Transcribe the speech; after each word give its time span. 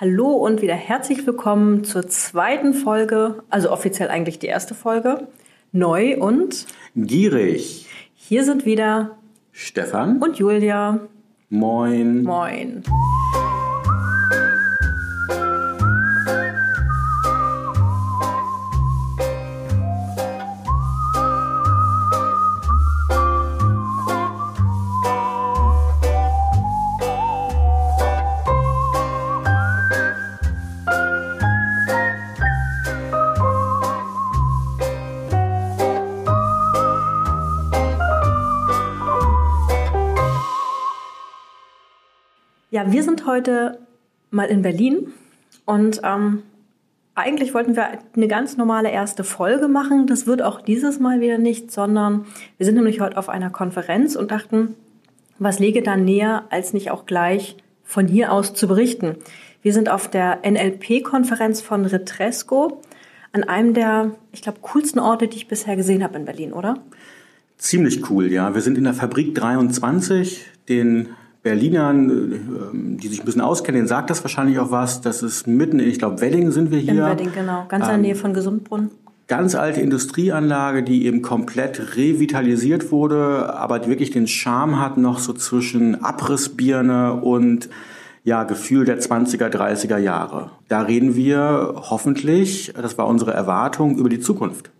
Hallo 0.00 0.28
und 0.28 0.62
wieder 0.62 0.76
herzlich 0.76 1.26
willkommen 1.26 1.82
zur 1.82 2.06
zweiten 2.06 2.72
Folge, 2.72 3.42
also 3.50 3.72
offiziell 3.72 4.10
eigentlich 4.10 4.38
die 4.38 4.46
erste 4.46 4.76
Folge. 4.76 5.26
Neu 5.72 6.16
und 6.18 6.66
gierig. 6.94 7.88
Hier 8.14 8.44
sind 8.44 8.64
wieder 8.64 9.18
Stefan 9.50 10.22
und 10.22 10.38
Julia. 10.38 11.00
Moin. 11.50 12.22
Moin. 12.22 12.84
Ja, 42.78 42.92
wir 42.92 43.02
sind 43.02 43.26
heute 43.26 43.80
mal 44.30 44.44
in 44.44 44.62
Berlin 44.62 45.12
und 45.64 46.00
ähm, 46.04 46.44
eigentlich 47.16 47.52
wollten 47.52 47.74
wir 47.74 47.88
eine 48.14 48.28
ganz 48.28 48.56
normale 48.56 48.88
erste 48.92 49.24
Folge 49.24 49.66
machen. 49.66 50.06
Das 50.06 50.28
wird 50.28 50.42
auch 50.42 50.60
dieses 50.60 51.00
Mal 51.00 51.20
wieder 51.20 51.38
nicht, 51.38 51.72
sondern 51.72 52.24
wir 52.56 52.64
sind 52.64 52.76
nämlich 52.76 53.00
heute 53.00 53.16
auf 53.16 53.30
einer 53.30 53.50
Konferenz 53.50 54.14
und 54.14 54.30
dachten, 54.30 54.76
was 55.40 55.58
lege 55.58 55.82
da 55.82 55.96
näher, 55.96 56.44
als 56.50 56.72
nicht 56.72 56.92
auch 56.92 57.04
gleich 57.04 57.56
von 57.82 58.06
hier 58.06 58.30
aus 58.30 58.54
zu 58.54 58.68
berichten. 58.68 59.16
Wir 59.60 59.72
sind 59.72 59.88
auf 59.88 60.08
der 60.08 60.48
NLP-Konferenz 60.48 61.60
von 61.60 61.84
Retresco 61.84 62.80
an 63.32 63.42
einem 63.42 63.74
der, 63.74 64.12
ich 64.30 64.42
glaube, 64.42 64.60
coolsten 64.62 65.00
Orte, 65.00 65.26
die 65.26 65.38
ich 65.38 65.48
bisher 65.48 65.74
gesehen 65.74 66.04
habe 66.04 66.16
in 66.16 66.26
Berlin, 66.26 66.52
oder? 66.52 66.78
Ziemlich 67.56 68.08
cool, 68.08 68.30
ja. 68.30 68.54
Wir 68.54 68.62
sind 68.62 68.78
in 68.78 68.84
der 68.84 68.94
Fabrik 68.94 69.34
23, 69.34 70.46
den 70.68 71.08
Berlinern, 71.42 72.10
äh, 72.32 72.98
die 73.00 73.08
sich 73.08 73.20
ein 73.20 73.24
bisschen 73.24 73.40
auskennen, 73.40 73.78
denen 73.78 73.88
sagt 73.88 74.10
das 74.10 74.22
wahrscheinlich 74.22 74.58
auch 74.58 74.70
was. 74.70 75.00
Das 75.00 75.22
ist 75.22 75.46
mitten 75.46 75.78
in, 75.78 75.88
ich 75.88 75.98
glaube, 75.98 76.20
Wedding 76.20 76.50
sind 76.50 76.70
wir 76.70 76.78
hier. 76.78 76.92
In 76.92 77.10
Wedding, 77.10 77.32
genau. 77.32 77.64
Ganz 77.68 77.84
in 77.84 77.90
der 77.90 77.98
Nähe 77.98 78.12
ähm, 78.12 78.18
von 78.18 78.34
Gesundbrunn. 78.34 78.90
Ganz 79.28 79.54
alte 79.54 79.80
Industrieanlage, 79.82 80.82
die 80.82 81.04
eben 81.04 81.20
komplett 81.20 81.96
revitalisiert 81.96 82.90
wurde, 82.90 83.54
aber 83.54 83.78
die 83.78 83.90
wirklich 83.90 84.10
den 84.10 84.26
Charme 84.26 84.80
hat, 84.80 84.96
noch 84.96 85.18
so 85.18 85.34
zwischen 85.34 86.02
Abrissbirne 86.02 87.14
und 87.14 87.68
ja, 88.24 88.44
Gefühl 88.44 88.84
der 88.84 89.00
20er, 89.00 89.48
30er 89.48 89.98
Jahre. 89.98 90.50
Da 90.68 90.82
reden 90.82 91.14
wir 91.14 91.74
hoffentlich, 91.76 92.72
das 92.74 92.98
war 92.98 93.06
unsere 93.06 93.32
Erwartung, 93.32 93.96
über 93.96 94.08
die 94.08 94.20
Zukunft. 94.20 94.70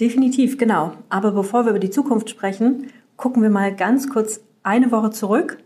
Definitiv, 0.00 0.58
genau. 0.58 0.92
Aber 1.08 1.32
bevor 1.32 1.64
wir 1.64 1.70
über 1.70 1.78
die 1.78 1.90
Zukunft 1.90 2.30
sprechen, 2.30 2.88
gucken 3.16 3.42
wir 3.42 3.50
mal 3.50 3.74
ganz 3.74 4.08
kurz 4.08 4.40
eine 4.64 4.90
Woche 4.90 5.10
zurück 5.10 5.58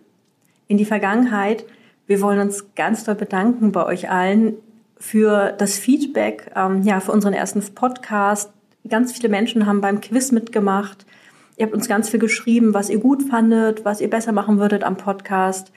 in 0.67 0.77
die 0.77 0.85
Vergangenheit. 0.85 1.65
Wir 2.07 2.21
wollen 2.21 2.41
uns 2.41 2.75
ganz 2.75 3.05
doll 3.05 3.15
bedanken 3.15 3.73
bei 3.73 3.87
euch 3.87 4.11
allen 4.11 4.55
für 4.99 5.53
das 5.57 5.79
Feedback, 5.79 6.51
ähm, 6.55 6.83
ja, 6.83 7.01
für 7.01 7.13
unseren 7.13 7.33
ersten 7.33 7.63
Podcast. 7.75 8.51
Ganz 8.89 9.13
viele 9.13 9.29
Menschen 9.29 9.67
haben 9.67 9.81
beim 9.81 10.01
Quiz 10.01 10.33
mitgemacht. 10.33 11.07
Ihr 11.57 11.67
habt 11.67 11.75
uns 11.75 11.89
ganz 11.89 12.09
viel 12.09 12.21
geschrieben, 12.21 12.75
was 12.75 12.91
ihr 12.91 12.99
gut 12.99 13.23
fandet, 13.23 13.85
was 13.85 14.01
ihr 14.01 14.11
besser 14.11 14.33
machen 14.33 14.59
würdet 14.59 14.85
am 14.85 14.97
Podcast. 14.97 15.73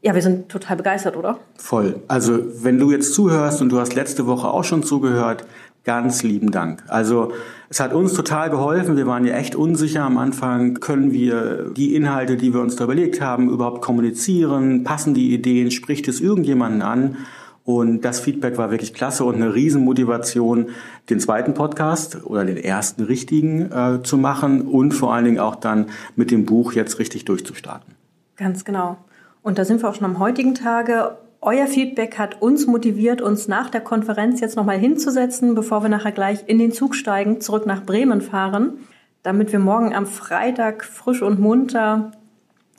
Ja, 0.00 0.14
wir 0.14 0.22
sind 0.22 0.48
total 0.48 0.76
begeistert, 0.76 1.16
oder? 1.16 1.38
Voll. 1.56 2.00
Also, 2.08 2.40
wenn 2.64 2.78
du 2.78 2.90
jetzt 2.90 3.14
zuhörst 3.14 3.62
und 3.62 3.68
du 3.68 3.78
hast 3.78 3.94
letzte 3.94 4.26
Woche 4.26 4.48
auch 4.48 4.64
schon 4.64 4.82
zugehört, 4.82 5.46
Ganz 5.84 6.22
lieben 6.22 6.52
Dank. 6.52 6.84
Also 6.86 7.32
es 7.68 7.80
hat 7.80 7.92
uns 7.92 8.14
total 8.14 8.50
geholfen. 8.50 8.96
Wir 8.96 9.06
waren 9.06 9.24
ja 9.24 9.34
echt 9.34 9.56
unsicher 9.56 10.04
am 10.04 10.16
Anfang. 10.16 10.74
Können 10.74 11.12
wir 11.12 11.70
die 11.76 11.96
Inhalte, 11.96 12.36
die 12.36 12.54
wir 12.54 12.60
uns 12.60 12.76
da 12.76 12.84
überlegt 12.84 13.20
haben, 13.20 13.50
überhaupt 13.50 13.82
kommunizieren? 13.82 14.84
Passen 14.84 15.12
die 15.12 15.34
Ideen? 15.34 15.72
Spricht 15.72 16.06
es 16.06 16.20
irgendjemanden 16.20 16.82
an? 16.82 17.16
Und 17.64 18.02
das 18.02 18.20
Feedback 18.20 18.58
war 18.58 18.70
wirklich 18.70 18.92
klasse 18.92 19.24
und 19.24 19.36
eine 19.36 19.54
Riesenmotivation, 19.54 20.70
den 21.10 21.20
zweiten 21.20 21.54
Podcast 21.54 22.24
oder 22.24 22.44
den 22.44 22.56
ersten 22.56 23.04
richtigen 23.04 23.70
äh, 23.70 24.02
zu 24.02 24.18
machen 24.18 24.62
und 24.62 24.92
vor 24.92 25.14
allen 25.14 25.24
Dingen 25.24 25.38
auch 25.38 25.56
dann 25.56 25.86
mit 26.16 26.30
dem 26.30 26.44
Buch 26.44 26.72
jetzt 26.72 26.98
richtig 26.98 27.24
durchzustarten. 27.24 27.94
Ganz 28.36 28.64
genau. 28.64 28.98
Und 29.42 29.58
da 29.58 29.64
sind 29.64 29.82
wir 29.82 29.88
auch 29.88 29.94
schon 29.94 30.04
am 30.04 30.18
heutigen 30.18 30.54
Tage 30.54 31.16
euer 31.42 31.66
Feedback 31.66 32.18
hat 32.18 32.40
uns 32.40 32.66
motiviert, 32.66 33.20
uns 33.20 33.48
nach 33.48 33.68
der 33.68 33.80
Konferenz 33.80 34.40
jetzt 34.40 34.56
nochmal 34.56 34.78
hinzusetzen, 34.78 35.54
bevor 35.54 35.82
wir 35.82 35.88
nachher 35.88 36.12
gleich 36.12 36.44
in 36.46 36.58
den 36.58 36.72
Zug 36.72 36.94
steigen, 36.94 37.40
zurück 37.40 37.66
nach 37.66 37.84
Bremen 37.84 38.20
fahren, 38.20 38.78
damit 39.24 39.52
wir 39.52 39.58
morgen 39.58 39.94
am 39.94 40.06
Freitag 40.06 40.84
frisch 40.84 41.20
und 41.20 41.40
munter 41.40 42.12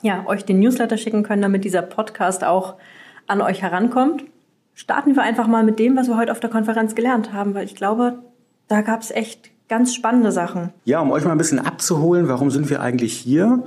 ja, 0.00 0.26
euch 0.26 0.44
den 0.44 0.60
Newsletter 0.60 0.96
schicken 0.96 1.22
können, 1.22 1.42
damit 1.42 1.64
dieser 1.64 1.82
Podcast 1.82 2.42
auch 2.42 2.74
an 3.26 3.40
euch 3.40 3.62
herankommt. 3.62 4.24
Starten 4.74 5.14
wir 5.14 5.22
einfach 5.22 5.46
mal 5.46 5.62
mit 5.62 5.78
dem, 5.78 5.96
was 5.96 6.08
wir 6.08 6.16
heute 6.16 6.32
auf 6.32 6.40
der 6.40 6.50
Konferenz 6.50 6.94
gelernt 6.94 7.32
haben, 7.32 7.54
weil 7.54 7.64
ich 7.64 7.74
glaube, 7.74 8.18
da 8.68 8.80
gab 8.80 9.02
es 9.02 9.10
echt 9.10 9.50
ganz 9.68 9.94
spannende 9.94 10.32
Sachen. 10.32 10.70
Ja, 10.84 11.00
um 11.00 11.10
euch 11.10 11.24
mal 11.24 11.32
ein 11.32 11.38
bisschen 11.38 11.58
abzuholen, 11.58 12.28
warum 12.28 12.50
sind 12.50 12.68
wir 12.70 12.80
eigentlich 12.80 13.14
hier? 13.14 13.62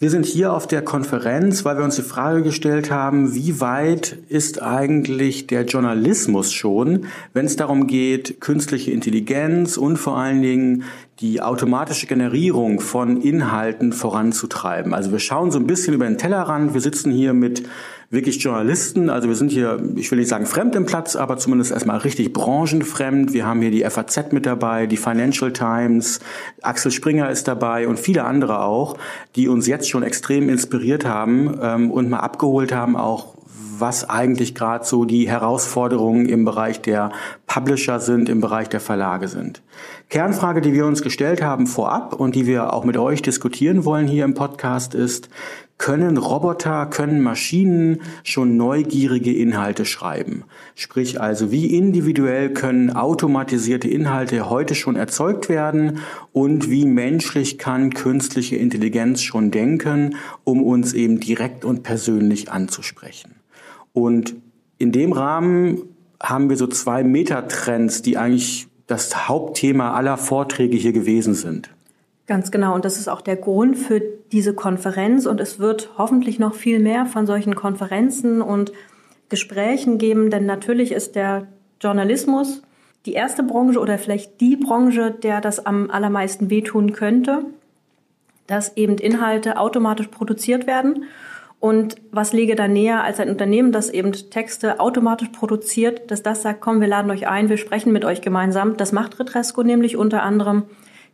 Wir 0.00 0.10
sind 0.10 0.26
hier 0.26 0.52
auf 0.52 0.68
der 0.68 0.82
Konferenz, 0.82 1.64
weil 1.64 1.76
wir 1.76 1.82
uns 1.82 1.96
die 1.96 2.02
Frage 2.02 2.44
gestellt 2.44 2.88
haben, 2.88 3.34
wie 3.34 3.60
weit 3.60 4.16
ist 4.28 4.62
eigentlich 4.62 5.48
der 5.48 5.64
Journalismus 5.64 6.52
schon, 6.52 7.06
wenn 7.32 7.46
es 7.46 7.56
darum 7.56 7.88
geht, 7.88 8.40
künstliche 8.40 8.92
Intelligenz 8.92 9.76
und 9.76 9.96
vor 9.96 10.16
allen 10.16 10.40
Dingen 10.40 10.84
die 11.18 11.42
automatische 11.42 12.06
Generierung 12.06 12.78
von 12.78 13.20
Inhalten 13.20 13.92
voranzutreiben. 13.92 14.94
Also 14.94 15.10
wir 15.10 15.18
schauen 15.18 15.50
so 15.50 15.58
ein 15.58 15.66
bisschen 15.66 15.94
über 15.94 16.04
den 16.04 16.16
Tellerrand. 16.16 16.74
Wir 16.74 16.80
sitzen 16.80 17.10
hier 17.10 17.34
mit 17.34 17.64
wirklich 18.10 18.42
Journalisten. 18.42 19.10
Also 19.10 19.28
wir 19.28 19.34
sind 19.34 19.50
hier, 19.50 19.82
ich 19.96 20.10
will 20.10 20.18
nicht 20.18 20.28
sagen 20.28 20.46
fremd 20.46 20.74
im 20.74 20.86
Platz, 20.86 21.14
aber 21.14 21.36
zumindest 21.36 21.72
erstmal 21.72 21.98
richtig 21.98 22.32
branchenfremd. 22.32 23.32
Wir 23.32 23.46
haben 23.46 23.60
hier 23.60 23.70
die 23.70 23.84
FAZ 23.84 24.32
mit 24.32 24.46
dabei, 24.46 24.86
die 24.86 24.96
Financial 24.96 25.52
Times, 25.52 26.20
Axel 26.62 26.90
Springer 26.90 27.30
ist 27.30 27.48
dabei 27.48 27.86
und 27.86 27.98
viele 27.98 28.24
andere 28.24 28.64
auch, 28.64 28.96
die 29.36 29.48
uns 29.48 29.66
jetzt 29.66 29.90
schon 29.90 30.02
extrem 30.02 30.48
inspiriert 30.48 31.04
haben 31.04 31.58
ähm, 31.60 31.90
und 31.90 32.08
mal 32.08 32.20
abgeholt 32.20 32.72
haben, 32.72 32.96
auch 32.96 33.37
was 33.80 34.08
eigentlich 34.08 34.54
gerade 34.54 34.84
so 34.84 35.04
die 35.04 35.28
Herausforderungen 35.28 36.26
im 36.26 36.44
Bereich 36.44 36.80
der 36.80 37.10
Publisher 37.46 38.00
sind, 38.00 38.28
im 38.28 38.40
Bereich 38.40 38.68
der 38.68 38.80
Verlage 38.80 39.28
sind. 39.28 39.62
Kernfrage, 40.08 40.60
die 40.60 40.72
wir 40.72 40.86
uns 40.86 41.02
gestellt 41.02 41.42
haben 41.42 41.66
vorab 41.66 42.14
und 42.14 42.34
die 42.34 42.46
wir 42.46 42.72
auch 42.72 42.84
mit 42.84 42.96
euch 42.96 43.22
diskutieren 43.22 43.84
wollen 43.84 44.06
hier 44.06 44.24
im 44.24 44.34
Podcast 44.34 44.94
ist, 44.94 45.28
können 45.78 46.18
Roboter, 46.18 46.86
können 46.86 47.22
Maschinen 47.22 48.02
schon 48.24 48.56
neugierige 48.56 49.32
Inhalte 49.32 49.84
schreiben? 49.84 50.42
Sprich 50.74 51.20
also, 51.20 51.52
wie 51.52 51.76
individuell 51.76 52.52
können 52.52 52.90
automatisierte 52.90 53.88
Inhalte 53.88 54.50
heute 54.50 54.74
schon 54.74 54.96
erzeugt 54.96 55.48
werden 55.48 56.00
und 56.32 56.68
wie 56.68 56.84
menschlich 56.84 57.58
kann 57.58 57.94
künstliche 57.94 58.56
Intelligenz 58.56 59.22
schon 59.22 59.52
denken, 59.52 60.16
um 60.42 60.64
uns 60.64 60.94
eben 60.94 61.20
direkt 61.20 61.64
und 61.64 61.84
persönlich 61.84 62.50
anzusprechen? 62.50 63.37
Und 64.02 64.36
in 64.78 64.92
dem 64.92 65.12
Rahmen 65.12 65.82
haben 66.22 66.48
wir 66.48 66.56
so 66.56 66.66
zwei 66.66 67.02
Metatrends, 67.02 68.02
die 68.02 68.16
eigentlich 68.16 68.68
das 68.86 69.28
Hauptthema 69.28 69.92
aller 69.92 70.16
Vorträge 70.16 70.76
hier 70.76 70.92
gewesen 70.92 71.34
sind. 71.34 71.70
Ganz 72.26 72.50
genau. 72.50 72.74
Und 72.74 72.84
das 72.84 72.98
ist 72.98 73.08
auch 73.08 73.20
der 73.20 73.36
Grund 73.36 73.76
für 73.76 74.00
diese 74.32 74.54
Konferenz. 74.54 75.26
Und 75.26 75.40
es 75.40 75.58
wird 75.58 75.90
hoffentlich 75.96 76.38
noch 76.38 76.54
viel 76.54 76.78
mehr 76.78 77.06
von 77.06 77.26
solchen 77.26 77.54
Konferenzen 77.54 78.42
und 78.42 78.72
Gesprächen 79.28 79.98
geben. 79.98 80.30
Denn 80.30 80.46
natürlich 80.46 80.92
ist 80.92 81.14
der 81.14 81.46
Journalismus 81.80 82.62
die 83.06 83.12
erste 83.12 83.42
Branche 83.42 83.78
oder 83.78 83.98
vielleicht 83.98 84.40
die 84.40 84.56
Branche, 84.56 85.10
der 85.10 85.40
das 85.40 85.64
am 85.64 85.90
allermeisten 85.90 86.50
wehtun 86.50 86.92
könnte, 86.92 87.44
dass 88.46 88.76
eben 88.76 88.98
Inhalte 88.98 89.58
automatisch 89.58 90.08
produziert 90.08 90.66
werden 90.66 91.04
und 91.60 91.96
was 92.12 92.32
liege 92.32 92.54
da 92.54 92.68
näher 92.68 93.02
als 93.02 93.18
ein 93.18 93.30
Unternehmen, 93.30 93.72
das 93.72 93.90
eben 93.90 94.12
Texte 94.12 94.78
automatisch 94.78 95.28
produziert, 95.30 96.10
dass 96.10 96.22
das 96.22 96.42
sagt, 96.42 96.60
komm, 96.60 96.80
wir 96.80 96.86
laden 96.86 97.10
euch 97.10 97.26
ein, 97.26 97.48
wir 97.48 97.56
sprechen 97.56 97.92
mit 97.92 98.04
euch 98.04 98.20
gemeinsam. 98.20 98.76
Das 98.76 98.92
macht 98.92 99.18
Retresco 99.18 99.64
nämlich 99.64 99.96
unter 99.96 100.22
anderem. 100.22 100.64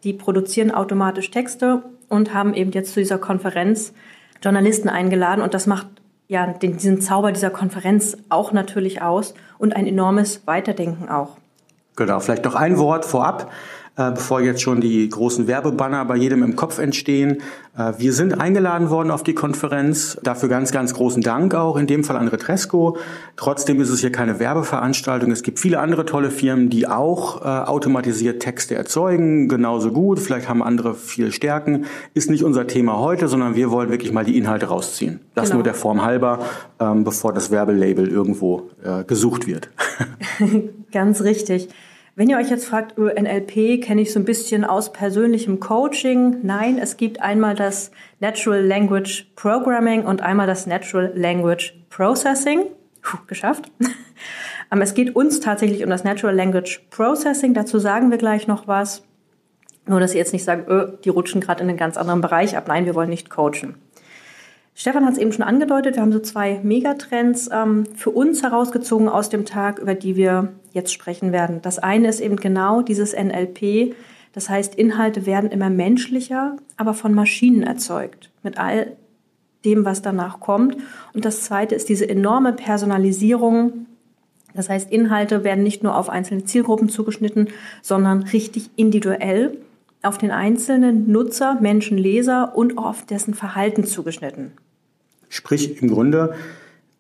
Die 0.03 0.13
produzieren 0.13 0.71
automatisch 0.71 1.31
Texte 1.31 1.83
und 2.11 2.35
haben 2.35 2.53
eben 2.53 2.73
jetzt 2.73 2.93
zu 2.93 3.01
dieser 3.01 3.19
Konferenz 3.19 3.95
Journalisten 4.43 4.91
eingeladen 4.91 5.41
und 5.41 5.55
das 5.55 5.67
macht 5.67 5.87
ja 6.29 6.47
den, 6.47 6.77
diesen 6.77 7.01
Zauber 7.01 7.33
dieser 7.33 7.49
Konferenz 7.49 8.19
auch 8.29 8.53
natürlich 8.53 9.01
aus 9.01 9.33
und 9.59 9.75
ein 9.75 9.87
enormes 9.87 10.47
Weiterdenken 10.47 11.09
auch. 11.09 11.39
Genau, 11.97 12.21
vielleicht 12.21 12.45
noch 12.45 12.55
ein 12.55 12.77
Wort 12.77 13.07
vorab. 13.07 13.51
Äh, 13.97 14.11
bevor 14.11 14.41
jetzt 14.41 14.63
schon 14.63 14.81
die 14.81 15.09
großen 15.09 15.47
Werbebanner 15.47 16.05
bei 16.05 16.17
jedem 16.17 16.43
im 16.43 16.57
Kopf 16.57 16.79
entstehen. 16.79 17.43
Äh, 17.77 17.93
wir 17.99 18.13
sind 18.13 18.41
eingeladen 18.41 18.91
worden 18.91 19.11
auf 19.11 19.23
die 19.23 19.35
Konferenz. 19.35 20.19
Dafür 20.23 20.49
ganz, 20.49 20.73
ganz 20.73 20.95
großen 20.95 21.23
Dank 21.23 21.55
auch, 21.55 21.77
in 21.77 21.87
dem 21.87 22.05
Fall 22.05 22.17
an 22.17 22.29
Retresco. 22.29 22.97
Trotzdem 23.37 23.81
ist 23.81 23.91
es 23.91 24.01
hier 24.01 24.13
keine 24.13 24.39
Werbeveranstaltung. 24.39 25.31
Es 25.31 25.43
gibt 25.43 25.61
viele 25.61 25.79
andere 25.79 26.05
tolle 26.05 26.31
Firmen, 26.31 26.71
die 26.71 26.89
auch 26.89 27.43
äh, 27.43 27.45
automatisiert 27.45 28.43
Texte 28.43 28.75
erzeugen, 28.75 29.49
genauso 29.49 29.93
gut. 29.93 30.19
Vielleicht 30.19 30.49
haben 30.49 30.63
andere 30.63 30.95
viel 30.95 31.33
Stärken. 31.33 31.85
Ist 32.15 32.31
nicht 32.31 32.45
unser 32.45 32.67
Thema 32.67 32.99
heute, 32.99 33.29
sondern 33.29 33.55
wir 33.55 33.71
wollen 33.71 33.91
wirklich 33.91 34.13
mal 34.13 34.25
die 34.25 34.37
Inhalte 34.37 34.67
rausziehen. 34.67 35.21
Das 35.35 35.47
genau. 35.47 35.57
nur 35.57 35.65
der 35.65 35.75
Form 35.75 36.03
halber, 36.03 36.41
ähm, 36.81 37.05
bevor 37.05 37.33
das 37.33 37.51
Werbelabel 37.51 38.09
irgendwo 38.09 38.71
äh, 38.83 39.05
gesucht 39.05 39.47
wird. 39.47 39.71
ganz 40.93 41.23
richtig. 41.23 41.69
Wenn 42.17 42.29
ihr 42.29 42.37
euch 42.37 42.49
jetzt 42.49 42.67
fragt, 42.67 42.97
NLP 42.97 43.83
kenne 43.83 44.01
ich 44.01 44.13
so 44.13 44.21
ein 44.21 44.25
bisschen 44.25 44.65
aus 44.65 44.93
persönlichem 44.93 45.59
Coaching. 45.59 46.37
Nein, 46.45 46.79
es 46.79 46.97
gibt 46.97 47.21
einmal 47.21 47.57
das 47.57 47.91
Natural 48.21 48.65
Language 48.65 49.33
Programming 49.35 50.05
und 50.05 50.23
einmal 50.23 50.47
das 50.47 50.69
Natural 50.69 51.11
Language 51.17 51.75
Processing. 51.91 52.67
Puh, 53.03 53.19
geschafft. 53.27 53.71
Ähm, 54.73 54.81
es 54.81 54.95
geht 54.95 55.15
uns 55.15 55.41
tatsächlich 55.41 55.85
um 55.85 55.91
das 55.91 56.05
Natural 56.05 56.35
Language 56.35 56.87
Processing. 56.89 57.53
Dazu 57.53 57.79
sagen 57.79 58.11
wir 58.11 58.17
gleich 58.17 58.47
noch 58.47 58.67
was. 58.67 59.03
Nur, 59.87 60.01
dass 60.01 60.15
ihr 60.15 60.19
jetzt 60.19 60.33
nicht 60.33 60.45
sagt, 60.45 60.71
öh, 60.71 60.97
die 61.05 61.11
rutschen 61.11 61.43
gerade 61.43 61.63
in 61.63 61.69
einen 61.69 61.77
ganz 61.77 61.99
anderen 61.99 62.23
Bereich 62.23 62.57
ab. 62.57 62.67
Nein, 62.67 62.87
wir 62.87 62.95
wollen 62.95 63.11
nicht 63.11 63.29
coachen. 63.29 63.75
Stefan 64.75 65.05
hat 65.05 65.13
es 65.13 65.19
eben 65.19 65.33
schon 65.33 65.45
angedeutet, 65.45 65.95
wir 65.95 66.03
haben 66.03 66.13
so 66.13 66.19
zwei 66.19 66.61
Megatrends 66.63 67.49
ähm, 67.53 67.85
für 67.95 68.11
uns 68.11 68.43
herausgezogen 68.43 69.09
aus 69.09 69.29
dem 69.29 69.45
Tag, 69.45 69.79
über 69.79 69.95
die 69.95 70.17
wir 70.17 70.53
jetzt 70.73 70.93
sprechen 70.93 71.31
werden. 71.31 71.63
Das 71.63 71.79
eine 71.79 72.09
ist 72.09 72.21
eben 72.21 72.37
genau 72.37 72.83
dieses 72.83 73.15
NLP, 73.15 73.95
das 74.35 74.49
heißt, 74.49 74.75
Inhalte 74.75 75.27
werden 75.27 75.51
immer 75.51 75.71
menschlicher, 75.71 76.57
aber 76.77 76.93
von 76.93 77.15
Maschinen 77.15 77.63
erzeugt, 77.63 78.31
mit 78.43 78.59
all 78.59 78.97
dem, 79.65 79.85
was 79.85 80.03
danach 80.03 80.41
kommt. 80.41 80.77
Und 81.15 81.25
das 81.25 81.43
zweite 81.43 81.77
ist 81.77 81.89
diese 81.89 82.09
enorme 82.09 82.53
Personalisierung. 82.53 83.87
Das 84.53 84.69
heißt, 84.69 84.91
Inhalte 84.91 85.45
werden 85.45 85.63
nicht 85.63 85.85
nur 85.85 85.97
auf 85.97 86.11
einzelne 86.11 86.45
Zielgruppen 86.45 86.89
zugeschnitten, 86.89 87.49
sondern 87.81 88.25
richtig 88.25 88.71
individuell 88.75 89.57
auf 90.05 90.19
den 90.19 90.31
einzelnen 90.31 91.11
Nutzer, 91.11 91.59
Menschen, 91.61 91.99
Leser 91.99 92.57
und 92.57 92.79
auf 92.79 93.07
dessen 93.07 93.35
Verhalten 93.35 93.85
zugeschnitten. 93.85 94.53
Sprich 95.29 95.83
im 95.83 95.89
Grunde, 95.89 96.35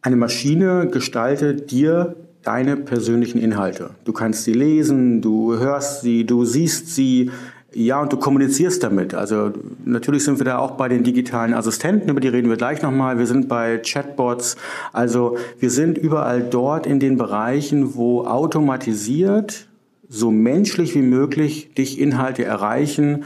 eine 0.02 0.16
Maschine 0.16 0.88
gestaltet 0.88 1.70
dir 1.70 2.16
deine 2.42 2.76
persönlichen 2.76 3.38
Inhalte. 3.38 3.90
Du 4.04 4.12
kannst 4.12 4.44
sie 4.44 4.52
lesen, 4.52 5.22
du 5.22 5.56
hörst 5.56 6.02
sie, 6.02 6.26
du 6.26 6.44
siehst 6.44 6.94
sie, 6.94 7.30
ja, 7.72 8.00
und 8.00 8.12
du 8.12 8.16
kommunizierst 8.16 8.82
damit. 8.82 9.14
Also 9.14 9.52
natürlich 9.84 10.24
sind 10.24 10.38
wir 10.38 10.44
da 10.44 10.58
auch 10.58 10.72
bei 10.72 10.88
den 10.88 11.02
digitalen 11.02 11.54
Assistenten, 11.54 12.08
über 12.08 12.20
die 12.20 12.28
reden 12.28 12.48
wir 12.48 12.56
gleich 12.56 12.82
nochmal. 12.82 13.18
Wir 13.18 13.26
sind 13.26 13.48
bei 13.48 13.78
Chatbots. 13.78 14.56
Also 14.92 15.36
wir 15.58 15.70
sind 15.70 15.98
überall 15.98 16.42
dort 16.42 16.86
in 16.86 17.00
den 17.00 17.16
Bereichen, 17.16 17.94
wo 17.96 18.24
automatisiert, 18.24 19.66
so 20.14 20.30
menschlich 20.30 20.94
wie 20.94 21.02
möglich 21.02 21.74
dich 21.74 21.98
Inhalte 21.98 22.44
erreichen, 22.44 23.24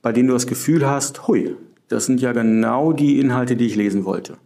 bei 0.00 0.12
denen 0.12 0.28
du 0.28 0.34
das 0.34 0.46
Gefühl 0.46 0.88
hast, 0.88 1.28
hui, 1.28 1.54
das 1.88 2.06
sind 2.06 2.20
ja 2.20 2.32
genau 2.32 2.92
die 2.92 3.20
Inhalte, 3.20 3.56
die 3.56 3.66
ich 3.66 3.76
lesen 3.76 4.04
wollte. 4.06 4.38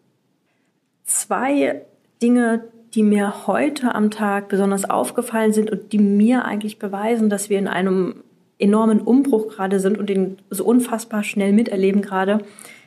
Zwei 1.04 1.82
Dinge, 2.20 2.64
die 2.94 3.04
mir 3.04 3.46
heute 3.46 3.94
am 3.94 4.10
Tag 4.10 4.48
besonders 4.48 4.88
aufgefallen 4.88 5.52
sind 5.52 5.70
und 5.70 5.92
die 5.92 5.98
mir 5.98 6.44
eigentlich 6.44 6.78
beweisen, 6.78 7.30
dass 7.30 7.48
wir 7.48 7.58
in 7.58 7.68
einem 7.68 8.16
enormen 8.58 9.00
Umbruch 9.00 9.48
gerade 9.48 9.78
sind 9.78 9.96
und 9.98 10.08
den 10.08 10.38
so 10.50 10.64
unfassbar 10.64 11.22
schnell 11.22 11.52
miterleben 11.52 12.02
gerade, 12.02 12.40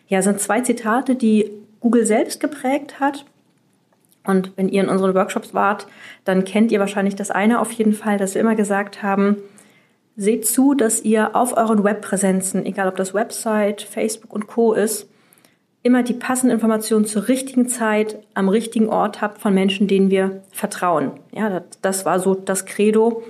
ja, 0.07 0.21
sind 0.21 0.39
zwei 0.39 0.61
Zitate, 0.61 1.15
die 1.15 1.51
Google 1.79 2.05
selbst 2.05 2.39
geprägt 2.39 2.99
hat. 2.99 3.25
Und 4.27 4.51
wenn 4.57 4.69
ihr 4.69 4.83
in 4.83 4.89
unseren 4.89 5.15
Workshops 5.15 5.53
wart, 5.53 5.87
dann 6.25 6.43
kennt 6.43 6.71
ihr 6.71 6.79
wahrscheinlich 6.79 7.15
das 7.15 7.31
eine 7.31 7.59
auf 7.59 7.71
jeden 7.71 7.93
Fall, 7.93 8.17
dass 8.17 8.35
wir 8.35 8.41
immer 8.41 8.55
gesagt 8.55 9.01
haben, 9.01 9.37
seht 10.17 10.45
zu, 10.45 10.73
dass 10.73 11.01
ihr 11.03 11.35
auf 11.35 11.55
euren 11.55 11.83
Webpräsenzen, 11.83 12.65
egal 12.65 12.89
ob 12.89 12.97
das 12.97 13.13
Website, 13.13 13.81
Facebook 13.81 14.33
und 14.33 14.47
Co 14.47 14.73
ist, 14.73 15.09
immer 15.83 16.03
die 16.03 16.13
passenden 16.13 16.55
Informationen 16.55 17.05
zur 17.05 17.29
richtigen 17.29 17.69
Zeit 17.69 18.19
am 18.33 18.49
richtigen 18.49 18.89
Ort 18.89 19.21
habt 19.21 19.39
von 19.39 19.53
Menschen, 19.53 19.87
denen 19.87 20.09
wir 20.11 20.41
vertrauen. 20.51 21.11
Ja, 21.31 21.61
das 21.81 22.05
war 22.05 22.19
so 22.19 22.33
das 22.33 22.65
Credo, 22.65 23.23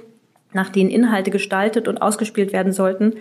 nach 0.53 0.69
denen 0.69 0.89
Inhalte 0.89 1.29
gestaltet 1.29 1.87
und 1.87 2.01
ausgespielt 2.01 2.53
werden 2.53 2.73
sollten. 2.73 3.13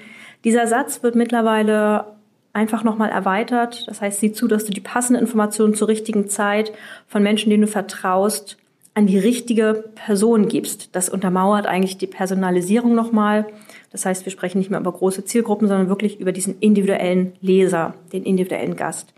Dieser 0.45 0.67
Satz 0.67 1.03
wird 1.03 1.17
mittlerweile 1.17 2.16
einfach 2.57 2.83
nochmal 2.83 3.11
erweitert. 3.11 3.87
Das 3.87 4.01
heißt, 4.01 4.19
sieh 4.19 4.33
zu, 4.33 4.49
dass 4.49 4.65
du 4.65 4.73
die 4.73 4.81
passenden 4.81 5.21
Informationen 5.21 5.75
zur 5.75 5.89
richtigen 5.89 6.29
Zeit 6.29 6.73
von 7.07 7.23
Menschen, 7.23 7.51
denen 7.51 7.63
du 7.63 7.69
vertraust, 7.69 8.57
an 8.95 9.07
die 9.07 9.19
richtige 9.19 9.85
Person 9.95 10.49
gibst. 10.49 10.89
Das 10.97 11.11
untermauert 11.11 11.67
eigentlich 11.67 11.99
die 11.99 12.07
Personalisierung 12.07 12.95
nochmal. 12.95 13.47
Das 13.93 14.07
heißt, 14.07 14.25
wir 14.25 14.33
sprechen 14.33 14.57
nicht 14.57 14.71
mehr 14.71 14.81
über 14.81 14.91
große 14.91 15.27
Zielgruppen, 15.27 15.69
sondern 15.69 15.91
wirklich 15.91 16.19
über 16.19 16.33
diesen 16.33 16.59
individuellen 16.61 17.35
Leser, 17.43 17.93
den 18.15 18.25
individuellen 18.25 18.75
Gast. 18.75 19.13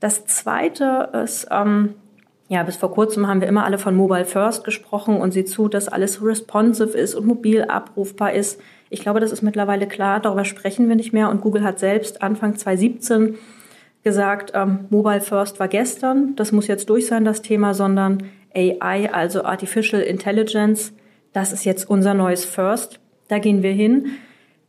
Das 0.00 0.24
Zweite 0.24 1.10
ist, 1.24 1.48
ähm, 1.50 1.94
ja, 2.48 2.62
bis 2.62 2.76
vor 2.76 2.90
kurzem 2.90 3.26
haben 3.26 3.42
wir 3.42 3.48
immer 3.48 3.64
alle 3.64 3.78
von 3.78 3.94
Mobile 3.94 4.24
First 4.24 4.64
gesprochen 4.64 5.16
und 5.20 5.32
sieh 5.32 5.44
zu, 5.44 5.68
dass 5.68 5.88
alles 5.88 6.24
responsive 6.24 6.96
ist 6.96 7.14
und 7.14 7.26
mobil 7.26 7.64
abrufbar 7.64 8.32
ist. 8.32 8.58
Ich 8.90 9.00
glaube, 9.00 9.20
das 9.20 9.32
ist 9.32 9.42
mittlerweile 9.42 9.86
klar, 9.86 10.20
darüber 10.20 10.44
sprechen 10.44 10.88
wir 10.88 10.96
nicht 10.96 11.12
mehr. 11.12 11.30
Und 11.30 11.40
Google 11.40 11.64
hat 11.64 11.78
selbst 11.78 12.22
Anfang 12.22 12.56
2017 12.56 13.36
gesagt, 14.04 14.52
ähm, 14.54 14.86
Mobile 14.90 15.20
First 15.20 15.58
war 15.58 15.68
gestern, 15.68 16.36
das 16.36 16.52
muss 16.52 16.68
jetzt 16.68 16.88
durch 16.88 17.06
sein, 17.06 17.24
das 17.24 17.42
Thema, 17.42 17.74
sondern 17.74 18.22
AI, 18.54 19.10
also 19.12 19.44
Artificial 19.44 20.00
Intelligence, 20.00 20.92
das 21.32 21.52
ist 21.52 21.64
jetzt 21.64 21.90
unser 21.90 22.14
neues 22.14 22.44
First, 22.44 23.00
da 23.28 23.38
gehen 23.38 23.62
wir 23.64 23.72
hin. 23.72 24.06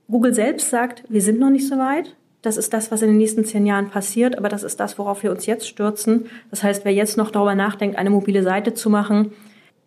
Google 0.10 0.34
selbst 0.34 0.70
sagt, 0.70 1.04
wir 1.08 1.22
sind 1.22 1.40
noch 1.40 1.52
nicht 1.52 1.68
so 1.68 1.78
weit, 1.78 2.16
das 2.42 2.58
ist 2.58 2.74
das, 2.74 2.92
was 2.92 3.02
in 3.02 3.10
den 3.10 3.18
nächsten 3.18 3.46
zehn 3.46 3.66
Jahren 3.66 3.90
passiert, 3.90 4.38
aber 4.38 4.50
das 4.50 4.64
ist 4.64 4.80
das, 4.80 4.98
worauf 4.98 5.22
wir 5.22 5.32
uns 5.32 5.46
jetzt 5.46 5.68
stürzen. 5.68 6.26
Das 6.50 6.64
heißt, 6.64 6.86
wer 6.86 6.94
jetzt 6.94 7.18
noch 7.18 7.30
darüber 7.30 7.56
nachdenkt, 7.56 7.98
eine 7.98 8.10
mobile 8.10 8.42
Seite 8.42 8.74
zu 8.74 8.90
machen, 8.90 9.34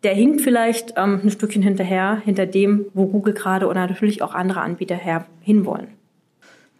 der 0.02 0.14
hinkt 0.14 0.40
vielleicht 0.40 0.94
ähm, 0.96 1.20
ein 1.22 1.30
Stückchen 1.30 1.62
hinterher, 1.62 2.20
hinter 2.24 2.46
dem, 2.46 2.86
wo 2.94 3.06
Google 3.06 3.34
gerade 3.34 3.66
oder 3.66 3.86
natürlich 3.86 4.22
auch 4.22 4.34
andere 4.34 4.60
Anbieter 4.60 4.94
her 4.94 5.26
hinwollen. 5.40 5.88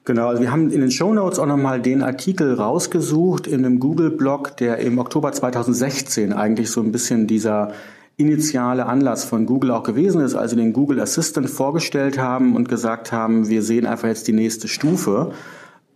Genau, 0.05 0.29
also 0.29 0.41
wir 0.41 0.51
haben 0.51 0.71
in 0.71 0.81
den 0.81 0.91
Show 0.91 1.13
Notes 1.13 1.39
auch 1.39 1.47
nochmal 1.47 1.81
den 1.81 2.03
Artikel 2.03 2.55
rausgesucht 2.55 3.47
in 3.47 3.65
einem 3.65 3.79
Google-Blog, 3.79 4.57
der 4.57 4.79
im 4.79 4.99
Oktober 4.99 5.31
2016 5.31 6.33
eigentlich 6.33 6.71
so 6.71 6.81
ein 6.81 6.91
bisschen 6.91 7.27
dieser 7.27 7.73
initiale 8.17 8.87
Anlass 8.87 9.25
von 9.25 9.47
Google 9.47 9.71
auch 9.71 9.83
gewesen 9.83 10.21
ist, 10.23 10.35
also 10.35 10.57
den 10.57 10.73
Google 10.73 11.01
Assistant 11.01 11.49
vorgestellt 11.49 12.19
haben 12.19 12.57
und 12.57 12.69
gesagt 12.69 13.13
haben, 13.13 13.49
wir 13.49 13.63
sehen 13.63 13.87
einfach 13.87 14.09
jetzt 14.09 14.27
die 14.29 14.33
nächste 14.33 14.69
Stufe. 14.69 15.33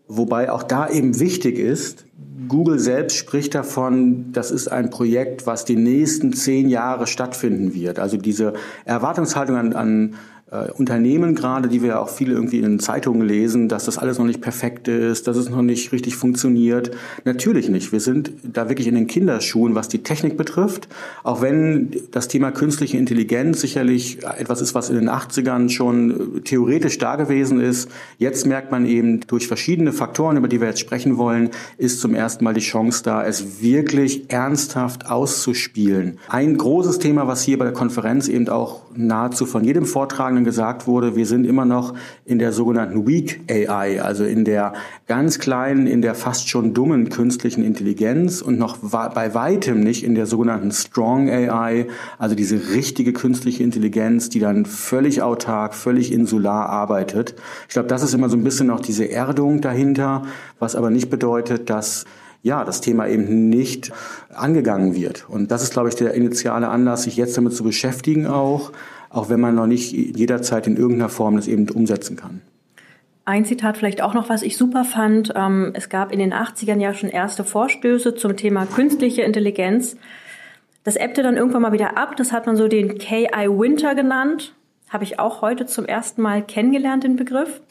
Wobei 0.06 0.50
auch 0.50 0.62
da 0.62 0.88
eben 0.88 1.18
wichtig 1.18 1.58
ist, 1.58 2.04
Google 2.48 2.78
selbst 2.78 3.16
spricht 3.16 3.54
davon, 3.54 4.32
das 4.32 4.50
ist 4.50 4.68
ein 4.68 4.90
Projekt, 4.90 5.46
was 5.46 5.64
die 5.64 5.76
nächsten 5.76 6.32
zehn 6.32 6.68
Jahre 6.68 7.06
stattfinden 7.06 7.74
wird. 7.74 7.98
Also 7.98 8.16
diese 8.16 8.54
Erwartungshaltung 8.84 9.56
an, 9.56 9.72
an 9.72 10.14
äh, 10.54 10.70
Unternehmen 10.72 11.34
gerade, 11.34 11.68
die 11.68 11.82
wir 11.82 12.00
auch 12.00 12.08
viele 12.08 12.32
irgendwie 12.34 12.58
in 12.58 12.62
den 12.62 12.78
Zeitungen 12.78 13.26
lesen, 13.26 13.68
dass 13.68 13.86
das 13.86 13.98
alles 13.98 14.18
noch 14.18 14.26
nicht 14.26 14.40
perfekt 14.40 14.86
ist, 14.88 15.26
dass 15.26 15.36
es 15.36 15.50
noch 15.50 15.62
nicht 15.62 15.90
richtig 15.92 16.16
funktioniert. 16.16 16.92
Natürlich 17.24 17.68
nicht. 17.68 17.90
Wir 17.92 18.00
sind 18.00 18.32
da 18.42 18.68
wirklich 18.68 18.86
in 18.86 18.94
den 18.94 19.06
Kinderschuhen, 19.06 19.74
was 19.74 19.88
die 19.88 20.02
Technik 20.02 20.36
betrifft. 20.36 20.88
Auch 21.24 21.42
wenn 21.42 21.92
das 22.12 22.28
Thema 22.28 22.52
künstliche 22.52 22.96
Intelligenz 22.96 23.60
sicherlich 23.60 24.22
etwas 24.24 24.60
ist, 24.60 24.74
was 24.74 24.90
in 24.90 24.96
den 24.96 25.10
80ern 25.10 25.68
schon 25.70 26.42
theoretisch 26.44 26.98
da 26.98 27.16
gewesen 27.16 27.60
ist. 27.60 27.90
Jetzt 28.18 28.46
merkt 28.46 28.70
man 28.70 28.86
eben 28.86 29.20
durch 29.26 29.48
verschiedene 29.48 29.92
Faktoren, 29.92 30.36
über 30.36 30.48
die 30.48 30.60
wir 30.60 30.68
jetzt 30.68 30.80
sprechen 30.80 31.16
wollen, 31.16 31.50
ist 31.78 32.00
zum 32.00 32.14
ersten 32.14 32.44
Mal 32.44 32.54
die 32.54 32.60
Chance 32.60 33.02
da, 33.02 33.24
es 33.24 33.60
wirklich 33.60 34.30
ernsthaft 34.30 35.10
auszuspielen. 35.10 36.18
Ein 36.28 36.56
großes 36.56 36.98
Thema, 37.00 37.26
was 37.26 37.42
hier 37.42 37.58
bei 37.58 37.64
der 37.64 37.74
Konferenz 37.74 38.28
eben 38.28 38.48
auch 38.48 38.82
nahezu 38.94 39.46
von 39.46 39.64
jedem 39.64 39.86
Vortragenden 39.86 40.43
gesagt 40.44 40.86
wurde, 40.86 41.16
wir 41.16 41.26
sind 41.26 41.46
immer 41.46 41.64
noch 41.64 41.94
in 42.24 42.38
der 42.38 42.52
sogenannten 42.52 43.06
Weak 43.06 43.40
AI, 43.50 44.00
also 44.02 44.24
in 44.24 44.44
der 44.44 44.74
ganz 45.06 45.38
kleinen, 45.38 45.86
in 45.86 46.02
der 46.02 46.14
fast 46.14 46.48
schon 46.48 46.74
dummen 46.74 47.08
künstlichen 47.08 47.64
Intelligenz 47.64 48.42
und 48.42 48.58
noch 48.58 48.78
bei 48.78 49.34
weitem 49.34 49.80
nicht 49.80 50.04
in 50.04 50.14
der 50.14 50.26
sogenannten 50.26 50.70
Strong 50.70 51.30
AI, 51.30 51.86
also 52.18 52.34
diese 52.34 52.74
richtige 52.74 53.12
künstliche 53.12 53.62
Intelligenz, 53.62 54.28
die 54.28 54.40
dann 54.40 54.66
völlig 54.66 55.22
autark, 55.22 55.74
völlig 55.74 56.12
insular 56.12 56.68
arbeitet. 56.68 57.34
Ich 57.68 57.74
glaube, 57.74 57.88
das 57.88 58.02
ist 58.02 58.14
immer 58.14 58.28
so 58.28 58.36
ein 58.36 58.44
bisschen 58.44 58.70
auch 58.70 58.80
diese 58.80 59.10
Erdung 59.10 59.60
dahinter, 59.60 60.22
was 60.58 60.76
aber 60.76 60.90
nicht 60.90 61.10
bedeutet, 61.10 61.70
dass 61.70 62.04
ja, 62.44 62.62
das 62.62 62.82
Thema 62.82 63.08
eben 63.08 63.48
nicht 63.48 63.90
angegangen 64.28 64.94
wird. 64.94 65.26
Und 65.28 65.50
das 65.50 65.62
ist, 65.62 65.72
glaube 65.72 65.88
ich, 65.88 65.94
der 65.94 66.12
initiale 66.12 66.68
Anlass, 66.68 67.04
sich 67.04 67.16
jetzt 67.16 67.36
damit 67.38 67.54
zu 67.54 67.64
beschäftigen 67.64 68.26
auch, 68.26 68.70
auch 69.08 69.30
wenn 69.30 69.40
man 69.40 69.54
noch 69.54 69.66
nicht 69.66 69.92
jederzeit 69.92 70.66
in 70.66 70.76
irgendeiner 70.76 71.08
Form 71.08 71.36
das 71.36 71.48
eben 71.48 71.68
umsetzen 71.70 72.16
kann. 72.16 72.42
Ein 73.24 73.46
Zitat 73.46 73.78
vielleicht 73.78 74.02
auch 74.02 74.12
noch, 74.12 74.28
was 74.28 74.42
ich 74.42 74.58
super 74.58 74.84
fand. 74.84 75.32
Ähm, 75.34 75.70
es 75.72 75.88
gab 75.88 76.12
in 76.12 76.18
den 76.18 76.34
80ern 76.34 76.78
ja 76.78 76.92
schon 76.92 77.08
erste 77.08 77.44
Vorstöße 77.44 78.14
zum 78.14 78.36
Thema 78.36 78.66
künstliche 78.66 79.22
Intelligenz. 79.22 79.96
Das 80.84 80.96
ebbte 80.96 81.22
dann 81.22 81.38
irgendwann 81.38 81.62
mal 81.62 81.72
wieder 81.72 81.96
ab. 81.96 82.14
Das 82.18 82.30
hat 82.30 82.44
man 82.44 82.56
so 82.56 82.68
den 82.68 82.98
KI 82.98 83.48
Winter 83.48 83.94
genannt. 83.94 84.54
Habe 84.90 85.04
ich 85.04 85.18
auch 85.18 85.40
heute 85.40 85.64
zum 85.64 85.86
ersten 85.86 86.20
Mal 86.20 86.42
kennengelernt, 86.42 87.04
den 87.04 87.16
Begriff. 87.16 87.62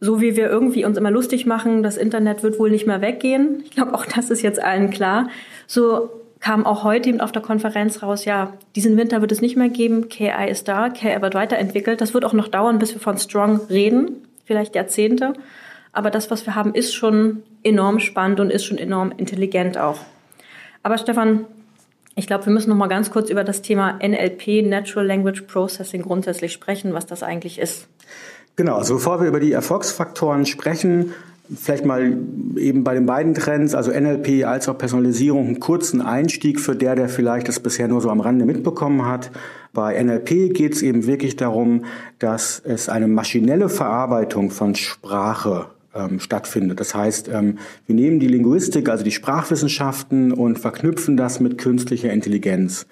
So 0.00 0.20
wie 0.20 0.36
wir 0.36 0.48
irgendwie 0.48 0.84
uns 0.84 0.98
immer 0.98 1.10
lustig 1.10 1.46
machen, 1.46 1.82
das 1.82 1.96
Internet 1.96 2.42
wird 2.42 2.58
wohl 2.58 2.70
nicht 2.70 2.86
mehr 2.86 3.00
weggehen. 3.00 3.62
Ich 3.64 3.70
glaube, 3.70 3.94
auch 3.94 4.04
das 4.04 4.30
ist 4.30 4.42
jetzt 4.42 4.62
allen 4.62 4.90
klar. 4.90 5.28
So 5.66 6.10
kam 6.38 6.66
auch 6.66 6.84
heute 6.84 7.08
eben 7.08 7.20
auf 7.20 7.32
der 7.32 7.42
Konferenz 7.42 8.02
raus, 8.02 8.24
ja, 8.26 8.52
diesen 8.76 8.96
Winter 8.96 9.20
wird 9.20 9.32
es 9.32 9.40
nicht 9.40 9.56
mehr 9.56 9.70
geben. 9.70 10.08
KI 10.08 10.50
ist 10.50 10.68
da, 10.68 10.90
KI 10.90 11.20
wird 11.22 11.34
weiterentwickelt. 11.34 12.00
Das 12.00 12.12
wird 12.12 12.24
auch 12.24 12.34
noch 12.34 12.48
dauern, 12.48 12.78
bis 12.78 12.94
wir 12.94 13.00
von 13.00 13.16
Strong 13.16 13.62
reden 13.70 14.26
vielleicht 14.46 14.74
Jahrzehnte. 14.74 15.34
Aber 15.92 16.10
das, 16.10 16.30
was 16.30 16.46
wir 16.46 16.54
haben, 16.54 16.74
ist 16.74 16.94
schon 16.94 17.42
enorm 17.62 18.00
spannend 18.00 18.40
und 18.40 18.50
ist 18.50 18.64
schon 18.64 18.78
enorm 18.78 19.12
intelligent 19.16 19.76
auch. 19.76 19.98
Aber 20.82 20.98
Stefan, 20.98 21.44
ich 22.14 22.26
glaube, 22.26 22.46
wir 22.46 22.52
müssen 22.52 22.70
noch 22.70 22.76
mal 22.76 22.86
ganz 22.86 23.10
kurz 23.10 23.28
über 23.28 23.44
das 23.44 23.60
Thema 23.60 23.98
NLP, 24.02 24.64
Natural 24.64 25.06
Language 25.06 25.42
Processing, 25.42 26.02
grundsätzlich 26.02 26.52
sprechen, 26.52 26.94
was 26.94 27.06
das 27.06 27.22
eigentlich 27.22 27.58
ist. 27.58 27.88
Genau, 28.56 28.76
also 28.76 28.94
bevor 28.94 29.20
wir 29.20 29.28
über 29.28 29.40
die 29.40 29.52
Erfolgsfaktoren 29.52 30.46
sprechen, 30.46 31.12
Vielleicht 31.54 31.84
mal 31.84 32.18
eben 32.56 32.82
bei 32.82 32.94
den 32.94 33.06
beiden 33.06 33.32
Trends, 33.32 33.76
also 33.76 33.92
NLP 33.92 34.44
als 34.44 34.68
auch 34.68 34.76
Personalisierung, 34.76 35.46
einen 35.46 35.60
kurzen 35.60 36.00
Einstieg 36.00 36.58
für 36.58 36.74
der, 36.74 36.96
der 36.96 37.08
vielleicht 37.08 37.46
das 37.46 37.60
bisher 37.60 37.86
nur 37.86 38.00
so 38.00 38.10
am 38.10 38.20
Rande 38.20 38.44
mitbekommen 38.44 39.06
hat. 39.06 39.30
Bei 39.72 40.02
NLP 40.02 40.52
geht 40.52 40.74
es 40.74 40.82
eben 40.82 41.06
wirklich 41.06 41.36
darum, 41.36 41.84
dass 42.18 42.60
es 42.64 42.88
eine 42.88 43.06
maschinelle 43.06 43.68
Verarbeitung 43.68 44.50
von 44.50 44.74
Sprache 44.74 45.66
ähm, 45.94 46.18
stattfindet. 46.18 46.80
Das 46.80 46.96
heißt, 46.96 47.28
ähm, 47.28 47.58
wir 47.86 47.94
nehmen 47.94 48.18
die 48.18 48.26
Linguistik, 48.26 48.88
also 48.88 49.04
die 49.04 49.12
Sprachwissenschaften 49.12 50.32
und 50.32 50.58
verknüpfen 50.58 51.16
das 51.16 51.38
mit 51.38 51.58
künstlicher 51.58 52.12
Intelligenz. 52.12 52.86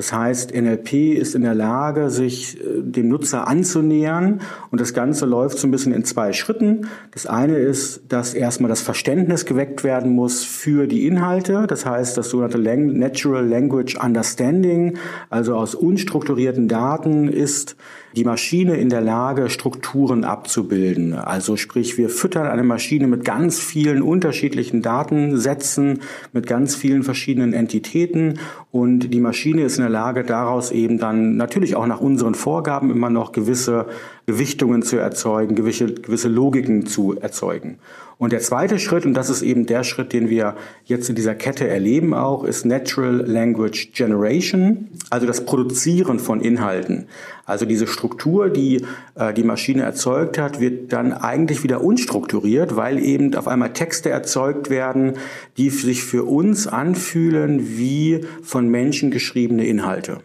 Das 0.00 0.14
heißt, 0.14 0.54
NLP 0.54 0.94
ist 1.12 1.34
in 1.34 1.42
der 1.42 1.54
Lage, 1.54 2.08
sich 2.08 2.58
äh, 2.58 2.80
dem 2.80 3.10
Nutzer 3.10 3.46
anzunähern 3.46 4.40
und 4.70 4.80
das 4.80 4.94
Ganze 4.94 5.26
läuft 5.26 5.58
so 5.58 5.68
ein 5.68 5.70
bisschen 5.70 5.92
in 5.92 6.04
zwei 6.04 6.32
Schritten. 6.32 6.86
Das 7.10 7.26
eine 7.26 7.58
ist, 7.58 8.04
dass 8.08 8.32
erstmal 8.32 8.70
das 8.70 8.80
Verständnis 8.80 9.44
geweckt 9.44 9.84
werden 9.84 10.14
muss 10.14 10.42
für 10.42 10.86
die 10.86 11.06
Inhalte. 11.06 11.66
Das 11.66 11.84
heißt, 11.84 12.16
das 12.16 12.30
sogenannte 12.30 12.56
Natural 12.58 13.46
Language 13.46 13.98
Understanding, 14.02 14.96
also 15.28 15.54
aus 15.54 15.74
unstrukturierten 15.74 16.66
Daten 16.66 17.28
ist 17.28 17.76
die 18.16 18.24
Maschine 18.24 18.76
in 18.76 18.88
der 18.88 19.00
Lage, 19.00 19.50
Strukturen 19.50 20.24
abzubilden. 20.24 21.14
Also 21.14 21.56
sprich, 21.56 21.96
wir 21.96 22.08
füttern 22.08 22.46
eine 22.46 22.64
Maschine 22.64 23.06
mit 23.06 23.24
ganz 23.24 23.60
vielen 23.60 24.02
unterschiedlichen 24.02 24.82
Datensätzen, 24.82 26.00
mit 26.32 26.46
ganz 26.46 26.74
vielen 26.74 27.02
verschiedenen 27.02 27.52
Entitäten 27.52 28.38
und 28.72 29.12
die 29.12 29.20
Maschine 29.20 29.62
ist 29.62 29.78
in 29.78 29.82
der 29.82 29.89
Lage, 29.90 30.24
daraus 30.24 30.70
eben 30.70 30.98
dann 30.98 31.36
natürlich 31.36 31.76
auch 31.76 31.86
nach 31.86 32.00
unseren 32.00 32.34
Vorgaben 32.34 32.90
immer 32.90 33.10
noch 33.10 33.32
gewisse 33.32 33.86
Gewichtungen 34.30 34.82
zu 34.82 34.96
erzeugen, 34.96 35.56
gewisse, 35.56 35.86
gewisse 35.92 36.28
Logiken 36.28 36.86
zu 36.86 37.18
erzeugen. 37.18 37.78
Und 38.16 38.32
der 38.32 38.38
zweite 38.38 38.78
Schritt, 38.78 39.04
und 39.04 39.14
das 39.14 39.28
ist 39.28 39.42
eben 39.42 39.66
der 39.66 39.82
Schritt, 39.82 40.12
den 40.12 40.30
wir 40.30 40.54
jetzt 40.84 41.08
in 41.08 41.16
dieser 41.16 41.34
Kette 41.34 41.66
erleben 41.66 42.14
auch, 42.14 42.44
ist 42.44 42.64
Natural 42.64 43.24
Language 43.26 43.92
Generation, 43.92 44.88
also 45.08 45.26
das 45.26 45.44
Produzieren 45.44 46.20
von 46.20 46.40
Inhalten. 46.40 47.08
Also 47.44 47.64
diese 47.64 47.88
Struktur, 47.88 48.50
die 48.50 48.84
äh, 49.16 49.34
die 49.34 49.42
Maschine 49.42 49.82
erzeugt 49.82 50.38
hat, 50.38 50.60
wird 50.60 50.92
dann 50.92 51.12
eigentlich 51.12 51.64
wieder 51.64 51.82
unstrukturiert, 51.82 52.76
weil 52.76 53.00
eben 53.00 53.34
auf 53.34 53.48
einmal 53.48 53.72
Texte 53.72 54.10
erzeugt 54.10 54.70
werden, 54.70 55.14
die 55.56 55.70
sich 55.70 56.04
für 56.04 56.22
uns 56.22 56.68
anfühlen 56.68 57.78
wie 57.78 58.20
von 58.42 58.68
Menschen 58.68 59.10
geschriebene 59.10 59.66
Inhalte. 59.66 60.18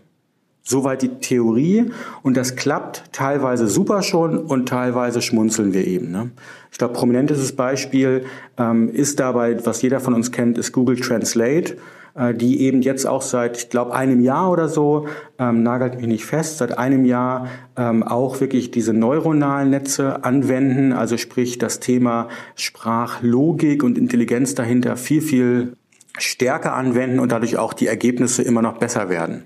Soweit 0.67 1.03
die 1.03 1.19
Theorie 1.19 1.91
und 2.23 2.35
das 2.35 2.55
klappt 2.55 3.03
teilweise 3.11 3.67
super 3.67 4.01
schon 4.01 4.39
und 4.39 4.67
teilweise 4.67 5.21
schmunzeln 5.21 5.73
wir 5.73 5.85
eben. 5.85 6.09
Ne? 6.09 6.31
Ich 6.71 6.79
glaube, 6.79 6.95
prominentestes 6.95 7.55
Beispiel 7.55 8.25
ähm, 8.57 8.89
ist 8.89 9.19
dabei, 9.19 9.63
was 9.63 9.83
jeder 9.83 9.99
von 9.99 10.15
uns 10.15 10.31
kennt, 10.31 10.57
ist 10.57 10.71
Google 10.71 10.99
Translate, 10.99 11.77
äh, 12.15 12.33
die 12.33 12.61
eben 12.61 12.81
jetzt 12.81 13.05
auch 13.05 13.21
seit, 13.21 13.57
ich 13.57 13.69
glaube, 13.69 13.93
einem 13.93 14.21
Jahr 14.21 14.51
oder 14.51 14.67
so, 14.67 15.07
ähm, 15.37 15.61
nagelt 15.61 15.97
mich 15.97 16.07
nicht 16.07 16.25
fest, 16.25 16.57
seit 16.57 16.79
einem 16.79 17.05
Jahr 17.05 17.47
ähm, 17.77 18.01
auch 18.01 18.41
wirklich 18.41 18.71
diese 18.71 18.91
neuronalen 18.91 19.69
Netze 19.69 20.23
anwenden, 20.23 20.93
also 20.93 21.17
sprich 21.17 21.59
das 21.59 21.79
Thema 21.79 22.27
Sprachlogik 22.55 23.83
und 23.83 23.99
Intelligenz 23.99 24.55
dahinter 24.55 24.97
viel, 24.97 25.21
viel 25.21 25.73
stärker 26.17 26.73
anwenden 26.73 27.19
und 27.19 27.31
dadurch 27.31 27.59
auch 27.59 27.73
die 27.73 27.85
Ergebnisse 27.85 28.41
immer 28.41 28.63
noch 28.63 28.79
besser 28.79 29.09
werden. 29.09 29.43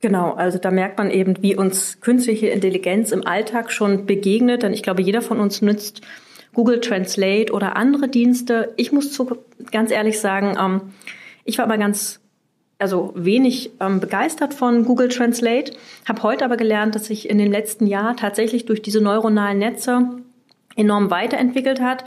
Genau, 0.00 0.32
also 0.32 0.58
da 0.58 0.70
merkt 0.70 0.98
man 0.98 1.10
eben, 1.10 1.42
wie 1.42 1.56
uns 1.56 2.00
künstliche 2.00 2.48
Intelligenz 2.48 3.12
im 3.12 3.26
Alltag 3.26 3.72
schon 3.72 4.06
begegnet, 4.06 4.62
denn 4.62 4.74
ich 4.74 4.82
glaube, 4.82 5.02
jeder 5.02 5.22
von 5.22 5.40
uns 5.40 5.62
nützt 5.62 6.02
Google 6.52 6.80
Translate 6.80 7.52
oder 7.52 7.76
andere 7.76 8.08
Dienste. 8.08 8.72
Ich 8.76 8.92
muss 8.92 9.12
zu, 9.12 9.38
ganz 9.70 9.90
ehrlich 9.90 10.20
sagen, 10.20 10.56
ähm, 10.58 10.94
ich 11.44 11.58
war 11.58 11.64
aber 11.64 11.78
ganz 11.78 12.20
also 12.78 13.12
wenig 13.16 13.70
ähm, 13.80 14.00
begeistert 14.00 14.52
von 14.52 14.84
Google 14.84 15.08
Translate, 15.08 15.72
habe 16.06 16.22
heute 16.22 16.44
aber 16.44 16.56
gelernt, 16.56 16.94
dass 16.94 17.06
sich 17.06 17.28
in 17.28 17.38
den 17.38 17.50
letzten 17.50 17.86
Jahren 17.86 18.16
tatsächlich 18.16 18.66
durch 18.66 18.82
diese 18.82 19.00
neuronalen 19.00 19.58
Netze 19.58 20.18
enorm 20.76 21.10
weiterentwickelt 21.10 21.80
hat. 21.80 22.04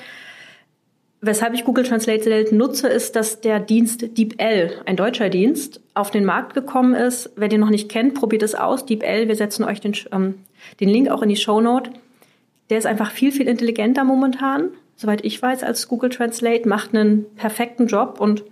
Weshalb 1.22 1.54
ich 1.54 1.66
Google 1.66 1.84
Translate 1.84 2.56
nutze, 2.56 2.88
ist, 2.88 3.16
dass 3.18 3.42
der 3.42 3.60
Dienst 3.60 4.18
DeepL, 4.18 4.82
ein 4.86 4.96
deutscher 4.96 5.30
Dienst, 5.30 5.82
auf 5.94 6.12
den 6.12 6.24
Markt 6.24 6.54
gekommen 6.54 6.94
ist. 6.94 7.32
Wer 7.36 7.50
den 7.50 7.60
noch 7.60 7.70
nicht 7.70 7.90
kennt, 7.90 8.14
probiert 8.14 8.42
es 8.42 8.56
aus. 8.56 8.86
DeepL, 8.86 9.28
wir 9.28 9.36
setzen 9.36 9.66
euch 9.66 9.82
den, 9.82 9.94
ähm, 10.14 10.36
den 10.80 10.88
Link 10.88 11.10
auch 11.10 11.22
in 11.22 11.30
die 11.30 11.36
Show 11.36 11.60
Note. 11.60 11.92
Der 12.70 12.78
ist 12.78 12.86
einfach 12.86 13.12
viel, 13.12 13.34
viel 13.34 13.50
intelligenter 13.50 14.06
momentan, 14.06 14.70
soweit 14.96 15.26
ich 15.26 15.42
weiß, 15.42 15.64
als 15.64 15.90
Google 15.90 16.10
Translate, 16.10 16.70
macht 16.70 16.96
einen 16.96 17.26
perfekten 17.36 17.88
Job 17.88 18.22
und 18.22 18.44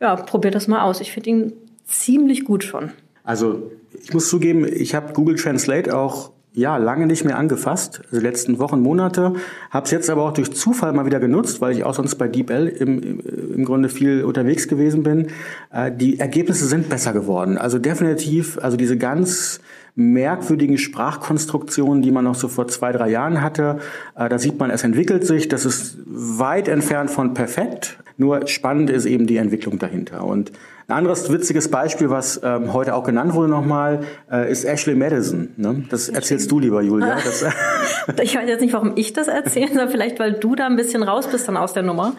ja, 0.00 0.14
probiert 0.14 0.54
das 0.54 0.68
mal 0.68 0.82
aus. 0.82 1.00
Ich 1.00 1.10
finde 1.10 1.30
ihn 1.30 1.52
ziemlich 1.84 2.44
gut 2.44 2.62
schon. 2.62 2.92
Also 3.24 3.72
ich 4.04 4.14
muss 4.14 4.28
zugeben, 4.28 4.64
ich 4.70 4.94
habe 4.94 5.14
Google 5.14 5.36
Translate 5.36 5.96
auch 5.96 6.30
ja, 6.56 6.78
lange 6.78 7.06
nicht 7.06 7.22
mehr 7.26 7.36
angefasst, 7.36 8.00
also 8.06 8.16
die 8.18 8.26
letzten 8.26 8.58
Wochen, 8.58 8.80
Monate. 8.80 9.34
Habe 9.70 9.84
es 9.84 9.90
jetzt 9.90 10.08
aber 10.08 10.22
auch 10.22 10.32
durch 10.32 10.54
Zufall 10.54 10.94
mal 10.94 11.04
wieder 11.04 11.20
genutzt, 11.20 11.60
weil 11.60 11.76
ich 11.76 11.84
auch 11.84 11.92
sonst 11.92 12.14
bei 12.14 12.28
DeepL 12.28 12.68
im, 12.68 13.20
im 13.54 13.64
Grunde 13.66 13.90
viel 13.90 14.24
unterwegs 14.24 14.66
gewesen 14.66 15.02
bin. 15.02 15.26
Äh, 15.70 15.92
die 15.92 16.18
Ergebnisse 16.18 16.64
sind 16.64 16.88
besser 16.88 17.12
geworden. 17.12 17.58
Also 17.58 17.78
definitiv, 17.78 18.58
also 18.62 18.78
diese 18.78 18.96
ganz 18.96 19.60
merkwürdigen 19.96 20.78
Sprachkonstruktionen, 20.78 22.00
die 22.00 22.10
man 22.10 22.24
noch 22.24 22.34
so 22.34 22.48
vor 22.48 22.68
zwei, 22.68 22.90
drei 22.90 23.10
Jahren 23.10 23.42
hatte. 23.42 23.78
Äh, 24.16 24.30
da 24.30 24.38
sieht 24.38 24.58
man, 24.58 24.70
es 24.70 24.82
entwickelt 24.82 25.26
sich. 25.26 25.48
Das 25.48 25.66
ist 25.66 25.98
weit 26.06 26.68
entfernt 26.68 27.10
von 27.10 27.34
perfekt. 27.34 27.98
Nur 28.16 28.46
spannend 28.46 28.88
ist 28.88 29.04
eben 29.04 29.26
die 29.26 29.36
Entwicklung 29.36 29.78
dahinter. 29.78 30.24
Und 30.24 30.52
ein 30.88 30.98
anderes 30.98 31.32
witziges 31.32 31.68
Beispiel, 31.68 32.10
was 32.10 32.40
ähm, 32.44 32.72
heute 32.72 32.94
auch 32.94 33.02
genannt 33.02 33.34
wurde 33.34 33.50
nochmal, 33.50 34.04
äh, 34.30 34.50
ist 34.50 34.64
Ashley 34.64 34.94
Madison. 34.94 35.48
Ne? 35.56 35.84
Das 35.90 36.08
erzählst 36.08 36.48
du 36.52 36.60
lieber, 36.60 36.80
Julia. 36.80 37.16
Das, 37.24 37.42
ich 38.22 38.36
weiß 38.36 38.48
jetzt 38.48 38.60
nicht, 38.60 38.72
warum 38.72 38.92
ich 38.94 39.12
das 39.12 39.26
erzähle, 39.26 39.66
sondern 39.66 39.88
vielleicht, 39.88 40.20
weil 40.20 40.34
du 40.34 40.54
da 40.54 40.66
ein 40.66 40.76
bisschen 40.76 41.02
raus 41.02 41.26
bist 41.26 41.48
dann 41.48 41.56
aus 41.56 41.72
der 41.72 41.82
Nummer. 41.82 42.14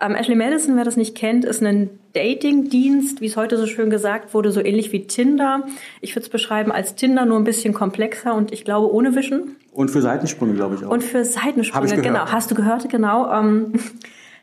Ähm, 0.00 0.14
Ashley 0.14 0.34
Madison, 0.34 0.76
wer 0.76 0.84
das 0.84 0.96
nicht 0.96 1.14
kennt, 1.14 1.44
ist 1.44 1.62
ein 1.62 1.90
Dating-Dienst, 2.14 3.20
wie 3.20 3.26
es 3.26 3.36
heute 3.36 3.58
so 3.58 3.66
schön 3.66 3.90
gesagt 3.90 4.32
wurde, 4.32 4.50
so 4.50 4.64
ähnlich 4.64 4.92
wie 4.92 5.06
Tinder. 5.06 5.64
Ich 6.00 6.16
würde 6.16 6.24
es 6.24 6.30
beschreiben 6.30 6.72
als 6.72 6.94
Tinder, 6.94 7.26
nur 7.26 7.38
ein 7.38 7.44
bisschen 7.44 7.74
komplexer 7.74 8.34
und 8.34 8.50
ich 8.50 8.64
glaube 8.64 8.90
ohne 8.94 9.14
Wischen. 9.14 9.56
Und 9.72 9.90
für 9.90 10.00
Seitensprünge, 10.00 10.54
glaube 10.54 10.76
ich 10.76 10.86
auch. 10.86 10.90
Und 10.90 11.04
für 11.04 11.22
Seitensprünge, 11.22 12.00
genau. 12.00 12.24
Hast 12.32 12.50
du 12.50 12.54
gehört, 12.54 12.88
genau. 12.88 13.30
Ähm, 13.30 13.74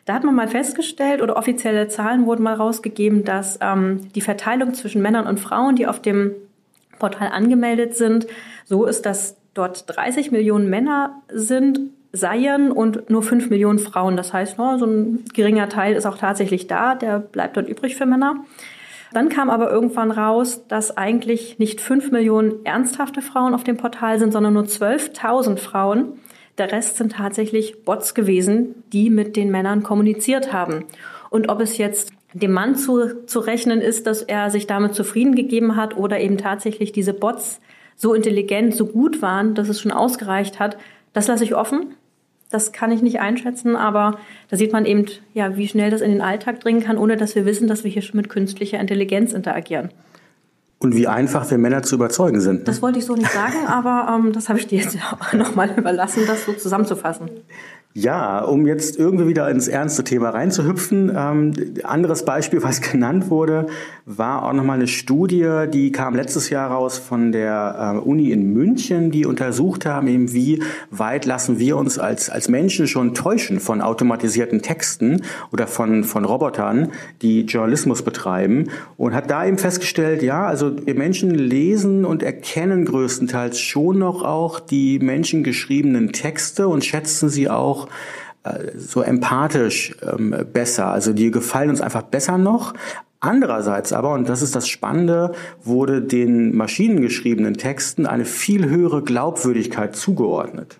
da 0.05 0.15
hat 0.15 0.23
man 0.23 0.35
mal 0.35 0.47
festgestellt 0.47 1.21
oder 1.21 1.37
offizielle 1.37 1.87
Zahlen 1.87 2.25
wurden 2.25 2.43
mal 2.43 2.55
rausgegeben, 2.55 3.23
dass 3.23 3.57
ähm, 3.61 4.11
die 4.15 4.21
Verteilung 4.21 4.73
zwischen 4.73 5.01
Männern 5.01 5.27
und 5.27 5.39
Frauen, 5.39 5.75
die 5.75 5.87
auf 5.87 6.01
dem 6.01 6.31
Portal 6.99 7.29
angemeldet 7.29 7.95
sind, 7.95 8.27
so 8.65 8.85
ist, 8.85 9.05
dass 9.05 9.37
dort 9.53 9.85
30 9.87 10.31
Millionen 10.31 10.69
Männer 10.69 11.21
sind, 11.29 11.79
seien 12.11 12.71
und 12.71 13.09
nur 13.09 13.23
5 13.23 13.49
Millionen 13.49 13.79
Frauen. 13.79 14.15
Das 14.17 14.33
heißt, 14.33 14.57
no, 14.57 14.77
so 14.77 14.85
ein 14.85 15.25
geringer 15.33 15.67
Teil 15.69 15.95
ist 15.95 16.05
auch 16.05 16.17
tatsächlich 16.17 16.67
da, 16.67 16.95
der 16.95 17.19
bleibt 17.19 17.57
dort 17.57 17.67
übrig 17.67 17.95
für 17.95 18.05
Männer. 18.05 18.43
Dann 19.13 19.29
kam 19.29 19.49
aber 19.49 19.71
irgendwann 19.71 20.11
raus, 20.11 20.65
dass 20.67 20.97
eigentlich 20.97 21.59
nicht 21.59 21.81
5 21.81 22.11
Millionen 22.11 22.65
ernsthafte 22.65 23.21
Frauen 23.21 23.53
auf 23.53 23.63
dem 23.63 23.77
Portal 23.77 24.19
sind, 24.19 24.31
sondern 24.33 24.53
nur 24.53 24.63
12.000 24.63 25.57
Frauen. 25.57 26.13
Der 26.57 26.71
Rest 26.71 26.97
sind 26.97 27.13
tatsächlich 27.13 27.83
Bots 27.83 28.13
gewesen, 28.13 28.83
die 28.91 29.09
mit 29.09 29.35
den 29.35 29.49
Männern 29.49 29.81
kommuniziert 29.81 30.53
haben. 30.53 30.85
Und 31.29 31.49
ob 31.49 31.59
es 31.61 31.77
jetzt 31.77 32.11
dem 32.33 32.51
Mann 32.51 32.75
zu, 32.75 33.25
zu 33.25 33.39
rechnen 33.39 33.81
ist, 33.81 34.05
dass 34.05 34.21
er 34.21 34.49
sich 34.51 34.67
damit 34.67 34.93
zufrieden 34.93 35.35
gegeben 35.35 35.75
hat 35.75 35.97
oder 35.97 36.19
eben 36.19 36.37
tatsächlich 36.37 36.91
diese 36.91 37.13
Bots 37.13 37.59
so 37.95 38.13
intelligent, 38.13 38.75
so 38.75 38.85
gut 38.85 39.21
waren, 39.21 39.55
dass 39.55 39.69
es 39.69 39.79
schon 39.81 39.91
ausgereicht 39.91 40.59
hat, 40.59 40.77
das 41.13 41.27
lasse 41.27 41.43
ich 41.43 41.55
offen. 41.55 41.95
Das 42.49 42.71
kann 42.71 42.91
ich 42.91 43.01
nicht 43.01 43.19
einschätzen, 43.19 43.75
aber 43.75 44.19
da 44.49 44.57
sieht 44.57 44.73
man 44.73 44.85
eben, 44.85 45.05
ja, 45.33 45.57
wie 45.57 45.67
schnell 45.67 45.89
das 45.89 46.01
in 46.01 46.11
den 46.11 46.21
Alltag 46.21 46.59
dringen 46.59 46.83
kann, 46.83 46.99
ohne 46.99 47.17
dass 47.17 47.33
wir 47.33 47.45
wissen, 47.45 47.67
dass 47.67 47.83
wir 47.83 47.89
hier 47.89 48.03
schon 48.03 48.17
mit 48.17 48.29
künstlicher 48.29 48.79
Intelligenz 48.79 49.33
interagieren. 49.33 49.89
Und 50.83 50.95
wie 50.95 51.07
einfach 51.07 51.49
wir 51.49 51.57
Männer 51.57 51.81
zu 51.81 51.95
überzeugen 51.95 52.41
sind. 52.41 52.67
Das 52.67 52.81
wollte 52.81 52.99
ich 52.99 53.05
so 53.05 53.15
nicht 53.15 53.31
sagen, 53.31 53.67
aber 53.67 54.13
ähm, 54.13 54.33
das 54.33 54.49
habe 54.49 54.59
ich 54.59 54.67
dir 54.67 54.79
jetzt 54.79 54.97
nochmal 55.33 55.71
überlassen, 55.77 56.23
das 56.27 56.45
so 56.45 56.51
zusammenzufassen. 56.51 57.29
Ja, 57.95 58.39
um 58.39 58.65
jetzt 58.65 58.97
irgendwie 58.97 59.27
wieder 59.27 59.47
ins 59.51 59.67
ernste 59.67 60.03
Thema 60.03 60.31
reinzuhüpfen. 60.31 61.11
Ähm, 61.15 61.53
anderes 61.83 62.25
Beispiel, 62.25 62.63
was 62.63 62.81
genannt 62.91 63.29
wurde, 63.29 63.67
war 64.05 64.43
auch 64.43 64.53
nochmal 64.53 64.77
eine 64.77 64.87
Studie, 64.87 65.65
die 65.71 65.91
kam 65.91 66.15
letztes 66.15 66.49
Jahr 66.49 66.71
raus 66.71 66.97
von 66.97 67.31
der 67.31 67.93
äh, 67.95 67.99
Uni 67.99 68.31
in 68.31 68.51
München, 68.51 69.11
die 69.11 69.27
untersucht 69.27 69.85
haben, 69.85 70.07
eben 70.07 70.33
wie 70.33 70.63
weit 70.89 71.25
lassen 71.25 71.59
wir 71.59 71.77
uns 71.77 71.99
als, 71.99 72.31
als 72.31 72.49
Menschen 72.49 72.87
schon 72.87 73.13
täuschen 73.13 73.59
von 73.59 73.81
automatisierten 73.81 74.63
Texten 74.63 75.21
oder 75.51 75.67
von, 75.67 76.03
von 76.03 76.25
Robotern, 76.25 76.89
die 77.21 77.41
Journalismus 77.41 78.01
betreiben 78.01 78.69
und 78.97 79.13
hat 79.13 79.29
da 79.29 79.45
eben 79.45 79.59
festgestellt, 79.59 80.23
ja, 80.23 80.47
also 80.47 80.75
wir 80.83 80.95
Menschen 80.95 81.29
lesen 81.29 82.05
und 82.05 82.23
erkennen 82.23 82.85
größtenteils 82.85 83.59
schon 83.59 83.99
noch 83.99 84.23
auch 84.23 84.59
die 84.59 84.97
menschengeschriebenen 84.97 86.11
Texte 86.11 86.67
und 86.67 86.83
schätzen 86.83 87.29
sie 87.29 87.49
auch 87.49 87.82
äh, 88.43 88.77
so 88.77 89.01
empathisch 89.01 89.95
ähm, 90.01 90.35
besser. 90.51 90.87
Also 90.87 91.13
die 91.13 91.31
gefallen 91.31 91.69
uns 91.69 91.81
einfach 91.81 92.03
besser 92.03 92.37
noch. 92.37 92.73
Andererseits 93.19 93.93
aber, 93.93 94.13
und 94.13 94.27
das 94.27 94.41
ist 94.41 94.53
das 94.53 94.67
Spannende, 94.67 95.31
wurde 95.63 96.01
den 96.01 96.55
maschinengeschriebenen 96.55 97.53
Texten 97.53 98.05
eine 98.05 98.25
viel 98.25 98.69
höhere 98.69 99.01
Glaubwürdigkeit 99.01 99.95
zugeordnet. 99.95 100.79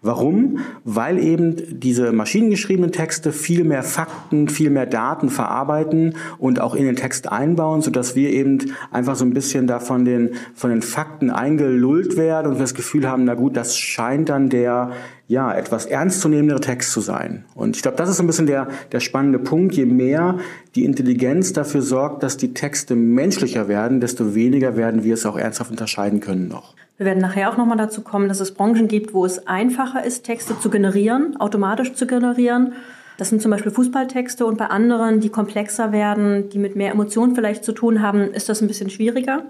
Warum? 0.00 0.60
Weil 0.84 1.18
eben 1.18 1.80
diese 1.80 2.12
maschinengeschriebenen 2.12 2.92
Texte 2.92 3.32
viel 3.32 3.64
mehr 3.64 3.82
Fakten, 3.82 4.48
viel 4.48 4.70
mehr 4.70 4.86
Daten 4.86 5.28
verarbeiten 5.28 6.14
und 6.38 6.60
auch 6.60 6.76
in 6.76 6.84
den 6.84 6.94
Text 6.94 7.32
einbauen, 7.32 7.80
sodass 7.82 8.14
wir 8.14 8.30
eben 8.30 8.58
einfach 8.92 9.16
so 9.16 9.24
ein 9.24 9.34
bisschen 9.34 9.66
da 9.66 9.80
von 9.80 10.04
den, 10.04 10.34
von 10.54 10.70
den 10.70 10.82
Fakten 10.82 11.30
eingelullt 11.30 12.16
werden 12.16 12.46
und 12.46 12.58
wir 12.58 12.62
das 12.62 12.74
Gefühl 12.74 13.08
haben, 13.08 13.24
na 13.24 13.34
gut, 13.34 13.56
das 13.56 13.76
scheint 13.76 14.28
dann 14.28 14.50
der 14.50 14.92
ja, 15.28 15.54
etwas 15.54 15.84
ernstzunehmendere 15.84 16.60
Text 16.60 16.90
zu 16.90 17.00
sein. 17.00 17.44
Und 17.54 17.76
ich 17.76 17.82
glaube, 17.82 17.98
das 17.98 18.08
ist 18.08 18.18
ein 18.18 18.26
bisschen 18.26 18.46
der, 18.46 18.68
der 18.92 19.00
spannende 19.00 19.38
Punkt. 19.38 19.74
Je 19.74 19.84
mehr 19.84 20.38
die 20.74 20.86
Intelligenz 20.86 21.52
dafür 21.52 21.82
sorgt, 21.82 22.22
dass 22.22 22.38
die 22.38 22.54
Texte 22.54 22.96
menschlicher 22.96 23.68
werden, 23.68 24.00
desto 24.00 24.34
weniger 24.34 24.74
werden 24.76 25.04
wir 25.04 25.14
es 25.14 25.26
auch 25.26 25.36
ernsthaft 25.36 25.70
unterscheiden 25.70 26.20
können 26.20 26.48
noch. 26.48 26.74
Wir 26.96 27.04
werden 27.04 27.20
nachher 27.20 27.52
auch 27.52 27.58
nochmal 27.58 27.76
dazu 27.76 28.00
kommen, 28.00 28.28
dass 28.28 28.40
es 28.40 28.54
Branchen 28.54 28.88
gibt, 28.88 29.12
wo 29.12 29.26
es 29.26 29.46
einfacher 29.46 30.02
ist, 30.02 30.24
Texte 30.24 30.58
zu 30.58 30.70
generieren, 30.70 31.36
automatisch 31.38 31.92
zu 31.92 32.06
generieren. 32.06 32.72
Das 33.18 33.28
sind 33.28 33.42
zum 33.42 33.50
Beispiel 33.50 33.70
Fußballtexte 33.70 34.46
und 34.46 34.56
bei 34.56 34.66
anderen, 34.66 35.20
die 35.20 35.28
komplexer 35.28 35.92
werden, 35.92 36.48
die 36.48 36.58
mit 36.58 36.74
mehr 36.74 36.92
Emotionen 36.92 37.34
vielleicht 37.34 37.64
zu 37.64 37.72
tun 37.72 38.00
haben, 38.00 38.32
ist 38.32 38.48
das 38.48 38.62
ein 38.62 38.66
bisschen 38.68 38.88
schwieriger. 38.88 39.42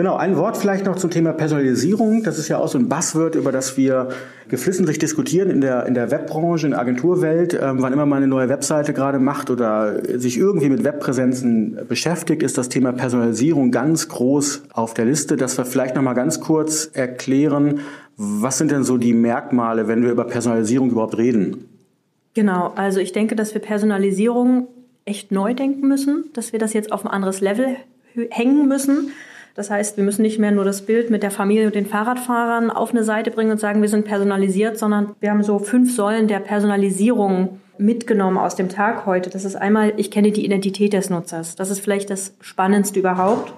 Genau, 0.00 0.16
ein 0.16 0.38
Wort 0.38 0.56
vielleicht 0.56 0.86
noch 0.86 0.96
zum 0.96 1.10
Thema 1.10 1.34
Personalisierung. 1.34 2.22
Das 2.22 2.38
ist 2.38 2.48
ja 2.48 2.56
auch 2.56 2.68
so 2.68 2.78
ein 2.78 2.88
Buzzword, 2.88 3.34
über 3.34 3.52
das 3.52 3.76
wir 3.76 4.08
geflissentlich 4.48 4.98
diskutieren 4.98 5.50
in 5.50 5.60
der, 5.60 5.84
in 5.84 5.92
der 5.92 6.10
Webbranche, 6.10 6.64
in 6.64 6.70
der 6.70 6.80
Agenturwelt. 6.80 7.52
Ähm, 7.52 7.82
wann 7.82 7.92
immer 7.92 8.06
man 8.06 8.16
eine 8.16 8.26
neue 8.26 8.48
Webseite 8.48 8.94
gerade 8.94 9.18
macht 9.18 9.50
oder 9.50 10.00
sich 10.18 10.38
irgendwie 10.38 10.70
mit 10.70 10.84
Webpräsenzen 10.84 11.80
beschäftigt, 11.86 12.42
ist 12.42 12.56
das 12.56 12.70
Thema 12.70 12.92
Personalisierung 12.92 13.72
ganz 13.72 14.08
groß 14.08 14.62
auf 14.72 14.94
der 14.94 15.04
Liste. 15.04 15.36
Dass 15.36 15.58
wir 15.58 15.66
vielleicht 15.66 15.96
noch 15.96 16.02
mal 16.02 16.14
ganz 16.14 16.40
kurz 16.40 16.88
erklären, 16.94 17.80
was 18.16 18.56
sind 18.56 18.70
denn 18.70 18.84
so 18.84 18.96
die 18.96 19.12
Merkmale, 19.12 19.86
wenn 19.86 20.02
wir 20.02 20.12
über 20.12 20.24
Personalisierung 20.24 20.92
überhaupt 20.92 21.18
reden? 21.18 21.68
Genau, 22.32 22.72
also 22.74 23.00
ich 23.00 23.12
denke, 23.12 23.36
dass 23.36 23.52
wir 23.52 23.60
Personalisierung 23.60 24.66
echt 25.04 25.30
neu 25.30 25.52
denken 25.52 25.86
müssen, 25.88 26.30
dass 26.32 26.54
wir 26.54 26.58
das 26.58 26.72
jetzt 26.72 26.90
auf 26.90 27.04
ein 27.04 27.08
anderes 27.10 27.42
Level 27.42 27.76
hängen 28.30 28.66
müssen 28.66 29.10
das 29.60 29.68
heißt, 29.68 29.98
wir 29.98 30.04
müssen 30.04 30.22
nicht 30.22 30.38
mehr 30.38 30.52
nur 30.52 30.64
das 30.64 30.86
Bild 30.86 31.10
mit 31.10 31.22
der 31.22 31.30
Familie 31.30 31.66
und 31.66 31.74
den 31.74 31.84
Fahrradfahrern 31.84 32.70
auf 32.70 32.92
eine 32.92 33.04
Seite 33.04 33.30
bringen 33.30 33.50
und 33.50 33.60
sagen, 33.60 33.82
wir 33.82 33.90
sind 33.90 34.06
personalisiert, 34.06 34.78
sondern 34.78 35.14
wir 35.20 35.30
haben 35.30 35.42
so 35.42 35.58
fünf 35.58 35.94
Säulen 35.94 36.28
der 36.28 36.38
Personalisierung 36.38 37.60
mitgenommen 37.76 38.38
aus 38.38 38.54
dem 38.56 38.70
Tag 38.70 39.04
heute. 39.04 39.28
Das 39.28 39.44
ist 39.44 39.56
einmal, 39.56 39.92
ich 39.98 40.10
kenne 40.10 40.32
die 40.32 40.46
Identität 40.46 40.94
des 40.94 41.10
Nutzers. 41.10 41.56
Das 41.56 41.68
ist 41.68 41.80
vielleicht 41.80 42.08
das 42.08 42.34
Spannendste 42.40 43.00
überhaupt. 43.00 43.52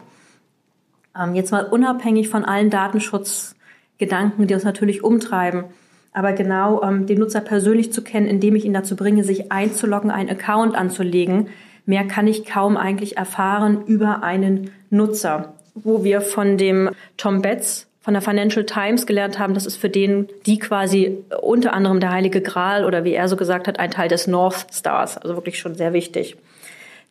Ähm, 1.16 1.36
jetzt 1.36 1.52
mal 1.52 1.66
unabhängig 1.66 2.28
von 2.28 2.44
allen 2.44 2.68
Datenschutzgedanken, 2.68 4.48
die 4.48 4.54
uns 4.54 4.64
natürlich 4.64 5.04
umtreiben. 5.04 5.66
Aber 6.12 6.32
genau 6.32 6.82
ähm, 6.82 7.06
den 7.06 7.20
Nutzer 7.20 7.42
persönlich 7.42 7.92
zu 7.92 8.02
kennen, 8.02 8.26
indem 8.26 8.56
ich 8.56 8.64
ihn 8.64 8.74
dazu 8.74 8.96
bringe, 8.96 9.22
sich 9.22 9.52
einzuloggen, 9.52 10.10
einen 10.10 10.30
Account 10.30 10.74
anzulegen. 10.74 11.46
Mehr 11.86 12.08
kann 12.08 12.26
ich 12.26 12.44
kaum 12.44 12.76
eigentlich 12.76 13.18
erfahren 13.18 13.84
über 13.86 14.24
einen 14.24 14.72
Nutzer 14.90 15.54
wo 15.74 16.04
wir 16.04 16.20
von 16.20 16.56
dem 16.56 16.90
Tom 17.16 17.42
Betts 17.42 17.87
von 18.00 18.14
der 18.14 18.22
Financial 18.22 18.66
Times 18.66 19.06
gelernt 19.06 19.38
haben, 19.38 19.54
das 19.54 19.64
ist 19.64 19.76
für 19.76 19.88
den 19.88 20.28
die 20.44 20.58
quasi 20.58 21.18
unter 21.40 21.72
anderem 21.72 22.00
der 22.00 22.11
heilige 22.11 22.40
Gral 22.40 22.85
oder 22.85 23.04
wie 23.04 23.12
er 23.12 23.28
so 23.28 23.37
gesagt 23.37 23.68
hat, 23.68 23.78
ein 23.78 23.90
Teil 23.90 24.08
des 24.08 24.26
North 24.26 24.66
Stars, 24.72 25.18
also 25.18 25.37
wirklich 25.37 25.58
schon 25.58 25.76
sehr 25.76 25.92
wichtig. 25.92 26.37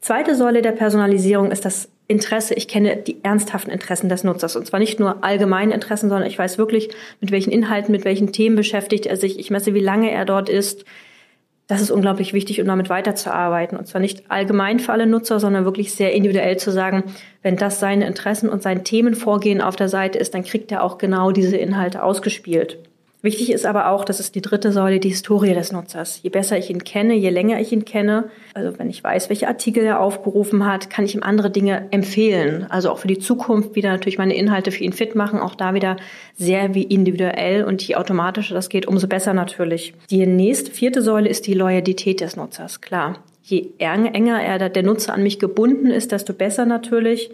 Zweite 0.01 0.35
Säule 0.35 0.61
der 0.61 0.73
Personalisierung 0.73 1.51
ist 1.51 1.63
das 1.63 1.87
Interesse. 2.07 2.55
Ich 2.55 2.67
kenne 2.67 2.97
die 2.97 3.23
ernsthaften 3.23 3.71
Interessen 3.71 4.09
des 4.09 4.23
Nutzers 4.25 4.55
und 4.57 4.67
zwar 4.67 4.79
nicht 4.79 4.99
nur 4.99 5.23
allgemeine 5.23 5.73
Interessen, 5.73 6.09
sondern 6.09 6.27
ich 6.27 6.37
weiß 6.37 6.57
wirklich, 6.57 6.89
mit 7.21 7.31
welchen 7.31 7.51
Inhalten, 7.51 7.91
mit 7.93 8.03
welchen 8.03 8.33
Themen 8.33 8.57
beschäftigt 8.57 9.05
er 9.05 9.15
sich. 9.15 9.39
Ich 9.39 9.49
messe, 9.49 9.73
wie 9.73 9.79
lange 9.79 10.11
er 10.11 10.25
dort 10.25 10.49
ist, 10.49 10.83
das 11.71 11.79
ist 11.79 11.89
unglaublich 11.89 12.33
wichtig, 12.33 12.59
um 12.59 12.67
damit 12.67 12.89
weiterzuarbeiten. 12.89 13.77
Und 13.77 13.87
zwar 13.87 14.01
nicht 14.01 14.29
allgemein 14.29 14.79
für 14.79 14.91
alle 14.91 15.07
Nutzer, 15.07 15.39
sondern 15.39 15.63
wirklich 15.63 15.93
sehr 15.93 16.11
individuell 16.11 16.57
zu 16.57 16.69
sagen, 16.69 17.05
wenn 17.43 17.55
das 17.55 17.79
seine 17.79 18.05
Interessen 18.07 18.49
und 18.49 18.61
sein 18.61 18.83
Themenvorgehen 18.83 19.61
auf 19.61 19.77
der 19.77 19.87
Seite 19.87 20.19
ist, 20.19 20.33
dann 20.33 20.43
kriegt 20.43 20.73
er 20.73 20.83
auch 20.83 20.97
genau 20.97 21.31
diese 21.31 21.55
Inhalte 21.55 22.03
ausgespielt. 22.03 22.77
Wichtig 23.23 23.51
ist 23.51 23.67
aber 23.67 23.89
auch, 23.89 24.03
das 24.03 24.19
ist 24.19 24.33
die 24.33 24.41
dritte 24.41 24.71
Säule, 24.71 24.99
die 24.99 25.09
Historie 25.09 25.53
des 25.53 25.71
Nutzers. 25.71 26.19
Je 26.23 26.31
besser 26.31 26.57
ich 26.57 26.71
ihn 26.71 26.83
kenne, 26.83 27.13
je 27.13 27.29
länger 27.29 27.59
ich 27.59 27.71
ihn 27.71 27.85
kenne, 27.85 28.29
also 28.55 28.79
wenn 28.79 28.89
ich 28.89 29.03
weiß, 29.03 29.29
welche 29.29 29.47
Artikel 29.47 29.83
er 29.83 29.99
aufgerufen 29.99 30.65
hat, 30.65 30.89
kann 30.89 31.05
ich 31.05 31.13
ihm 31.13 31.21
andere 31.21 31.51
Dinge 31.51 31.87
empfehlen. 31.91 32.65
Also 32.69 32.89
auch 32.89 32.97
für 32.97 33.07
die 33.07 33.19
Zukunft 33.19 33.75
wieder 33.75 33.91
natürlich 33.91 34.17
meine 34.17 34.35
Inhalte 34.35 34.71
für 34.71 34.83
ihn 34.83 34.93
fit 34.93 35.13
machen, 35.13 35.39
auch 35.39 35.53
da 35.53 35.75
wieder 35.75 35.97
sehr 36.35 36.73
wie 36.73 36.83
individuell 36.83 37.63
und 37.63 37.87
je 37.87 37.95
automatischer 37.95 38.55
das 38.55 38.69
geht, 38.69 38.87
umso 38.87 39.07
besser 39.07 39.33
natürlich. 39.33 39.93
Die 40.09 40.25
nächste, 40.25 40.71
vierte 40.71 41.03
Säule 41.03 41.29
ist 41.29 41.45
die 41.45 41.53
Loyalität 41.53 42.21
des 42.21 42.35
Nutzers. 42.35 42.81
Klar, 42.81 43.19
je 43.43 43.67
enger 43.77 44.41
er, 44.41 44.69
der 44.69 44.83
Nutzer 44.83 45.13
an 45.13 45.21
mich 45.21 45.37
gebunden 45.37 45.91
ist, 45.91 46.11
desto 46.11 46.33
besser 46.33 46.65
natürlich. 46.65 47.29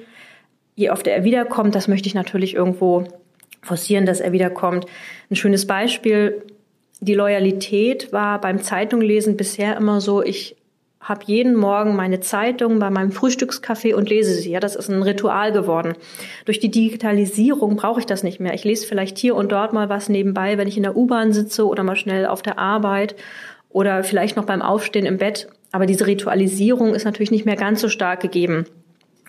Je 0.75 0.91
öfter 0.91 1.11
er 1.11 1.23
wiederkommt, 1.23 1.75
das 1.75 1.87
möchte 1.87 2.07
ich 2.07 2.13
natürlich 2.13 2.55
irgendwo 2.55 3.05
forcieren, 3.67 4.05
dass 4.05 4.19
er 4.19 4.31
wiederkommt. 4.31 4.85
Ein 5.29 5.35
schönes 5.35 5.67
Beispiel, 5.67 6.41
die 6.99 7.13
Loyalität 7.13 8.11
war 8.11 8.41
beim 8.41 8.61
Zeitunglesen 8.63 9.37
bisher 9.37 9.77
immer 9.77 10.01
so, 10.01 10.23
ich 10.23 10.55
habe 10.99 11.21
jeden 11.25 11.55
Morgen 11.55 11.95
meine 11.95 12.19
Zeitung 12.19 12.79
bei 12.79 12.89
meinem 12.89 13.11
Frühstückskaffee 13.11 13.93
und 13.93 14.09
lese 14.09 14.33
sie. 14.33 14.51
Ja, 14.51 14.59
das 14.59 14.75
ist 14.75 14.89
ein 14.89 15.03
Ritual 15.03 15.53
geworden. 15.53 15.93
Durch 16.45 16.59
die 16.59 16.71
Digitalisierung 16.71 17.77
brauche 17.77 17.99
ich 17.99 18.05
das 18.05 18.23
nicht 18.23 18.39
mehr. 18.39 18.53
Ich 18.53 18.65
lese 18.65 18.85
vielleicht 18.85 19.17
hier 19.17 19.35
und 19.35 19.51
dort 19.51 19.73
mal 19.73 19.89
was 19.89 20.09
nebenbei, 20.09 20.57
wenn 20.57 20.67
ich 20.67 20.75
in 20.75 20.83
der 20.83 20.97
U-Bahn 20.97 21.31
sitze 21.31 21.65
oder 21.65 21.83
mal 21.83 21.95
schnell 21.95 22.25
auf 22.25 22.41
der 22.41 22.59
Arbeit 22.59 23.15
oder 23.69 24.03
vielleicht 24.03 24.35
noch 24.35 24.45
beim 24.45 24.61
Aufstehen 24.61 25.05
im 25.05 25.17
Bett. 25.17 25.47
Aber 25.71 25.85
diese 25.85 26.07
Ritualisierung 26.07 26.93
ist 26.93 27.05
natürlich 27.05 27.31
nicht 27.31 27.45
mehr 27.45 27.55
ganz 27.55 27.79
so 27.79 27.89
stark 27.89 28.19
gegeben. 28.21 28.65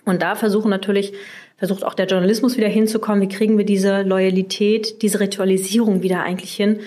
Und 0.05 0.21
da 0.21 0.35
versuchen 0.35 0.69
natürlich 0.69 1.13
versucht 1.57 1.83
auch 1.83 1.93
der 1.93 2.07
Journalismus 2.07 2.57
wieder 2.57 2.67
hinzukommen. 2.67 3.21
Wie 3.21 3.33
kriegen 3.33 3.57
wir 3.57 3.65
diese 3.65 4.01
Loyalität, 4.03 5.01
diese 5.01 5.19
Ritualisierung 5.19 6.01
wieder 6.01 6.23
eigentlich 6.23 6.53
hin, 6.53 6.79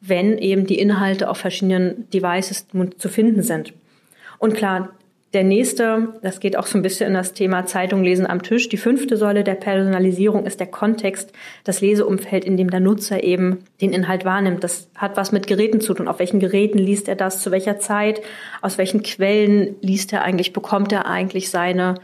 wenn 0.00 0.38
eben 0.38 0.66
die 0.66 0.78
Inhalte 0.78 1.28
auf 1.28 1.36
verschiedenen 1.36 2.08
Devices 2.10 2.66
zu 2.96 3.08
finden 3.08 3.42
sind? 3.42 3.74
Und 4.38 4.54
klar, 4.54 4.90
der 5.34 5.44
nächste, 5.44 6.14
das 6.22 6.38
geht 6.38 6.56
auch 6.56 6.66
so 6.66 6.78
ein 6.78 6.82
bisschen 6.82 7.08
in 7.08 7.14
das 7.14 7.32
Thema 7.32 7.66
Zeitung 7.66 8.04
lesen 8.04 8.26
am 8.26 8.42
Tisch. 8.42 8.68
Die 8.68 8.76
fünfte 8.76 9.16
Säule 9.16 9.42
der 9.42 9.56
Personalisierung 9.56 10.46
ist 10.46 10.60
der 10.60 10.68
Kontext, 10.68 11.32
das 11.64 11.80
Leseumfeld, 11.80 12.44
in 12.44 12.56
dem 12.56 12.70
der 12.70 12.78
Nutzer 12.78 13.22
eben 13.24 13.64
den 13.80 13.92
Inhalt 13.92 14.24
wahrnimmt. 14.24 14.62
Das 14.62 14.88
hat 14.94 15.16
was 15.16 15.32
mit 15.32 15.48
Geräten 15.48 15.80
zu 15.80 15.92
tun. 15.92 16.06
Auf 16.06 16.20
welchen 16.20 16.38
Geräten 16.38 16.78
liest 16.78 17.08
er 17.08 17.16
das? 17.16 17.42
Zu 17.42 17.50
welcher 17.50 17.80
Zeit? 17.80 18.22
Aus 18.62 18.78
welchen 18.78 19.02
Quellen 19.02 19.74
liest 19.80 20.12
er 20.12 20.22
eigentlich? 20.22 20.52
Bekommt 20.52 20.92
er 20.92 21.06
eigentlich 21.06 21.50
seine 21.50 21.96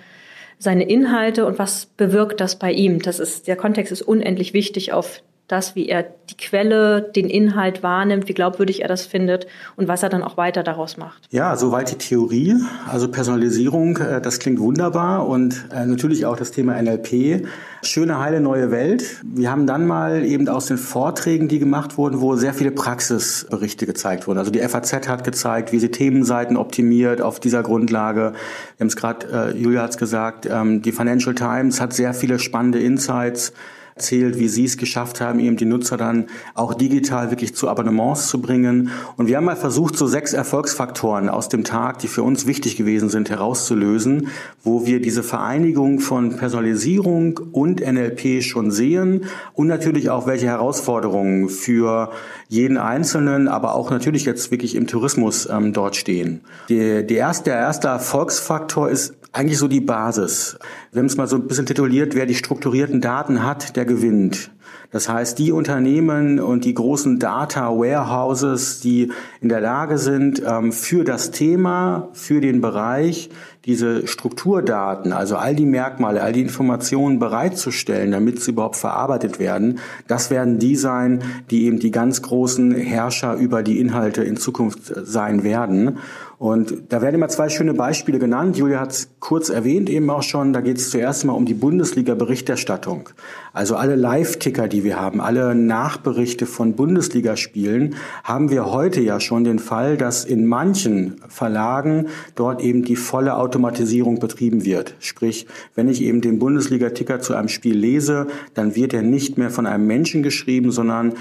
seine 0.61 0.85
Inhalte 0.85 1.46
und 1.46 1.59
was 1.59 1.87
bewirkt 1.87 2.40
das 2.40 2.59
bei 2.59 2.70
ihm. 2.70 3.01
Das 3.01 3.18
ist, 3.18 3.49
der 3.49 3.57
Kontext 3.57 3.90
ist 3.90 4.03
unendlich 4.03 4.53
wichtig 4.53 4.92
auf 4.92 5.23
das, 5.51 5.75
wie 5.75 5.89
er 5.89 6.05
die 6.31 6.37
Quelle, 6.37 7.03
den 7.03 7.29
Inhalt 7.29 7.83
wahrnimmt, 7.83 8.29
wie 8.29 8.35
glaubwürdig 8.35 8.83
er 8.83 8.89
das 8.89 9.05
findet 9.07 9.47
und 9.77 9.89
was 9.89 10.03
er 10.03 10.09
dann 10.09 10.23
auch 10.23 10.37
weiter 10.37 10.63
daraus 10.63 10.97
macht. 10.97 11.27
Ja, 11.31 11.57
soweit 11.57 11.91
die 11.91 11.97
Theorie. 11.97 12.55
Also 12.89 13.11
Personalisierung, 13.11 13.97
äh, 13.97 14.21
das 14.21 14.39
klingt 14.39 14.61
wunderbar 14.61 15.27
und 15.27 15.67
äh, 15.75 15.87
natürlich 15.87 16.27
auch 16.27 16.37
das 16.37 16.53
Thema 16.53 16.81
NLP. 16.81 17.47
Schöne, 17.83 18.19
heile 18.21 18.41
neue 18.41 18.71
Welt. 18.71 19.23
Wir 19.25 19.51
haben 19.51 19.67
dann 19.67 19.87
mal 19.87 20.25
eben 20.25 20.49
aus 20.49 20.67
den 20.67 20.79
Vorträgen, 20.79 21.49
die 21.49 21.59
gemacht 21.59 21.99
wurden, 21.99 22.21
wo 22.21 22.37
sehr 22.37 22.55
viele 22.55 22.71
Praxisberichte 22.71 23.87
gezeigt 23.87 24.27
wurden. 24.27 24.39
Also 24.39 24.51
die 24.51 24.61
FAZ 24.61 25.09
hat 25.09 25.25
gezeigt, 25.25 25.73
wie 25.73 25.79
sie 25.79 25.91
Themenseiten 25.91 26.57
optimiert 26.57 27.21
auf 27.21 27.41
dieser 27.41 27.63
Grundlage. 27.63 28.33
Wir 28.77 28.85
haben 28.85 28.89
es 28.89 28.97
gerade, 28.97 29.53
äh, 29.55 29.59
Julia 29.59 29.83
hat 29.83 29.91
es 29.91 29.97
gesagt, 29.97 30.47
ähm, 30.47 30.83
die 30.83 30.93
Financial 30.93 31.35
Times 31.35 31.81
hat 31.81 31.93
sehr 31.93 32.15
viele 32.15 32.39
spannende 32.39 32.79
Insights 32.79 33.53
erzählt, 33.94 34.38
wie 34.38 34.48
sie 34.48 34.64
es 34.64 34.76
geschafft 34.76 35.20
haben, 35.20 35.40
eben 35.40 35.57
die 35.57 35.64
Nutzer 35.64 35.96
dann 35.96 36.26
auch 36.55 36.74
digital 36.74 37.31
wirklich 37.31 37.55
zu 37.55 37.68
Abonnements 37.68 38.29
zu 38.29 38.40
bringen. 38.40 38.90
Und 39.16 39.26
wir 39.26 39.37
haben 39.37 39.44
mal 39.44 39.57
versucht, 39.57 39.96
so 39.96 40.07
sechs 40.07 40.33
Erfolgsfaktoren 40.33 41.29
aus 41.29 41.48
dem 41.48 41.64
Tag, 41.64 41.98
die 41.98 42.09
für 42.09 42.22
uns 42.22 42.46
wichtig 42.46 42.76
gewesen 42.76 43.09
sind, 43.09 43.31
herauszulösen, 43.31 44.29
wo 44.62 44.87
wir 44.87 45.00
diese 45.00 45.22
Vereinigung 45.22 46.00
von 46.00 46.37
Personalisierung 46.37 47.38
und 47.53 47.81
NLP 47.81 48.42
schon 48.42 48.70
sehen 48.70 49.24
und 49.55 49.66
natürlich 49.66 50.11
auch 50.11 50.26
welche 50.26 50.46
Herausforderungen 50.46 51.48
für 51.48 52.11
jeden 52.48 52.79
Einzelnen, 52.79 53.48
aber 53.48 53.74
auch 53.74 53.90
natürlich 53.90 54.24
jetzt 54.24 54.50
wirklich 54.50 54.74
im 54.74 54.87
Tourismus 54.87 55.48
ähm, 55.50 55.72
dort 55.72 55.96
stehen. 55.96 56.40
Die, 56.68 57.07
die 57.07 57.14
erste, 57.14 57.50
der 57.50 57.59
erste 57.59 57.88
Erfolgsfaktor 57.88 58.88
ist 58.88 59.14
eigentlich 59.33 59.59
so 59.59 59.68
die 59.68 59.81
Basis. 59.81 60.59
Wir 60.92 61.00
haben 61.00 61.07
es 61.07 61.16
mal 61.16 61.29
so 61.29 61.37
ein 61.37 61.46
bisschen 61.46 61.66
tituliert, 61.66 62.14
wer 62.14 62.26
die 62.26 62.35
strukturierten 62.35 63.00
Daten 63.00 63.44
hat, 63.44 63.76
der 63.81 63.87
gewinnt. 63.87 64.51
Das 64.93 65.09
heißt, 65.09 65.38
die 65.38 65.53
Unternehmen 65.53 66.40
und 66.40 66.64
die 66.64 66.75
großen 66.75 67.19
Data 67.19 67.69
Warehouses, 67.71 68.81
die 68.81 69.12
in 69.40 69.49
der 69.49 69.61
Lage 69.61 69.99
sind, 69.99 70.43
ähm, 70.45 70.73
für 70.73 71.05
das 71.05 71.31
Thema, 71.31 72.09
für 72.12 72.40
den 72.40 72.61
Bereich 72.61 73.31
diese 73.64 74.07
Strukturdaten, 74.07 75.12
also 75.12 75.37
all 75.37 75.55
die 75.55 75.66
Merkmale, 75.66 76.23
all 76.23 76.33
die 76.33 76.40
Informationen 76.40 77.19
bereitzustellen, 77.19 78.11
damit 78.11 78.40
sie 78.40 78.53
überhaupt 78.53 78.77
verarbeitet 78.77 79.38
werden, 79.38 79.79
das 80.09 80.31
werden 80.31 80.59
die 80.59 80.77
sein, 80.77 81.23
die 81.51 81.66
eben 81.66 81.79
die 81.79 81.90
ganz 81.90 82.23
großen 82.23 82.75
Herrscher 82.75 83.35
über 83.35 83.62
die 83.62 83.79
Inhalte 83.79 84.25
in 84.25 84.37
Zukunft 84.37 84.93
sein 85.05 85.45
werden. 85.45 85.99
Und 86.40 86.85
da 86.88 87.03
werden 87.03 87.16
immer 87.16 87.29
zwei 87.29 87.50
schöne 87.50 87.74
Beispiele 87.74 88.18
genannt. 88.18 88.57
Julia 88.57 88.81
hat 88.81 88.92
es 88.92 89.11
kurz 89.20 89.50
erwähnt 89.50 89.90
eben 89.90 90.09
auch 90.09 90.22
schon. 90.22 90.55
Da 90.55 90.62
geht 90.62 90.79
es 90.79 90.88
zuerst 90.88 91.26
mal 91.26 91.35
um 91.35 91.44
die 91.44 91.53
Bundesliga-Berichterstattung. 91.53 93.11
Also 93.53 93.76
alle 93.76 93.94
Live-Ticker, 93.94 94.66
die 94.66 94.83
wir 94.83 94.98
haben, 94.98 95.20
alle 95.20 95.55
Nachberichte 95.55 96.46
von 96.46 96.76
Bundesligaspielen, 96.76 97.94
haben 98.24 98.48
wir 98.48 98.72
heute 98.72 99.03
ja 99.03 99.20
schon 99.20 99.44
den 99.44 99.59
Fall, 99.59 99.98
dass 99.98 100.24
in 100.24 100.46
manchen 100.46 101.20
Verlagen 101.29 102.07
dort 102.37 102.62
eben 102.62 102.85
die 102.87 102.96
volle 102.96 103.37
Automatisierung 103.37 104.18
betrieben 104.18 104.64
wird. 104.64 104.94
Sprich, 104.98 105.46
wenn 105.74 105.90
ich 105.90 106.00
eben 106.00 106.22
den 106.22 106.38
Bundesliga-Ticker 106.38 107.20
zu 107.20 107.35
einem 107.35 107.48
Spiel 107.48 107.76
lese, 107.76 108.29
dann 108.55 108.74
wird 108.74 108.94
er 108.94 109.03
nicht 109.03 109.37
mehr 109.37 109.50
von 109.50 109.66
einem 109.66 109.87
Menschen 109.87 110.22
geschrieben, 110.22 110.72
sondern 110.72 111.12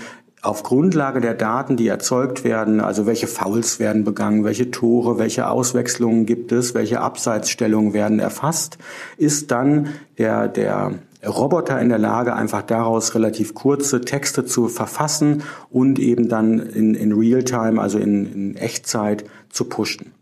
auf 0.42 0.64
Grundlage 0.64 1.20
der 1.20 1.34
Daten, 1.34 1.76
die 1.76 1.88
erzeugt 1.88 2.44
werden, 2.44 2.80
also 2.80 3.06
welche 3.06 3.28
Fouls 3.28 3.80
werden 3.80 4.04
begangen, 4.04 4.44
welche 4.44 4.72
Tore, 4.72 5.20
welche 5.20 5.50
Auswechslungen 5.50 6.26
gibt 6.26 6.52
es, 6.52 6.74
welche 6.74 7.02
Abseitsstellungen 7.02 7.94
werden 7.94 8.20
erfasst, 8.20 8.78
ist 9.18 9.52
dann 9.52 9.90
der, 10.18 10.48
der 10.48 10.94
Roboter 11.28 11.82
in 11.82 11.90
der 11.90 11.98
Lage, 11.98 12.34
einfach 12.34 12.62
daraus 12.62 13.14
relativ 13.16 13.54
kurze 13.54 14.02
Texte 14.02 14.46
zu 14.46 14.70
verfassen 14.70 15.44
und 15.70 16.00
eben 16.00 16.30
dann 16.30 16.60
in, 16.60 16.96
in 16.96 17.12
Realtime, 17.12 17.82
also 17.82 17.98
in, 17.98 18.32
in 18.32 18.56
Echtzeit 18.56 19.26
zu 19.50 19.66
pushen 19.66 20.14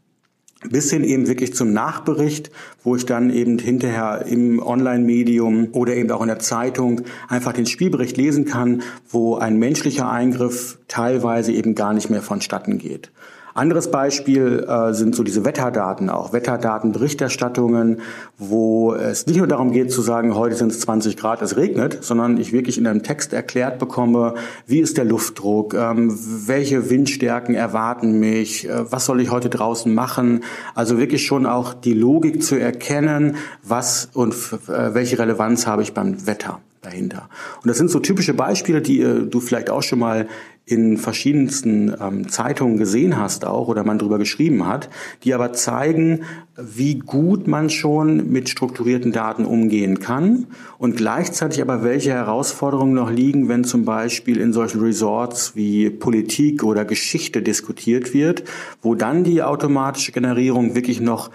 bis 0.69 0.91
hin 0.91 1.03
eben 1.03 1.27
wirklich 1.27 1.53
zum 1.53 1.73
Nachbericht, 1.73 2.51
wo 2.84 2.95
ich 2.95 3.06
dann 3.06 3.30
eben 3.30 3.60
hinterher 3.60 4.25
im 4.27 4.62
Online-Medium 4.62 5.69
oder 5.73 5.95
eben 5.95 6.12
auch 6.12 6.21
in 6.21 6.27
der 6.27 6.39
Zeitung 6.39 7.01
einfach 7.27 7.53
den 7.53 7.65
Spielbericht 7.65 8.17
lesen 8.17 8.45
kann, 8.45 8.82
wo 9.10 9.36
ein 9.36 9.58
menschlicher 9.58 10.10
Eingriff 10.10 10.77
teilweise 10.88 11.51
eben 11.51 11.75
gar 11.75 11.93
nicht 11.93 12.10
mehr 12.10 12.21
vonstatten 12.21 12.77
geht. 12.77 13.12
Anderes 13.58 13.89
Beispiel 13.89 14.65
äh, 14.67 14.93
sind 14.93 15.15
so 15.15 15.24
diese 15.24 15.43
Wetterdaten, 15.43 16.12
auch 16.12 16.32
Wetterdatenberichterstattungen, 16.32 18.02
wo 18.38 18.93
es 18.93 19.26
nicht 19.26 19.38
nur 19.38 19.48
darum 19.48 19.72
geht 19.72 19.91
zu 19.91 20.04
sagen, 20.04 20.36
heute 20.36 20.56
sind 20.56 20.72
es 20.72 20.80
20 20.82 21.17
Grad, 21.17 21.41
es 21.41 21.58
regnet, 21.58 22.04
sondern 22.04 22.38
ich 22.38 22.54
wirklich 22.54 22.78
in 22.78 22.86
einem 22.86 23.02
Text 23.02 23.34
erklärt 23.34 23.80
bekomme, 23.80 24.36
wie 24.67 24.80
ist 24.80 24.98
der 24.98 25.06
Luftdruck, 25.06 25.74
ähm, 25.74 26.15
welche 26.46 26.91
Windstärken 26.91 27.56
erwarten 27.56 28.20
mich, 28.20 28.70
äh, 28.70 28.91
was 28.91 29.08
soll 29.08 29.22
ich 29.22 29.32
heute 29.32 29.50
draußen 29.50 29.91
machen. 29.91 30.43
Also 30.76 31.00
wirklich 31.00 31.26
schon 31.26 31.48
auch 31.48 31.74
die 31.74 31.93
Logik 31.93 32.43
zu 32.43 32.58
erkennen, 32.58 33.38
was 33.63 34.10
und 34.13 34.36
äh, 34.67 34.93
welche 34.93 35.17
Relevanz 35.17 35.65
habe 35.65 35.82
ich 35.82 35.96
beim 35.96 36.28
Wetter 36.28 36.60
dahinter. 36.84 37.28
Und 37.63 37.67
das 37.67 37.78
sind 37.78 37.89
so 37.89 38.00
typische 38.00 38.36
Beispiele, 38.36 38.84
die 38.84 39.02
äh, 39.02 39.26
du 39.26 39.39
vielleicht 39.39 39.72
auch 39.72 39.82
schon 39.82 39.98
mal 39.98 40.28
in 40.67 40.97
verschiedensten 40.97 41.95
ähm, 41.99 42.27
Zeitungen 42.27 42.77
gesehen 42.77 43.17
hast 43.17 43.45
auch 43.45 43.69
oder 43.69 43.86
man 43.86 43.97
drüber 43.97 44.17
geschrieben 44.17 44.67
hat, 44.67 44.89
die 45.23 45.34
aber 45.34 45.53
zeigen, 45.53 46.23
wie 46.58 46.99
gut 46.99 47.47
man 47.47 47.69
schon 47.69 48.30
mit 48.30 48.49
strukturierten 48.49 49.13
Daten 49.13 49.45
umgehen 49.45 49.99
kann 49.99 50.47
und 50.77 50.97
gleichzeitig 50.97 51.62
aber 51.62 51.84
welche 51.84 52.12
Herausforderungen 52.12 52.93
noch 52.93 53.10
liegen, 53.10 53.47
wenn 53.47 53.63
zum 53.63 53.86
Beispiel 53.86 54.41
in 54.41 54.51
solchen 54.51 54.82
Resorts 54.82 55.56
wie 55.56 55.89
Politik 55.89 56.63
oder 56.63 56.84
Geschichte 56.84 57.41
diskutiert 57.41 58.13
wird, 58.13 58.43
wo 58.82 58.93
dann 58.93 59.23
die 59.23 59.43
automatische 59.43 60.12
Generierung 60.12 60.75
wirklich 60.75 60.99
noch 60.99 61.32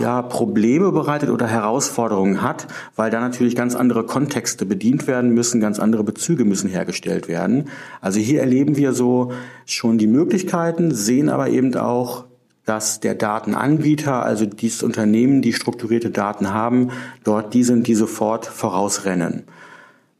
ja, 0.00 0.22
Probleme 0.22 0.90
bereitet 0.92 1.30
oder 1.30 1.46
Herausforderungen 1.46 2.42
hat, 2.42 2.66
weil 2.96 3.10
da 3.10 3.20
natürlich 3.20 3.54
ganz 3.54 3.74
andere 3.74 4.04
Kontexte 4.04 4.66
bedient 4.66 5.06
werden 5.06 5.30
müssen, 5.30 5.60
ganz 5.60 5.78
andere 5.78 6.04
Bezüge 6.04 6.44
müssen 6.44 6.68
hergestellt 6.68 7.28
werden. 7.28 7.68
Also 8.00 8.18
hier 8.18 8.40
erleben 8.40 8.76
wir 8.76 8.92
so 8.92 9.32
schon 9.66 9.98
die 9.98 10.06
Möglichkeiten, 10.06 10.92
sehen 10.92 11.28
aber 11.28 11.48
eben 11.48 11.74
auch, 11.76 12.24
dass 12.64 13.00
der 13.00 13.14
Datenanbieter, 13.14 14.22
also 14.22 14.44
dieses 14.44 14.82
Unternehmen, 14.82 15.40
die 15.40 15.54
strukturierte 15.54 16.10
Daten 16.10 16.52
haben, 16.52 16.90
dort 17.24 17.54
die 17.54 17.62
sind, 17.62 17.86
die 17.86 17.94
sofort 17.94 18.46
vorausrennen. 18.46 19.44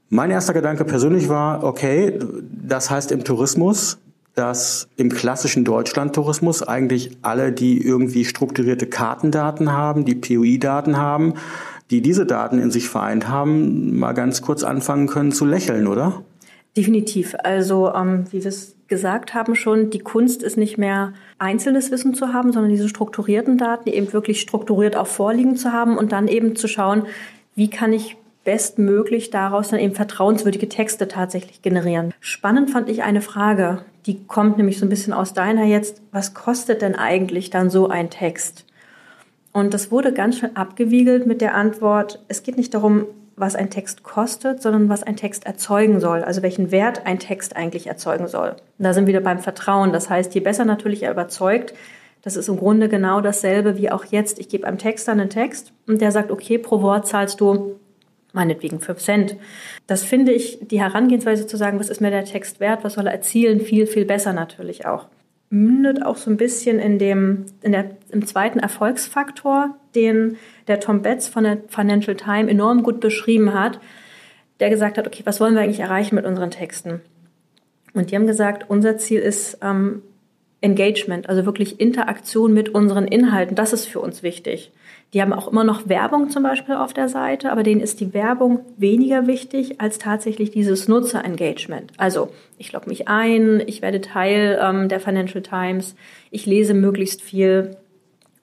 Mein 0.08 0.30
erster 0.30 0.54
Gedanke 0.54 0.86
persönlich 0.86 1.28
war, 1.28 1.62
okay, 1.62 2.18
das 2.66 2.88
heißt 2.90 3.12
im 3.12 3.24
Tourismus, 3.24 3.98
dass 4.38 4.88
im 4.96 5.09
klassischen 5.09 5.64
Deutschlandtourismus 5.64 6.62
eigentlich 6.62 7.18
alle, 7.22 7.53
die 7.53 7.85
irgendwie 7.85 8.24
strukturierte 8.24 8.87
Kartendaten 8.87 9.72
haben, 9.72 10.05
die 10.05 10.14
POI-Daten 10.14 10.96
haben, 10.96 11.35
die 11.90 12.03
diese 12.03 12.24
Daten 12.24 12.59
in 12.59 12.70
sich 12.70 12.88
vereint 12.88 13.29
haben, 13.29 13.98
mal 13.98 14.12
ganz 14.12 14.40
kurz 14.42 14.62
anfangen 14.62 15.09
können 15.09 15.33
zu 15.33 15.44
lächeln, 15.44 15.87
oder? 15.88 16.22
Definitiv. 16.77 17.35
Also, 17.42 17.92
ähm, 17.92 18.27
wie 18.31 18.44
wir 18.44 18.48
es 18.48 18.77
gesagt 18.87 19.35
haben 19.35 19.57
schon, 19.57 19.90
die 19.90 19.98
Kunst 19.98 20.42
ist 20.42 20.57
nicht 20.57 20.79
mehr 20.79 21.12
einzelnes 21.38 21.90
Wissen 21.90 22.14
zu 22.14 22.33
haben, 22.33 22.53
sondern 22.53 22.70
diese 22.70 22.88
strukturierten 22.88 23.59
Daten, 23.59 23.88
eben 23.88 24.12
wirklich 24.12 24.40
strukturiert 24.40 24.96
auch 24.96 25.09
vorliegen 25.09 25.57
zu 25.57 25.72
haben 25.72 25.98
und 25.98 26.12
dann 26.12 26.29
eben 26.29 26.55
zu 26.55 26.68
schauen, 26.68 27.07
wie 27.57 27.68
kann 27.68 27.92
ich 27.92 28.16
bestmöglich 28.48 29.28
daraus 29.28 29.68
dann 29.68 29.78
eben 29.78 29.94
vertrauenswürdige 29.94 30.70
Texte 30.70 31.06
tatsächlich 31.06 31.61
generieren. 31.61 32.14
Spannend 32.18 32.70
fand 32.70 32.88
ich 32.88 33.02
eine 33.02 33.20
Frage, 33.20 33.82
die 34.06 34.24
kommt 34.24 34.56
nämlich 34.56 34.78
so 34.78 34.87
ein 34.87 34.88
bisschen 34.88 35.12
aus 35.12 35.34
deiner 35.34 35.64
jetzt. 35.64 36.00
Was 36.12 36.32
kostet 36.32 36.80
denn 36.80 36.94
eigentlich 36.94 37.50
dann 37.50 37.68
so 37.68 37.90
ein 37.90 38.08
Text? 38.08 38.64
Und 39.52 39.74
das 39.74 39.90
wurde 39.90 40.14
ganz 40.14 40.38
schön 40.38 40.56
abgewiegelt 40.56 41.26
mit 41.26 41.42
der 41.42 41.54
Antwort, 41.54 42.24
es 42.28 42.42
geht 42.42 42.56
nicht 42.56 42.72
darum, 42.72 43.04
was 43.37 43.54
ein 43.54 43.68
Text 43.68 44.02
kostet, 44.02 44.62
sondern 44.62 44.88
was 44.88 45.02
ein 45.02 45.16
Text 45.16 45.44
erzeugen 45.44 46.00
soll, 46.00 46.24
also 46.24 46.40
welchen 46.40 46.70
Wert 46.70 47.04
ein 47.04 47.18
Text 47.18 47.54
eigentlich 47.54 47.87
erzeugen 47.87 48.28
soll. 48.28 48.52
Und 48.78 48.82
da 48.82 48.94
sind 48.94 49.04
wir 49.04 49.12
wieder 49.12 49.20
beim 49.20 49.40
Vertrauen. 49.40 49.92
Das 49.92 50.08
heißt, 50.08 50.34
je 50.34 50.40
besser 50.40 50.64
natürlich 50.64 51.02
er 51.02 51.12
überzeugt, 51.12 51.74
das 52.22 52.37
ist 52.37 52.48
im 52.48 52.56
Grunde 52.56 52.88
genau 52.88 53.20
dasselbe 53.20 53.76
wie 53.76 53.90
auch 53.90 54.06
jetzt. 54.06 54.38
Ich 54.38 54.48
gebe 54.48 54.66
einem 54.66 54.78
Texter 54.78 55.12
einen 55.12 55.28
Text 55.28 55.74
und 55.87 56.00
der 56.00 56.12
sagt, 56.12 56.30
okay, 56.30 56.56
pro 56.56 56.80
Wort 56.80 57.06
zahlst 57.06 57.42
du 57.42 57.78
meinetwegen 58.32 58.80
5 58.80 58.98
Cent. 58.98 59.36
Das 59.86 60.02
finde 60.04 60.32
ich, 60.32 60.58
die 60.62 60.80
Herangehensweise 60.80 61.46
zu 61.46 61.56
sagen, 61.56 61.80
was 61.80 61.88
ist 61.88 62.00
mir 62.00 62.10
der 62.10 62.24
Text 62.24 62.60
wert, 62.60 62.84
was 62.84 62.94
soll 62.94 63.06
er 63.06 63.12
erzielen, 63.12 63.60
viel, 63.60 63.86
viel 63.86 64.04
besser 64.04 64.32
natürlich 64.32 64.86
auch. 64.86 65.06
Mündet 65.50 66.04
auch 66.04 66.16
so 66.16 66.30
ein 66.30 66.36
bisschen 66.36 66.78
in 66.78 66.98
dem, 66.98 67.46
in 67.62 67.72
der, 67.72 67.96
im 68.10 68.26
zweiten 68.26 68.58
Erfolgsfaktor, 68.58 69.74
den 69.94 70.36
der 70.66 70.80
Tom 70.80 71.00
Betts 71.00 71.26
von 71.26 71.44
der 71.44 71.58
Financial 71.68 72.16
Times 72.16 72.50
enorm 72.50 72.82
gut 72.82 73.00
beschrieben 73.00 73.54
hat, 73.54 73.80
der 74.60 74.68
gesagt 74.68 74.98
hat, 74.98 75.06
okay, 75.06 75.22
was 75.24 75.40
wollen 75.40 75.54
wir 75.54 75.62
eigentlich 75.62 75.80
erreichen 75.80 76.16
mit 76.16 76.26
unseren 76.26 76.50
Texten? 76.50 77.00
Und 77.94 78.10
die 78.10 78.16
haben 78.16 78.26
gesagt, 78.26 78.68
unser 78.68 78.98
Ziel 78.98 79.20
ist, 79.20 79.58
ähm, 79.62 80.02
Engagement, 80.60 81.28
also 81.28 81.46
wirklich 81.46 81.80
Interaktion 81.80 82.52
mit 82.52 82.70
unseren 82.70 83.06
Inhalten. 83.06 83.54
Das 83.54 83.72
ist 83.72 83.86
für 83.86 84.00
uns 84.00 84.22
wichtig. 84.22 84.72
Die 85.14 85.22
haben 85.22 85.32
auch 85.32 85.48
immer 85.48 85.64
noch 85.64 85.88
Werbung 85.88 86.28
zum 86.28 86.42
Beispiel 86.42 86.74
auf 86.74 86.92
der 86.92 87.08
Seite, 87.08 87.50
aber 87.50 87.62
denen 87.62 87.80
ist 87.80 88.00
die 88.00 88.12
Werbung 88.12 88.60
weniger 88.76 89.26
wichtig 89.26 89.80
als 89.80 89.98
tatsächlich 89.98 90.50
dieses 90.50 90.86
Nutzer-Engagement. 90.86 91.92
Also 91.96 92.30
ich 92.58 92.72
logge 92.72 92.88
mich 92.90 93.08
ein, 93.08 93.62
ich 93.66 93.80
werde 93.80 94.00
Teil 94.02 94.58
ähm, 94.60 94.88
der 94.88 95.00
Financial 95.00 95.42
Times, 95.42 95.94
ich 96.30 96.44
lese 96.44 96.74
möglichst 96.74 97.22
viel. 97.22 97.76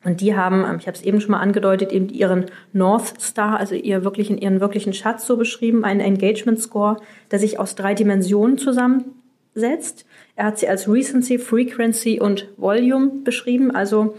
Und 0.04 0.22
die 0.22 0.36
haben, 0.36 0.64
ähm, 0.64 0.78
ich 0.80 0.88
habe 0.88 0.98
es 0.98 1.04
eben 1.04 1.22
schon 1.22 1.32
mal 1.32 1.40
angedeutet, 1.40 1.92
eben 1.92 2.10
ihren 2.10 2.46
North 2.74 3.22
Star, 3.22 3.60
also 3.60 3.76
ihr 3.76 4.04
wirklichen, 4.04 4.38
ihren 4.38 4.60
wirklichen 4.60 4.94
Schatz 4.94 5.28
so 5.28 5.38
beschrieben, 5.38 5.84
einen 5.84 6.00
Engagement 6.00 6.60
Score, 6.60 6.98
der 7.30 7.40
sich 7.40 7.60
aus 7.60 7.76
drei 7.76 7.94
Dimensionen 7.94 8.58
zusammensetzt. 8.58 10.06
Er 10.36 10.46
hat 10.46 10.60
sie 10.60 10.68
als 10.68 10.90
Recency, 10.90 11.38
Frequency 11.38 12.20
und 12.20 12.50
Volume 12.58 13.12
beschrieben, 13.24 13.72
also 13.72 14.16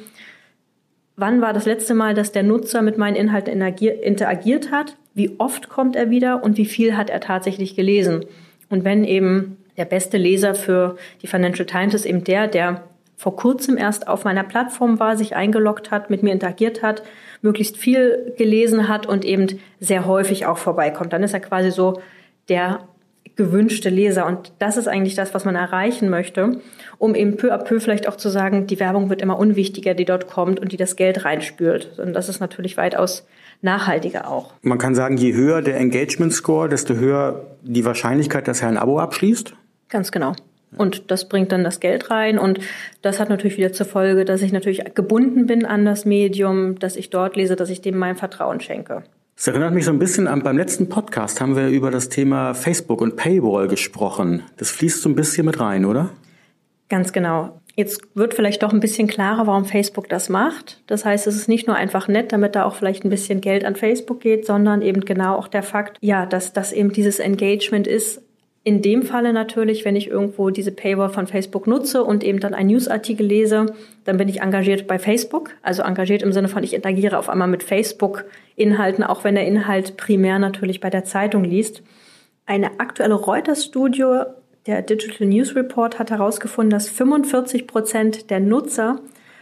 wann 1.16 1.40
war 1.40 1.52
das 1.52 1.66
letzte 1.66 1.94
Mal, 1.94 2.14
dass 2.14 2.32
der 2.32 2.42
Nutzer 2.42 2.82
mit 2.82 2.98
meinen 2.98 3.16
Inhalten 3.16 3.60
interagiert 3.60 4.70
hat, 4.70 4.96
wie 5.14 5.34
oft 5.38 5.68
kommt 5.68 5.96
er 5.96 6.10
wieder 6.10 6.42
und 6.42 6.56
wie 6.56 6.66
viel 6.66 6.96
hat 6.96 7.10
er 7.10 7.20
tatsächlich 7.20 7.74
gelesen. 7.74 8.24
Und 8.68 8.84
wenn 8.84 9.04
eben 9.04 9.58
der 9.76 9.84
beste 9.84 10.18
Leser 10.18 10.54
für 10.54 10.96
die 11.22 11.26
Financial 11.26 11.66
Times 11.66 11.94
ist 11.94 12.06
eben 12.06 12.24
der, 12.24 12.48
der 12.48 12.84
vor 13.16 13.34
kurzem 13.34 13.78
erst 13.78 14.08
auf 14.08 14.24
meiner 14.24 14.44
Plattform 14.44 15.00
war, 15.00 15.16
sich 15.16 15.34
eingeloggt 15.34 15.90
hat, 15.90 16.10
mit 16.10 16.22
mir 16.22 16.32
interagiert 16.32 16.82
hat, 16.82 17.02
möglichst 17.40 17.76
viel 17.78 18.34
gelesen 18.36 18.88
hat 18.88 19.06
und 19.06 19.24
eben 19.24 19.58
sehr 19.80 20.06
häufig 20.06 20.44
auch 20.44 20.58
vorbeikommt. 20.58 21.12
Dann 21.12 21.22
ist 21.22 21.32
er 21.32 21.40
quasi 21.40 21.70
so 21.70 22.00
der 22.48 22.86
gewünschte 23.36 23.90
Leser. 23.90 24.26
Und 24.26 24.52
das 24.58 24.76
ist 24.76 24.88
eigentlich 24.88 25.14
das, 25.14 25.34
was 25.34 25.44
man 25.44 25.54
erreichen 25.54 26.08
möchte, 26.08 26.60
um 26.98 27.14
eben 27.14 27.36
peu 27.36 27.52
à 27.52 27.58
peu 27.58 27.80
vielleicht 27.80 28.08
auch 28.08 28.16
zu 28.16 28.28
sagen, 28.30 28.66
die 28.66 28.80
Werbung 28.80 29.10
wird 29.10 29.22
immer 29.22 29.38
unwichtiger, 29.38 29.94
die 29.94 30.06
dort 30.06 30.26
kommt 30.26 30.58
und 30.58 30.72
die 30.72 30.76
das 30.76 30.96
Geld 30.96 31.24
reinspült. 31.24 31.98
Und 31.98 32.14
das 32.14 32.28
ist 32.28 32.40
natürlich 32.40 32.76
weitaus 32.76 33.26
nachhaltiger 33.62 34.28
auch. 34.28 34.54
Man 34.62 34.78
kann 34.78 34.94
sagen, 34.94 35.16
je 35.16 35.34
höher 35.34 35.62
der 35.62 35.76
Engagement 35.76 36.32
Score, 36.32 36.68
desto 36.68 36.94
höher 36.94 37.44
die 37.62 37.84
Wahrscheinlichkeit, 37.84 38.48
dass 38.48 38.62
er 38.62 38.68
ein 38.68 38.78
Abo 38.78 38.98
abschließt? 38.98 39.54
Ganz 39.88 40.10
genau. 40.12 40.32
Und 40.76 41.10
das 41.10 41.28
bringt 41.28 41.52
dann 41.52 41.64
das 41.64 41.80
Geld 41.80 42.10
rein. 42.10 42.38
Und 42.38 42.58
das 43.02 43.20
hat 43.20 43.28
natürlich 43.28 43.56
wieder 43.56 43.72
zur 43.72 43.86
Folge, 43.86 44.24
dass 44.24 44.42
ich 44.42 44.52
natürlich 44.52 44.94
gebunden 44.94 45.46
bin 45.46 45.64
an 45.64 45.84
das 45.84 46.04
Medium, 46.04 46.78
dass 46.78 46.96
ich 46.96 47.10
dort 47.10 47.36
lese, 47.36 47.56
dass 47.56 47.70
ich 47.70 47.80
dem 47.80 47.96
mein 47.96 48.16
Vertrauen 48.16 48.60
schenke. 48.60 49.04
Es 49.38 49.46
erinnert 49.46 49.74
mich 49.74 49.84
so 49.84 49.90
ein 49.90 49.98
bisschen 49.98 50.28
an, 50.28 50.42
beim 50.42 50.56
letzten 50.56 50.88
Podcast 50.88 51.42
haben 51.42 51.56
wir 51.56 51.68
über 51.68 51.90
das 51.90 52.08
Thema 52.08 52.54
Facebook 52.54 53.02
und 53.02 53.16
Paywall 53.16 53.68
gesprochen. 53.68 54.42
Das 54.56 54.70
fließt 54.70 55.02
so 55.02 55.10
ein 55.10 55.14
bisschen 55.14 55.44
mit 55.44 55.60
rein, 55.60 55.84
oder? 55.84 56.08
Ganz 56.88 57.12
genau. 57.12 57.60
Jetzt 57.74 58.00
wird 58.14 58.32
vielleicht 58.32 58.62
doch 58.62 58.72
ein 58.72 58.80
bisschen 58.80 59.08
klarer, 59.08 59.46
warum 59.46 59.66
Facebook 59.66 60.08
das 60.08 60.30
macht. 60.30 60.82
Das 60.86 61.04
heißt, 61.04 61.26
es 61.26 61.36
ist 61.36 61.48
nicht 61.48 61.66
nur 61.66 61.76
einfach 61.76 62.08
nett, 62.08 62.32
damit 62.32 62.54
da 62.54 62.64
auch 62.64 62.76
vielleicht 62.76 63.04
ein 63.04 63.10
bisschen 63.10 63.42
Geld 63.42 63.66
an 63.66 63.76
Facebook 63.76 64.20
geht, 64.20 64.46
sondern 64.46 64.80
eben 64.80 65.02
genau 65.02 65.36
auch 65.36 65.48
der 65.48 65.62
Fakt, 65.62 65.98
ja, 66.00 66.24
dass 66.24 66.54
das 66.54 66.72
eben 66.72 66.94
dieses 66.94 67.18
Engagement 67.18 67.86
ist, 67.86 68.22
in 68.66 68.82
dem 68.82 69.04
Falle 69.04 69.32
natürlich, 69.32 69.84
wenn 69.84 69.94
ich 69.94 70.08
irgendwo 70.08 70.50
diese 70.50 70.72
Paywall 70.72 71.10
von 71.10 71.28
Facebook 71.28 71.68
nutze 71.68 72.02
und 72.02 72.24
eben 72.24 72.40
dann 72.40 72.52
einen 72.52 72.70
Newsartikel 72.70 73.24
lese, 73.24 73.66
dann 74.02 74.16
bin 74.16 74.26
ich 74.28 74.40
engagiert 74.40 74.88
bei 74.88 74.98
Facebook. 74.98 75.50
Also 75.62 75.82
engagiert 75.82 76.20
im 76.20 76.32
Sinne 76.32 76.48
von, 76.48 76.64
ich 76.64 76.74
interagiere 76.74 77.16
auf 77.16 77.28
einmal 77.28 77.46
mit 77.46 77.62
Facebook-Inhalten, 77.62 79.04
auch 79.04 79.22
wenn 79.22 79.36
der 79.36 79.46
Inhalt 79.46 79.96
primär 79.96 80.40
natürlich 80.40 80.80
bei 80.80 80.90
der 80.90 81.04
Zeitung 81.04 81.44
liest. 81.44 81.84
Eine 82.44 82.80
aktuelle 82.80 83.14
Reuters-Studie, 83.14 84.22
der 84.66 84.82
Digital 84.82 85.28
News 85.28 85.54
Report, 85.54 86.00
hat 86.00 86.10
herausgefunden, 86.10 86.70
dass 86.70 86.88
45 86.88 87.68
Prozent 87.68 88.30
der 88.30 88.40
Nutzer 88.40 88.98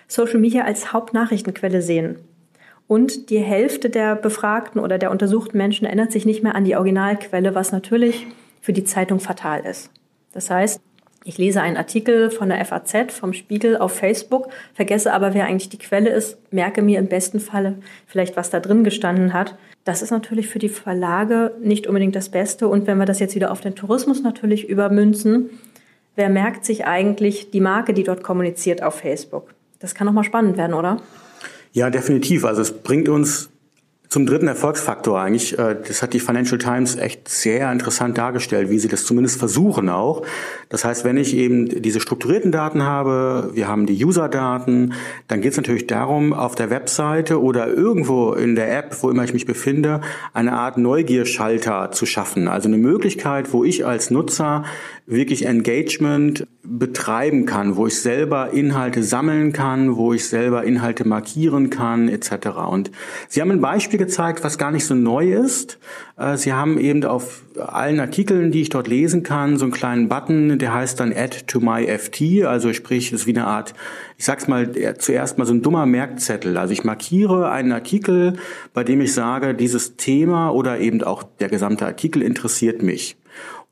Social 0.07 0.39
Media 0.39 0.65
als 0.65 0.93
Hauptnachrichtenquelle 0.93 1.81
sehen. 1.81 2.19
Und 2.89 3.31
die 3.31 3.39
Hälfte 3.39 3.89
der 3.89 4.17
befragten 4.17 4.83
oder 4.83 4.99
der 4.99 5.11
untersuchten 5.11 5.57
Menschen 5.57 5.87
erinnert 5.87 6.13
sich 6.13 6.27
nicht 6.27 6.43
mehr 6.43 6.55
an 6.55 6.67
die 6.67 6.77
Originalquelle, 6.77 7.55
was 7.55 7.73
natürlich 7.73 8.27
für 8.65 8.73
die 8.73 8.85
Zeitung 8.85 9.21
fatal 9.21 9.61
ist. 9.67 9.91
Das 10.33 10.49
heißt, 10.49 10.81
ich 11.23 11.37
lese 11.37 11.61
einen 11.61 11.77
Artikel 11.77 12.31
von 12.31 12.49
der 12.49 12.65
FAZ, 12.65 13.13
vom 13.13 13.35
Spiegel 13.35 13.77
auf 13.77 13.93
Facebook, 13.93 14.49
vergesse 14.73 15.13
aber, 15.13 15.35
wer 15.35 15.45
eigentlich 15.45 15.69
die 15.69 15.77
Quelle 15.77 16.09
ist, 16.09 16.39
merke 16.51 16.81
mir 16.81 16.99
im 16.99 17.09
besten 17.09 17.41
Falle 17.41 17.77
vielleicht, 18.07 18.39
was 18.39 18.49
da 18.49 18.61
drin 18.61 18.83
gestanden 18.83 19.35
hat. 19.35 19.59
Das 19.85 20.01
ist 20.01 20.13
natürlich 20.13 20.49
für 20.49 20.59
die 20.59 20.71
Verlage 20.71 21.53
nicht 21.61 21.87
unbedingt 21.87 22.17
das 22.17 22.31
Beste. 22.31 22.67
Und 22.67 22.87
wenn 22.87 22.97
wir 22.97 23.05
das 23.05 23.21
jetzt 23.21 23.35
wieder 23.35 23.53
auf 23.53 23.61
den 23.61 23.75
Tourismus 23.75 24.23
natürlich 24.23 24.67
übermünzen, 24.67 25.51
wer 26.17 26.31
merkt 26.31 26.65
sich 26.65 26.87
eigentlich 26.87 27.51
die 27.51 27.61
Marke, 27.61 27.93
die 27.93 28.03
dort 28.03 28.23
kommuniziert 28.23 28.83
auf 28.83 28.95
Facebook? 28.95 29.53
Das 29.79 29.95
kann 29.95 30.07
nochmal 30.07 30.25
spannend 30.25 30.57
werden, 30.57 30.73
oder? 30.73 31.03
Ja, 31.73 31.91
definitiv. 31.91 32.47
Also 32.47 32.63
es 32.63 32.73
bringt 32.73 33.11
uns 33.11 33.51
zum 34.15 34.27
dritten 34.27 34.47
Erfolgsfaktor 34.47 35.21
eigentlich, 35.21 35.59
äh, 35.59 35.75
das 35.75 36.01
hat 36.01 36.13
die 36.13 36.21
Financial 36.21 36.57
Times 36.57 36.95
echt 36.95 37.29
sehr 37.29 37.73
interessant 37.73 38.17
dargestellt, 38.17 38.71
wie 38.71 38.79
sie 38.79 38.87
das 38.87 39.05
zumindest 39.05 39.41
versuchen 39.41 39.89
auch. 39.89 40.23
Das 40.69 40.85
heißt, 40.85 41.05
wenn 41.05 41.17
ich 41.17 41.35
eben 41.35 41.83
diese 41.83 41.99
strukturierten 41.99 42.53
Daten 42.53 42.85
habe, 42.85 43.51
wir 43.55 43.67
haben 43.67 43.87
die 43.87 44.05
User-Daten, 44.05 44.93
dann 45.27 45.41
geht 45.41 45.51
es 45.51 45.57
natürlich 45.57 45.89
darum, 45.89 46.33
auf 46.33 46.55
der 46.55 46.71
Webseite 46.71 47.43
oder 47.43 47.67
irgendwo 47.67 48.35
in 48.35 48.55
der 48.55 48.79
App, 48.79 48.97
wo 49.01 49.11
immer 49.11 49.25
ich 49.25 49.35
mich 49.35 49.47
befinde, 49.47 50.01
eine 50.33 50.53
Art 50.53 50.79
Neugierschalter 50.79 51.91
zu 51.91 52.07
schaffen. 52.07 52.47
Also 52.47 52.69
eine 52.69 52.79
Möglichkeit, 52.79 53.53
wo 53.53 53.65
ich 53.65 53.85
als 53.85 54.13
Nutzer 54.13 54.63
wirklich 55.07 55.45
Engagement 55.45 56.47
betreiben 56.63 57.45
kann, 57.45 57.77
wo 57.77 57.87
ich 57.87 58.01
selber 58.01 58.53
Inhalte 58.53 59.03
sammeln 59.03 59.53
kann, 59.53 59.97
wo 59.97 60.15
ich 60.15 60.27
selber 60.27 60.65
Inhalte 60.65 61.07
markieren 61.07 61.69
kann, 61.69 62.09
etc. 62.09 62.49
Und 62.71 62.91
Sie 63.29 63.43
haben 63.43 63.51
ein 63.51 63.61
Beispiel 63.61 63.99
gezeigt, 63.99 64.43
was 64.45 64.57
gar 64.57 64.71
nicht 64.71 64.87
so 64.87 64.95
neu 64.95 65.33
ist. 65.33 65.79
Äh, 66.17 66.39
Sie 66.39 66.55
haben 66.55 66.79
eben 66.79 67.05
auf 67.05 67.43
allen 67.59 68.01
Artikeln, 68.01 68.51
die 68.51 68.63
ich 68.63 68.71
dort 68.71 68.89
lesen 68.89 69.23
kann, 69.23 69.59
so 69.59 69.67
einen 69.67 69.73
kleinen 69.73 70.09
Button, 70.09 70.59
der 70.59 70.73
heißt 70.73 70.99
dann 70.99 71.13
Add 71.13 71.43
to 71.47 71.61
my 71.61 71.87
FT, 71.87 72.45
also 72.47 72.73
sprich, 72.73 73.13
ist 73.13 73.27
wie 73.27 73.37
eine 73.37 73.47
Art, 73.47 73.75
ich 74.17 74.25
sag's 74.25 74.49
mal 74.49 74.73
zuerst 74.99 75.37
mal 75.37 75.45
so 75.45 75.53
ein 75.53 75.61
dummer 75.61 75.85
Merkzettel. 75.85 76.57
Also 76.57 76.73
ich 76.73 76.83
markiere 76.83 77.51
einen 77.51 77.73
Artikel, 77.73 78.39
bei 78.73 78.85
dem 78.85 79.03
ich 79.03 79.13
sage, 79.13 79.55
dieses 79.55 79.97
Thema 79.97 80.49
oder 80.49 80.81
eben 80.81 81.03
auch 81.03 81.23
der 81.41 81.51
gesamte 81.51 81.85
Artikel 81.85 82.23
interessiert 82.23 82.83
mich. 82.83 83.19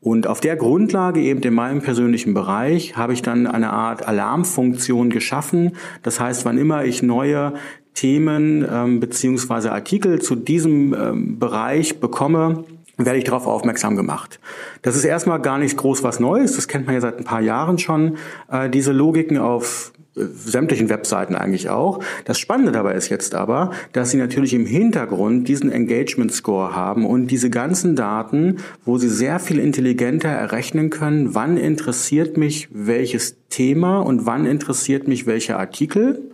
Und 0.03 0.27
auf 0.27 0.41
der 0.41 0.57
Grundlage 0.57 1.21
eben 1.21 1.41
in 1.41 1.53
meinem 1.53 1.81
persönlichen 1.81 2.33
Bereich 2.33 2.97
habe 2.97 3.13
ich 3.13 3.21
dann 3.21 3.47
eine 3.47 3.71
Art 3.71 4.05
Alarmfunktion 4.05 5.09
geschaffen. 5.09 5.77
Das 6.03 6.19
heißt, 6.19 6.43
wann 6.43 6.57
immer 6.57 6.83
ich 6.83 7.01
neue 7.01 7.53
Themen 7.93 8.67
ähm, 8.69 8.99
beziehungsweise 8.99 9.71
Artikel 9.71 10.21
zu 10.21 10.35
diesem 10.35 10.93
ähm, 10.93 11.39
Bereich 11.39 12.01
bekomme, 12.01 12.65
werde 12.97 13.17
ich 13.17 13.23
darauf 13.23 13.47
aufmerksam 13.47 13.95
gemacht. 13.95 14.41
Das 14.81 14.97
ist 14.97 15.05
erstmal 15.05 15.39
gar 15.39 15.57
nicht 15.57 15.77
groß 15.77 16.03
was 16.03 16.19
Neues, 16.19 16.55
das 16.55 16.67
kennt 16.67 16.85
man 16.85 16.95
ja 16.95 17.01
seit 17.01 17.17
ein 17.17 17.23
paar 17.23 17.41
Jahren 17.41 17.79
schon, 17.79 18.17
äh, 18.51 18.69
diese 18.69 18.91
Logiken 18.91 19.37
auf 19.37 19.93
sämtlichen 20.15 20.89
Webseiten 20.89 21.35
eigentlich 21.35 21.69
auch. 21.69 21.99
Das 22.25 22.39
Spannende 22.39 22.71
dabei 22.71 22.93
ist 22.93 23.09
jetzt 23.09 23.35
aber, 23.35 23.71
dass 23.93 24.11
sie 24.11 24.17
natürlich 24.17 24.53
im 24.53 24.65
Hintergrund 24.65 25.47
diesen 25.47 25.71
Engagement 25.71 26.31
Score 26.31 26.75
haben 26.75 27.05
und 27.05 27.27
diese 27.27 27.49
ganzen 27.49 27.95
Daten, 27.95 28.57
wo 28.85 28.97
sie 28.97 29.09
sehr 29.09 29.39
viel 29.39 29.59
intelligenter 29.59 30.29
errechnen 30.29 30.89
können, 30.89 31.33
wann 31.33 31.57
interessiert 31.57 32.37
mich 32.37 32.69
welches 32.71 33.37
Thema 33.49 33.99
und 33.99 34.25
wann 34.25 34.45
interessiert 34.45 35.07
mich 35.07 35.27
welcher 35.27 35.59
Artikel 35.59 36.31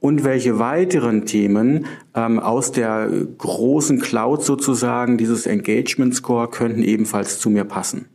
und 0.00 0.24
welche 0.24 0.58
weiteren 0.58 1.26
Themen 1.26 1.86
ähm, 2.14 2.38
aus 2.38 2.72
der 2.72 3.08
großen 3.38 4.00
Cloud 4.00 4.44
sozusagen 4.44 5.18
dieses 5.18 5.46
Engagement 5.46 6.14
Score 6.14 6.48
könnten 6.48 6.82
ebenfalls 6.82 7.38
zu 7.38 7.50
mir 7.50 7.64
passen. 7.64 8.06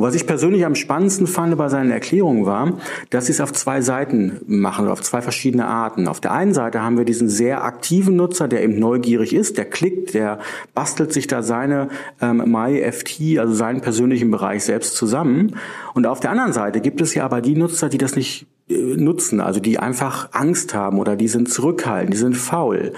Und 0.00 0.06
was 0.06 0.14
ich 0.14 0.26
persönlich 0.26 0.64
am 0.64 0.76
spannendsten 0.76 1.26
fand 1.26 1.58
bei 1.58 1.68
seinen 1.68 1.90
Erklärungen 1.90 2.46
war, 2.46 2.78
dass 3.10 3.26
sie 3.26 3.32
es 3.32 3.40
auf 3.42 3.52
zwei 3.52 3.82
Seiten 3.82 4.40
machen, 4.46 4.88
auf 4.88 5.02
zwei 5.02 5.20
verschiedene 5.20 5.66
Arten. 5.66 6.08
Auf 6.08 6.20
der 6.20 6.32
einen 6.32 6.54
Seite 6.54 6.82
haben 6.82 6.96
wir 6.96 7.04
diesen 7.04 7.28
sehr 7.28 7.64
aktiven 7.64 8.16
Nutzer, 8.16 8.48
der 8.48 8.64
eben 8.64 8.78
neugierig 8.78 9.34
ist, 9.34 9.58
der 9.58 9.66
klickt, 9.66 10.14
der 10.14 10.38
bastelt 10.72 11.12
sich 11.12 11.26
da 11.26 11.42
seine 11.42 11.90
ähm, 12.22 12.38
MyFT, 12.50 13.38
also 13.38 13.52
seinen 13.52 13.82
persönlichen 13.82 14.30
Bereich 14.30 14.64
selbst 14.64 14.96
zusammen. 14.96 15.56
Und 15.92 16.06
auf 16.06 16.18
der 16.18 16.30
anderen 16.30 16.54
Seite 16.54 16.80
gibt 16.80 17.02
es 17.02 17.14
ja 17.14 17.26
aber 17.26 17.42
die 17.42 17.54
Nutzer, 17.54 17.90
die 17.90 17.98
das 17.98 18.16
nicht 18.16 18.46
äh, 18.70 18.74
nutzen, 18.74 19.42
also 19.42 19.60
die 19.60 19.78
einfach 19.78 20.30
Angst 20.32 20.72
haben 20.72 20.98
oder 20.98 21.14
die 21.14 21.28
sind 21.28 21.50
zurückhaltend, 21.50 22.14
die 22.14 22.18
sind 22.18 22.38
faul 22.38 22.94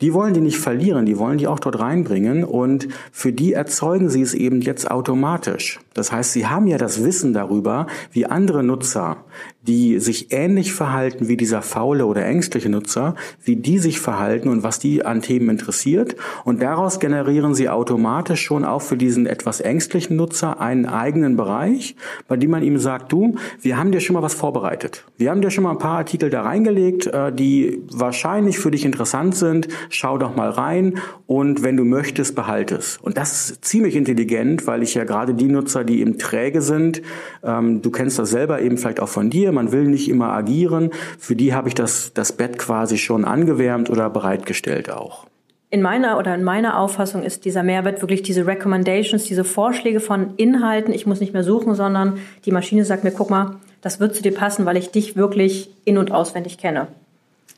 Die 0.00 0.14
wollen 0.14 0.32
die 0.32 0.40
nicht 0.40 0.58
verlieren, 0.58 1.06
die 1.06 1.18
wollen 1.18 1.38
die 1.38 1.48
auch 1.48 1.58
dort 1.58 1.80
reinbringen 1.80 2.44
und 2.44 2.86
für 3.10 3.32
die 3.32 3.52
erzeugen 3.52 4.10
sie 4.10 4.22
es 4.22 4.32
eben 4.32 4.60
jetzt 4.60 4.88
automatisch. 4.88 5.80
Das 5.92 6.12
heißt, 6.12 6.32
sie 6.32 6.46
haben 6.46 6.68
ja 6.68 6.78
das 6.78 7.02
Wissen 7.02 7.32
darüber, 7.32 7.88
wie 8.12 8.24
andere 8.26 8.62
Nutzer, 8.62 9.24
die 9.62 9.98
sich 9.98 10.32
ähnlich 10.32 10.72
verhalten 10.72 11.28
wie 11.28 11.36
dieser 11.36 11.62
faule 11.62 12.06
oder 12.06 12.24
ängstliche 12.24 12.68
Nutzer, 12.68 13.14
wie 13.44 13.56
die 13.56 13.78
sich 13.78 14.00
verhalten 14.00 14.48
und 14.48 14.62
was 14.62 14.78
die 14.78 15.04
an 15.04 15.20
Themen 15.20 15.50
interessiert. 15.50 16.16
Und 16.44 16.62
daraus 16.62 17.00
generieren 17.00 17.54
sie 17.54 17.68
automatisch 17.68 18.42
schon 18.42 18.64
auch 18.64 18.82
für 18.82 18.96
diesen 18.96 19.26
etwas 19.26 19.60
ängstlichen 19.60 20.16
Nutzer 20.16 20.60
einen 20.60 20.86
eigenen 20.86 21.36
Bereich, 21.36 21.96
bei 22.28 22.36
dem 22.36 22.50
man 22.50 22.62
ihm 22.62 22.78
sagt, 22.78 23.12
du, 23.12 23.34
wir 23.60 23.76
haben 23.76 23.92
dir 23.92 24.00
schon 24.00 24.14
mal 24.14 24.22
was 24.22 24.34
vorbereitet. 24.34 25.04
Wir 25.16 25.30
haben 25.30 25.42
dir 25.42 25.50
schon 25.50 25.64
mal 25.64 25.72
ein 25.72 25.78
paar 25.78 25.98
Artikel 25.98 26.30
da 26.30 26.42
reingelegt, 26.42 27.06
äh, 27.06 27.32
die 27.32 27.82
wahrscheinlich 27.90 28.58
für 28.58 28.70
dich 28.70 28.84
interessant 28.84 29.34
sind. 29.34 29.68
Schau 29.90 30.18
doch 30.18 30.36
mal 30.36 30.50
rein 30.50 30.98
und 31.26 31.62
wenn 31.62 31.76
du 31.76 31.84
möchtest, 31.84 32.34
behalte 32.34 32.76
es. 32.76 32.98
Und 33.02 33.18
das 33.18 33.50
ist 33.50 33.64
ziemlich 33.64 33.96
intelligent, 33.96 34.66
weil 34.66 34.82
ich 34.82 34.94
ja 34.94 35.04
gerade 35.04 35.34
die 35.34 35.48
Nutzer, 35.48 35.84
die 35.84 36.00
eben 36.00 36.18
träge 36.18 36.62
sind, 36.62 37.02
ähm, 37.42 37.82
du 37.82 37.90
kennst 37.90 38.18
das 38.18 38.30
selber 38.30 38.62
eben 38.62 38.78
vielleicht 38.78 39.00
auch 39.00 39.08
von 39.08 39.30
dir, 39.30 39.47
man 39.52 39.72
will 39.72 39.84
nicht 39.84 40.08
immer 40.08 40.30
agieren. 40.32 40.90
Für 41.18 41.36
die 41.36 41.54
habe 41.54 41.68
ich 41.68 41.74
das, 41.74 42.12
das 42.14 42.32
Bett 42.32 42.58
quasi 42.58 42.98
schon 42.98 43.24
angewärmt 43.24 43.90
oder 43.90 44.10
bereitgestellt 44.10 44.90
auch. 44.90 45.26
In 45.70 45.82
meiner 45.82 46.18
oder 46.18 46.34
in 46.34 46.44
meiner 46.44 46.78
Auffassung 46.78 47.22
ist 47.22 47.44
dieser 47.44 47.62
Mehrwert 47.62 48.00
wirklich 48.00 48.22
diese 48.22 48.46
Recommendations, 48.46 49.24
diese 49.24 49.44
Vorschläge 49.44 50.00
von 50.00 50.34
Inhalten. 50.36 50.94
Ich 50.94 51.06
muss 51.06 51.20
nicht 51.20 51.34
mehr 51.34 51.44
suchen, 51.44 51.74
sondern 51.74 52.18
die 52.46 52.52
Maschine 52.52 52.86
sagt 52.86 53.04
mir, 53.04 53.10
guck 53.10 53.28
mal, 53.28 53.56
das 53.82 54.00
wird 54.00 54.14
zu 54.14 54.22
dir 54.22 54.32
passen, 54.32 54.64
weil 54.64 54.78
ich 54.78 54.90
dich 54.90 55.14
wirklich 55.14 55.70
in- 55.84 55.98
und 55.98 56.10
auswendig 56.10 56.56
kenne. 56.56 56.88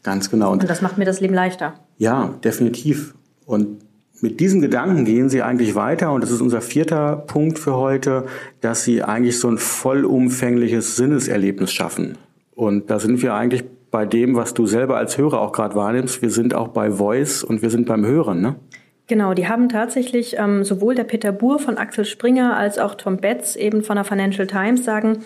Ganz 0.03 0.31
genau. 0.31 0.51
Und 0.51 0.69
das 0.69 0.83
macht 0.83 0.99
mir 0.99 1.05
das 1.05 1.21
Leben 1.21 1.35
leichter. 1.35 1.75
Ja, 1.99 2.35
definitiv. 2.43 3.15
Und 3.47 3.79
mit 4.23 4.41
diesem 4.41 4.61
Gedanken 4.61 5.05
gehen 5.05 5.29
Sie 5.29 5.43
eigentlich 5.43 5.75
weiter 5.75 6.13
und 6.13 6.23
das 6.23 6.31
ist 6.31 6.41
unser 6.41 6.61
vierter 6.61 7.17
Punkt 7.17 7.59
für 7.59 7.75
heute, 7.75 8.27
dass 8.61 8.85
Sie 8.85 9.03
eigentlich 9.03 9.39
so 9.39 9.49
ein 9.49 9.59
vollumfängliches 9.59 10.97
Sinneserlebnis 10.97 11.73
schaffen. 11.73 12.19
Und 12.55 12.91
da 12.91 12.99
sind 12.99 13.23
wir 13.23 13.35
eigentlich 13.35 13.65
bei 13.91 14.07
dem, 14.07 14.37
was 14.37 14.55
du 14.55 14.67
selber 14.67 14.97
als 14.97 15.19
Hörer 15.19 15.41
auch 15.41 15.53
gerade 15.53 15.75
wahrnimmst. 15.75 16.23
Wir 16.23 16.31
sind 16.31 16.55
auch 16.55 16.69
bei 16.69 16.91
Voice 16.91 17.43
und 17.43 17.63
wir 17.63 17.71
sind 17.71 17.87
beim 17.87 18.05
Hören, 18.05 18.41
ne? 18.41 18.57
Genau, 19.07 19.35
die 19.35 19.49
haben 19.49 19.69
tatsächlich 19.69 20.37
ähm, 20.39 20.63
sowohl 20.63 20.95
der 20.95 21.03
Peter 21.03 21.33
Buhr 21.33 21.59
von 21.59 21.79
Axel 21.79 22.05
Springer 22.05 22.57
als 22.57 22.79
auch 22.79 22.95
Tom 22.95 23.17
Betz 23.17 23.57
eben 23.57 23.83
von 23.83 23.97
der 23.97 24.05
Financial 24.05 24.47
Times 24.47 24.85
sagen, 24.85 25.25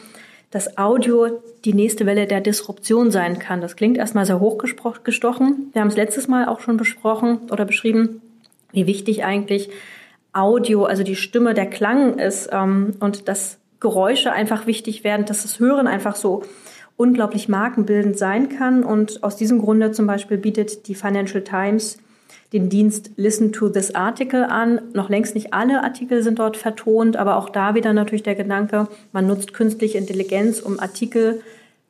dass 0.50 0.78
Audio 0.78 1.42
die 1.66 1.74
nächste 1.74 2.07
Welle 2.07 2.26
der 2.26 2.40
Disruption 2.40 3.11
sein 3.11 3.38
kann. 3.38 3.61
Das 3.61 3.76
klingt 3.76 3.98
erstmal 3.98 4.24
sehr 4.24 4.40
hochgestochen. 4.40 5.70
Wir 5.72 5.83
haben 5.83 5.88
es 5.88 5.96
letztes 5.96 6.28
Mal 6.28 6.46
auch 6.46 6.61
schon 6.61 6.78
besprochen 6.78 7.40
oder 7.50 7.66
beschrieben, 7.66 8.22
wie 8.75 8.87
wichtig 8.87 9.25
eigentlich 9.25 9.71
Audio, 10.33 10.85
also 10.85 11.03
die 11.03 11.17
Stimme, 11.17 11.55
der 11.55 11.67
Klang 11.67 12.19
ist 12.19 12.49
ähm, 12.53 12.95
und 13.01 13.29
dass 13.29 13.59
Geräusche 13.81 14.33
einfach 14.33 14.67
wichtig 14.67 15.05
werden, 15.05 15.27
dass 15.27 15.43
das 15.43 15.61
Hören 15.61 15.87
einfach 15.87 16.17
so 16.17 16.43
unglaublich 16.97 17.49
markenbildend 17.49 18.19
sein 18.19 18.49
kann. 18.49 18.83
Und 18.83 19.23
aus 19.23 19.37
diesem 19.37 19.61
Grunde 19.61 19.93
zum 19.93 20.07
Beispiel 20.07 20.39
bietet 20.39 20.89
die 20.89 20.95
Financial 20.95 21.43
Times 21.43 21.99
den 22.53 22.69
Dienst 22.69 23.11
Listen 23.17 23.53
to 23.53 23.69
this 23.69 23.95
Article 23.95 24.45
an. 24.45 24.81
Noch 24.93 25.09
längst 25.09 25.35
nicht 25.35 25.53
alle 25.53 25.83
Artikel 25.83 26.23
sind 26.23 26.39
dort 26.39 26.57
vertont, 26.57 27.17
aber 27.17 27.37
auch 27.37 27.51
da 27.51 27.75
wieder 27.75 27.93
natürlich 27.93 28.23
der 28.23 28.37
Gedanke, 28.37 28.89
man 29.13 29.27
nutzt 29.27 29.55
künstliche 29.55 29.99
Intelligenz, 29.99 30.61
um 30.61 30.79
Artikel 30.79 31.43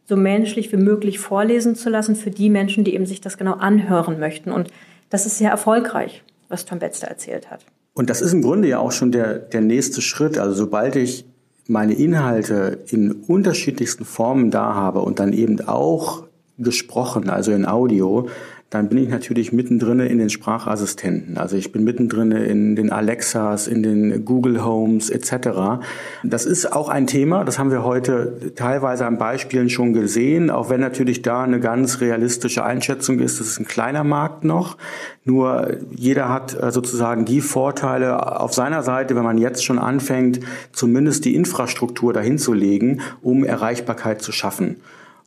so 0.06 0.16
menschlich 0.16 0.72
wie 0.72 0.76
möglich 0.76 1.18
vorlesen 1.18 1.76
zu 1.76 1.90
lassen 1.90 2.16
für 2.16 2.30
die 2.30 2.50
Menschen, 2.50 2.84
die 2.84 2.94
eben 2.94 3.06
sich 3.06 3.20
das 3.20 3.38
genau 3.38 3.54
anhören 3.54 4.18
möchten. 4.18 4.52
Und 4.52 4.68
das 5.10 5.26
ist 5.26 5.38
sehr 5.38 5.50
erfolgreich, 5.50 6.22
was 6.54 6.64
Tom 6.64 6.78
Betz 6.78 7.02
erzählt 7.02 7.50
hat. 7.50 7.66
Und 7.92 8.10
das 8.10 8.20
ist 8.20 8.32
im 8.32 8.42
Grunde 8.42 8.68
ja 8.68 8.78
auch 8.78 8.92
schon 8.92 9.12
der, 9.12 9.38
der 9.38 9.60
nächste 9.60 10.00
Schritt. 10.00 10.38
Also 10.38 10.54
sobald 10.54 10.96
ich 10.96 11.24
meine 11.66 11.94
Inhalte 11.94 12.78
in 12.88 13.12
unterschiedlichsten 13.12 14.04
Formen 14.04 14.50
da 14.50 14.74
habe 14.74 15.00
und 15.00 15.18
dann 15.18 15.32
eben 15.32 15.60
auch 15.66 16.24
gesprochen, 16.58 17.28
also 17.28 17.52
in 17.52 17.66
Audio, 17.66 18.28
dann 18.70 18.88
bin 18.88 18.98
ich 18.98 19.08
natürlich 19.08 19.52
mittendrin 19.52 20.00
in 20.00 20.18
den 20.18 20.30
Sprachassistenten. 20.30 21.38
Also 21.38 21.56
ich 21.56 21.70
bin 21.70 21.84
mittendrin 21.84 22.32
in 22.32 22.74
den 22.74 22.90
Alexas, 22.90 23.68
in 23.68 23.84
den 23.84 24.24
Google 24.24 24.64
Homes 24.64 25.10
etc. 25.10 25.84
Das 26.24 26.44
ist 26.44 26.72
auch 26.72 26.88
ein 26.88 27.06
Thema, 27.06 27.44
das 27.44 27.58
haben 27.58 27.70
wir 27.70 27.84
heute 27.84 28.52
teilweise 28.56 29.06
an 29.06 29.16
Beispielen 29.16 29.70
schon 29.70 29.92
gesehen, 29.92 30.50
auch 30.50 30.70
wenn 30.70 30.80
natürlich 30.80 31.22
da 31.22 31.44
eine 31.44 31.60
ganz 31.60 32.00
realistische 32.00 32.64
Einschätzung 32.64 33.20
ist, 33.20 33.38
das 33.38 33.46
ist 33.46 33.60
ein 33.60 33.66
kleiner 33.66 34.02
Markt 34.02 34.42
noch. 34.42 34.76
Nur 35.24 35.76
jeder 35.94 36.28
hat 36.28 36.60
äh, 36.60 36.72
sozusagen 36.72 37.24
die 37.24 37.40
Vorteile 37.40 38.40
auf 38.40 38.54
seiner 38.54 38.82
Seite, 38.82 39.14
wenn 39.14 39.22
man 39.24 39.38
jetzt 39.38 39.64
schon 39.64 39.78
anfängt, 39.78 40.40
zumindest 40.72 41.24
die 41.24 41.36
Infrastruktur 41.36 42.12
dahin 42.12 42.38
zu 42.38 42.52
legen, 42.52 43.00
um 43.22 43.44
Erreichbarkeit 43.44 44.20
zu 44.20 44.32
schaffen. 44.32 44.76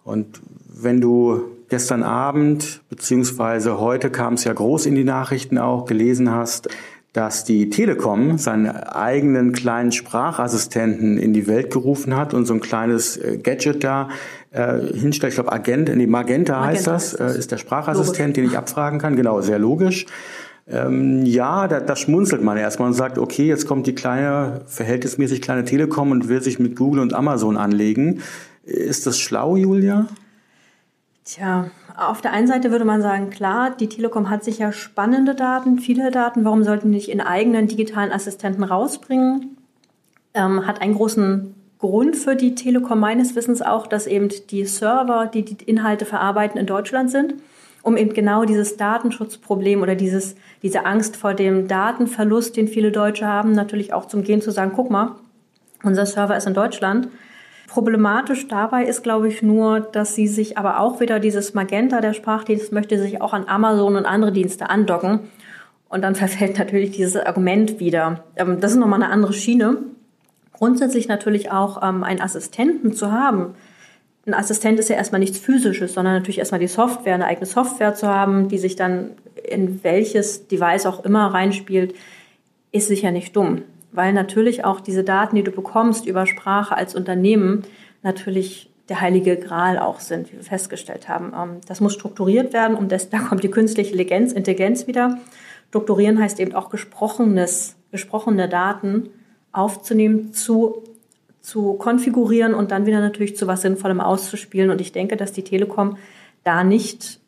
Und 0.03 0.41
wenn 0.67 1.01
du 1.01 1.56
gestern 1.69 2.03
Abend, 2.03 2.81
beziehungsweise 2.89 3.79
heute 3.79 4.09
kam 4.09 4.35
es 4.35 4.43
ja 4.43 4.53
groß 4.53 4.85
in 4.85 4.95
die 4.95 5.03
Nachrichten 5.03 5.57
auch, 5.57 5.85
gelesen 5.85 6.31
hast, 6.31 6.69
dass 7.13 7.43
die 7.43 7.69
Telekom 7.69 8.37
seinen 8.37 8.69
eigenen 8.69 9.51
kleinen 9.51 9.91
Sprachassistenten 9.91 11.17
in 11.17 11.33
die 11.33 11.47
Welt 11.47 11.71
gerufen 11.71 12.15
hat 12.15 12.33
und 12.33 12.45
so 12.45 12.53
ein 12.53 12.59
kleines 12.59 13.17
äh, 13.17 13.37
Gadget 13.37 13.83
da 13.83 14.09
äh, 14.51 14.79
hinstellt. 14.93 15.31
Ich 15.31 15.35
glaube, 15.35 15.51
Agent, 15.51 15.89
nee, 15.95 16.05
Magenta, 16.05 16.59
Magenta 16.59 16.65
heißt 16.65 16.87
das, 16.87 17.13
äh, 17.13 17.37
ist 17.37 17.51
der 17.51 17.57
Sprachassistent, 17.57 18.19
logisch. 18.19 18.33
den 18.35 18.45
ich 18.45 18.57
abfragen 18.57 18.99
kann. 18.99 19.15
Genau, 19.15 19.41
sehr 19.41 19.57
logisch. 19.57 20.05
Ähm, 20.69 21.25
ja, 21.25 21.67
da, 21.67 21.79
da 21.79 21.95
schmunzelt 21.95 22.43
man 22.43 22.57
erstmal 22.57 22.89
und 22.89 22.93
sagt, 22.93 23.17
okay, 23.17 23.47
jetzt 23.47 23.67
kommt 23.67 23.87
die 23.87 23.95
kleine, 23.95 24.61
verhältnismäßig 24.67 25.41
kleine 25.41 25.63
Telekom 25.63 26.11
und 26.11 26.27
will 26.27 26.43
sich 26.43 26.59
mit 26.59 26.75
Google 26.75 27.01
und 27.01 27.13
Amazon 27.13 27.57
anlegen. 27.57 28.21
Ist 28.63 29.07
das 29.07 29.17
schlau, 29.17 29.55
Julia? 29.55 30.07
Tja, 31.27 31.71
auf 31.97 32.21
der 32.21 32.31
einen 32.31 32.47
Seite 32.47 32.71
würde 32.71 32.85
man 32.85 33.01
sagen, 33.01 33.29
klar, 33.29 33.75
die 33.77 33.89
Telekom 33.89 34.29
hat 34.29 34.45
sicher 34.45 34.71
spannende 34.71 35.35
Daten, 35.35 35.77
viele 35.77 36.09
Daten. 36.09 36.45
Warum 36.45 36.63
sollten 36.63 36.89
die 36.89 36.95
nicht 36.95 37.09
in 37.09 37.19
eigenen 37.19 37.67
digitalen 37.67 38.13
Assistenten 38.13 38.63
rausbringen? 38.63 39.57
Ähm, 40.33 40.65
hat 40.65 40.81
einen 40.81 40.95
großen 40.95 41.53
Grund 41.79 42.15
für 42.15 42.37
die 42.37 42.55
Telekom 42.55 43.01
meines 43.01 43.35
Wissens 43.35 43.61
auch, 43.61 43.87
dass 43.87 44.07
eben 44.07 44.29
die 44.49 44.63
Server, 44.63 45.25
die 45.25 45.43
die 45.43 45.65
Inhalte 45.65 46.05
verarbeiten, 46.05 46.57
in 46.57 46.65
Deutschland 46.65 47.11
sind, 47.11 47.33
um 47.81 47.97
eben 47.97 48.13
genau 48.13 48.45
dieses 48.45 48.77
Datenschutzproblem 48.77 49.81
oder 49.81 49.95
dieses, 49.95 50.35
diese 50.63 50.85
Angst 50.85 51.17
vor 51.17 51.33
dem 51.33 51.67
Datenverlust, 51.67 52.55
den 52.55 52.69
viele 52.69 52.93
Deutsche 52.93 53.27
haben, 53.27 53.51
natürlich 53.51 53.91
auch 53.91 54.05
zum 54.05 54.23
Gehen 54.23 54.41
zu 54.41 54.51
sagen, 54.51 54.71
guck 54.73 54.89
mal, 54.89 55.17
unser 55.83 56.05
Server 56.05 56.37
ist 56.37 56.47
in 56.47 56.53
Deutschland 56.53 57.09
Problematisch 57.67 58.47
dabei 58.47 58.85
ist, 58.85 59.03
glaube 59.03 59.27
ich, 59.27 59.41
nur, 59.41 59.81
dass 59.81 60.15
sie 60.15 60.27
sich 60.27 60.57
aber 60.57 60.79
auch 60.79 61.01
wieder 61.01 61.19
dieses 61.19 61.53
Magenta, 61.53 61.99
der 61.99 62.13
Sprachdienst, 62.13 62.71
möchte 62.71 62.97
sich 62.97 63.21
auch 63.21 63.33
an 63.33 63.45
Amazon 63.47 63.97
und 63.97 64.05
andere 64.05 64.31
Dienste 64.31 64.69
andocken. 64.69 65.19
Und 65.89 66.01
dann 66.01 66.15
verfällt 66.15 66.57
natürlich 66.57 66.91
dieses 66.91 67.17
Argument 67.17 67.79
wieder. 67.79 68.23
Ähm, 68.37 68.61
das 68.61 68.71
ist 68.71 68.77
nochmal 68.77 69.03
eine 69.03 69.11
andere 69.11 69.33
Schiene. 69.33 69.77
Grundsätzlich 70.53 71.09
natürlich 71.09 71.51
auch 71.51 71.83
ähm, 71.83 72.03
einen 72.03 72.21
Assistenten 72.21 72.93
zu 72.93 73.11
haben. 73.11 73.53
Ein 74.25 74.33
Assistent 74.33 74.79
ist 74.79 74.89
ja 74.89 74.95
erstmal 74.95 75.19
nichts 75.19 75.37
Physisches, 75.37 75.93
sondern 75.93 76.13
natürlich 76.13 76.39
erstmal 76.39 76.59
die 76.59 76.67
Software, 76.67 77.15
eine 77.15 77.25
eigene 77.25 77.45
Software 77.45 77.93
zu 77.93 78.07
haben, 78.07 78.47
die 78.47 78.57
sich 78.57 78.75
dann 78.77 79.11
in 79.43 79.83
welches 79.83 80.47
Device 80.47 80.85
auch 80.85 81.03
immer 81.03 81.33
reinspielt, 81.33 81.95
ist 82.71 82.87
sicher 82.87 83.11
nicht 83.11 83.35
dumm 83.35 83.63
weil 83.91 84.13
natürlich 84.13 84.65
auch 84.65 84.79
diese 84.79 85.03
Daten, 85.03 85.35
die 85.35 85.43
du 85.43 85.51
bekommst 85.51 86.05
über 86.05 86.25
Sprache 86.25 86.75
als 86.75 86.95
Unternehmen, 86.95 87.63
natürlich 88.03 88.69
der 88.89 89.01
heilige 89.01 89.37
Gral 89.37 89.77
auch 89.79 89.99
sind, 89.99 90.31
wie 90.31 90.37
wir 90.37 90.43
festgestellt 90.43 91.09
haben. 91.09 91.33
Ähm, 91.35 91.61
das 91.67 91.81
muss 91.81 91.93
strukturiert 91.93 92.53
werden 92.53 92.77
und 92.77 92.91
das, 92.91 93.09
da 93.09 93.19
kommt 93.19 93.43
die 93.43 93.51
künstliche 93.51 93.91
Intelligenz, 93.91 94.31
Intelligenz 94.31 94.87
wieder. 94.87 95.17
Strukturieren 95.69 96.19
heißt 96.19 96.39
eben 96.39 96.53
auch 96.55 96.69
gesprochenes, 96.69 97.75
gesprochene 97.91 98.47
Daten 98.47 99.09
aufzunehmen, 99.51 100.33
zu, 100.33 100.83
zu 101.41 101.73
konfigurieren 101.73 102.53
und 102.53 102.71
dann 102.71 102.85
wieder 102.85 103.01
natürlich 103.01 103.35
zu 103.35 103.47
was 103.47 103.61
Sinnvollem 103.61 103.99
auszuspielen. 103.99 104.69
Und 104.69 104.79
ich 104.79 104.91
denke, 104.91 105.17
dass 105.17 105.33
die 105.33 105.43
Telekom 105.43 105.97
da 106.43 106.63
nicht 106.63 107.19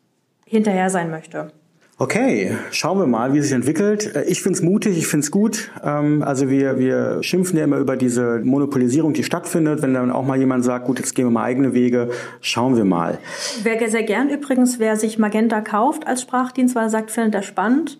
hinterher 0.46 0.88
sein 0.88 1.10
möchte. 1.10 1.52
Okay, 2.00 2.56
schauen 2.70 2.98
wir 2.98 3.06
mal, 3.06 3.34
wie 3.34 3.38
es 3.40 3.44
sich 3.44 3.54
entwickelt. 3.54 4.16
Äh, 4.16 4.22
ich 4.22 4.40
finde 4.40 4.56
es 4.56 4.62
mutig, 4.62 4.96
ich 4.96 5.06
finde 5.06 5.22
es 5.22 5.30
gut. 5.30 5.70
Ähm, 5.84 6.22
also 6.22 6.48
wir, 6.48 6.78
wir 6.78 7.22
schimpfen 7.22 7.58
ja 7.58 7.64
immer 7.64 7.76
über 7.76 7.94
diese 7.94 8.40
Monopolisierung, 8.42 9.12
die 9.12 9.22
stattfindet. 9.22 9.82
Wenn 9.82 9.92
dann 9.92 10.10
auch 10.10 10.24
mal 10.24 10.38
jemand 10.38 10.64
sagt, 10.64 10.86
gut, 10.86 10.98
jetzt 10.98 11.14
gehen 11.14 11.26
wir 11.26 11.30
mal 11.30 11.42
eigene 11.42 11.74
Wege, 11.74 12.08
schauen 12.40 12.74
wir 12.78 12.86
mal. 12.86 13.18
Wer 13.64 13.90
sehr 13.90 14.02
gern 14.04 14.30
übrigens, 14.30 14.78
wer 14.78 14.96
sich 14.96 15.18
Magenta 15.18 15.60
kauft 15.60 16.06
als 16.06 16.22
Sprachdienst, 16.22 16.74
weil 16.74 16.84
er 16.84 16.90
sagt, 16.90 17.10
findet 17.10 17.34
er 17.34 17.42
spannend, 17.42 17.98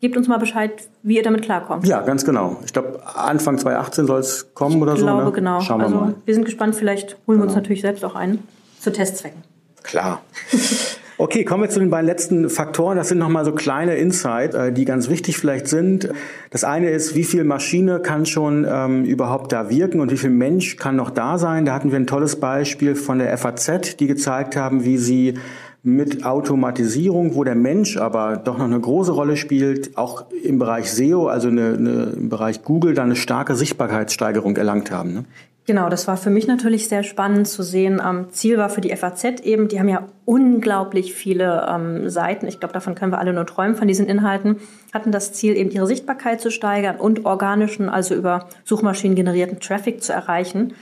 Gebt 0.00 0.16
uns 0.16 0.28
mal 0.28 0.38
Bescheid, 0.38 0.88
wie 1.02 1.16
ihr 1.16 1.22
damit 1.22 1.42
klarkommt. 1.42 1.86
Ja, 1.86 2.00
ganz 2.00 2.24
genau. 2.24 2.56
Ich 2.64 2.72
glaube, 2.72 3.00
Anfang 3.04 3.58
2018 3.58 4.06
soll 4.06 4.20
es 4.20 4.54
kommen 4.54 4.76
ich 4.76 4.82
oder 4.82 4.92
so. 4.92 4.98
Ich 4.98 5.02
glaube, 5.02 5.24
ne? 5.24 5.32
genau. 5.32 5.60
Schauen 5.60 5.80
wir 5.80 5.86
also, 5.86 5.96
mal. 5.96 6.14
Wir 6.24 6.34
sind 6.34 6.44
gespannt, 6.44 6.74
vielleicht 6.74 7.18
holen 7.26 7.38
genau. 7.38 7.38
wir 7.40 7.42
uns 7.42 7.52
genau. 7.52 7.60
natürlich 7.60 7.82
selbst 7.82 8.04
auch 8.06 8.14
ein. 8.14 8.38
Zu 8.78 8.92
Testzwecken. 8.92 9.42
Klar. 9.82 10.22
Okay, 11.22 11.44
kommen 11.44 11.64
wir 11.64 11.68
zu 11.68 11.80
den 11.80 11.90
beiden 11.90 12.06
letzten 12.06 12.48
Faktoren. 12.48 12.96
Das 12.96 13.08
sind 13.08 13.18
nochmal 13.18 13.44
so 13.44 13.52
kleine 13.52 13.96
Insights, 13.96 14.54
äh, 14.54 14.72
die 14.72 14.86
ganz 14.86 15.10
wichtig 15.10 15.36
vielleicht 15.36 15.68
sind. 15.68 16.08
Das 16.48 16.64
eine 16.64 16.88
ist, 16.88 17.14
wie 17.14 17.24
viel 17.24 17.44
Maschine 17.44 18.00
kann 18.00 18.24
schon 18.24 18.66
ähm, 18.66 19.04
überhaupt 19.04 19.52
da 19.52 19.68
wirken 19.68 20.00
und 20.00 20.10
wie 20.10 20.16
viel 20.16 20.30
Mensch 20.30 20.76
kann 20.76 20.96
noch 20.96 21.10
da 21.10 21.36
sein. 21.36 21.66
Da 21.66 21.74
hatten 21.74 21.90
wir 21.90 21.98
ein 21.98 22.06
tolles 22.06 22.36
Beispiel 22.36 22.94
von 22.94 23.18
der 23.18 23.36
FAZ, 23.36 23.98
die 23.98 24.06
gezeigt 24.06 24.56
haben, 24.56 24.86
wie 24.86 24.96
sie 24.96 25.34
mit 25.82 26.24
Automatisierung, 26.24 27.34
wo 27.34 27.44
der 27.44 27.54
Mensch 27.54 27.98
aber 27.98 28.38
doch 28.38 28.56
noch 28.56 28.64
eine 28.64 28.80
große 28.80 29.12
Rolle 29.12 29.36
spielt, 29.36 29.98
auch 29.98 30.24
im 30.42 30.58
Bereich 30.58 30.90
SEO, 30.90 31.26
also 31.26 31.48
eine, 31.48 31.74
eine, 31.74 32.02
im 32.16 32.30
Bereich 32.30 32.62
Google, 32.62 32.94
dann 32.94 33.06
eine 33.06 33.16
starke 33.16 33.56
Sichtbarkeitssteigerung 33.56 34.56
erlangt 34.56 34.90
haben. 34.90 35.12
Ne? 35.12 35.24
Genau, 35.66 35.88
das 35.88 36.08
war 36.08 36.16
für 36.16 36.30
mich 36.30 36.46
natürlich 36.46 36.88
sehr 36.88 37.02
spannend 37.02 37.46
zu 37.46 37.62
sehen. 37.62 38.00
Ähm, 38.04 38.26
Ziel 38.30 38.56
war 38.56 38.70
für 38.70 38.80
die 38.80 38.94
FAZ 38.96 39.24
eben, 39.42 39.68
die 39.68 39.78
haben 39.78 39.88
ja 39.88 40.08
unglaublich 40.24 41.14
viele 41.14 41.66
ähm, 41.68 42.08
Seiten. 42.08 42.46
Ich 42.46 42.58
glaube, 42.58 42.72
davon 42.72 42.94
können 42.94 43.12
wir 43.12 43.18
alle 43.18 43.32
nur 43.32 43.46
träumen 43.46 43.76
von 43.76 43.86
diesen 43.86 44.06
Inhalten. 44.06 44.56
Hatten 44.92 45.12
das 45.12 45.32
Ziel, 45.32 45.56
eben 45.56 45.70
ihre 45.70 45.86
Sichtbarkeit 45.86 46.40
zu 46.40 46.50
steigern 46.50 46.96
und 46.96 47.24
organischen, 47.24 47.88
also 47.88 48.14
über 48.14 48.48
Suchmaschinen 48.64 49.14
generierten 49.14 49.60
Traffic 49.60 50.02
zu 50.02 50.12
erreichen. 50.12 50.74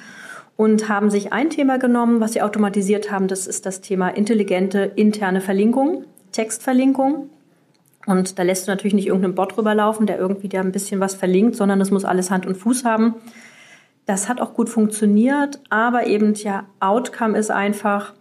Und 0.56 0.88
haben 0.88 1.10
sich 1.10 1.32
ein 1.32 1.50
Thema 1.50 1.78
genommen, 1.78 2.20
was 2.20 2.32
sie 2.32 2.42
automatisiert 2.42 3.12
haben. 3.12 3.28
Das 3.28 3.46
ist 3.46 3.66
das 3.66 3.80
Thema 3.80 4.08
intelligente 4.08 4.90
interne 4.96 5.40
Verlinkung, 5.40 6.04
Textverlinkung. 6.32 7.30
Und 8.06 8.38
da 8.38 8.42
lässt 8.42 8.66
du 8.66 8.70
natürlich 8.70 8.94
nicht 8.94 9.06
irgendeinen 9.06 9.34
Bot 9.34 9.58
rüberlaufen, 9.58 10.06
der 10.06 10.18
irgendwie 10.18 10.48
da 10.48 10.60
ein 10.60 10.72
bisschen 10.72 10.98
was 10.98 11.14
verlinkt, 11.14 11.56
sondern 11.56 11.78
das 11.78 11.90
muss 11.90 12.04
alles 12.04 12.30
Hand 12.30 12.46
und 12.46 12.56
Fuß 12.56 12.84
haben. 12.84 13.16
Das 14.09 14.26
hat 14.26 14.40
auch 14.40 14.54
gut 14.54 14.70
funktioniert, 14.70 15.61
aber 15.68 16.06
eben 16.06 16.32
ja, 16.32 16.64
Outcome 16.80 17.36
ist 17.36 17.50
einfach, 17.50 18.14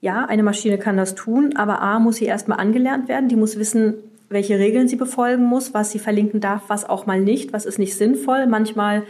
ja, 0.00 0.24
eine 0.24 0.44
Maschine 0.44 0.78
kann 0.78 0.96
das 0.96 1.16
tun, 1.16 1.56
aber 1.56 1.82
A 1.82 1.98
muss 1.98 2.18
sie 2.18 2.26
erstmal 2.26 2.60
angelernt 2.60 3.08
werden, 3.08 3.28
die 3.28 3.34
muss 3.34 3.58
wissen, 3.58 3.94
welche 4.28 4.60
Regeln 4.60 4.86
sie 4.86 4.94
befolgen 4.94 5.42
muss, 5.42 5.74
was 5.74 5.90
sie 5.90 5.98
verlinken 5.98 6.38
darf, 6.38 6.62
was 6.68 6.88
auch 6.88 7.06
mal 7.06 7.20
nicht, 7.20 7.52
was 7.52 7.66
ist 7.66 7.80
nicht 7.80 7.96
sinnvoll. 7.96 8.46
Manchmal 8.46 9.02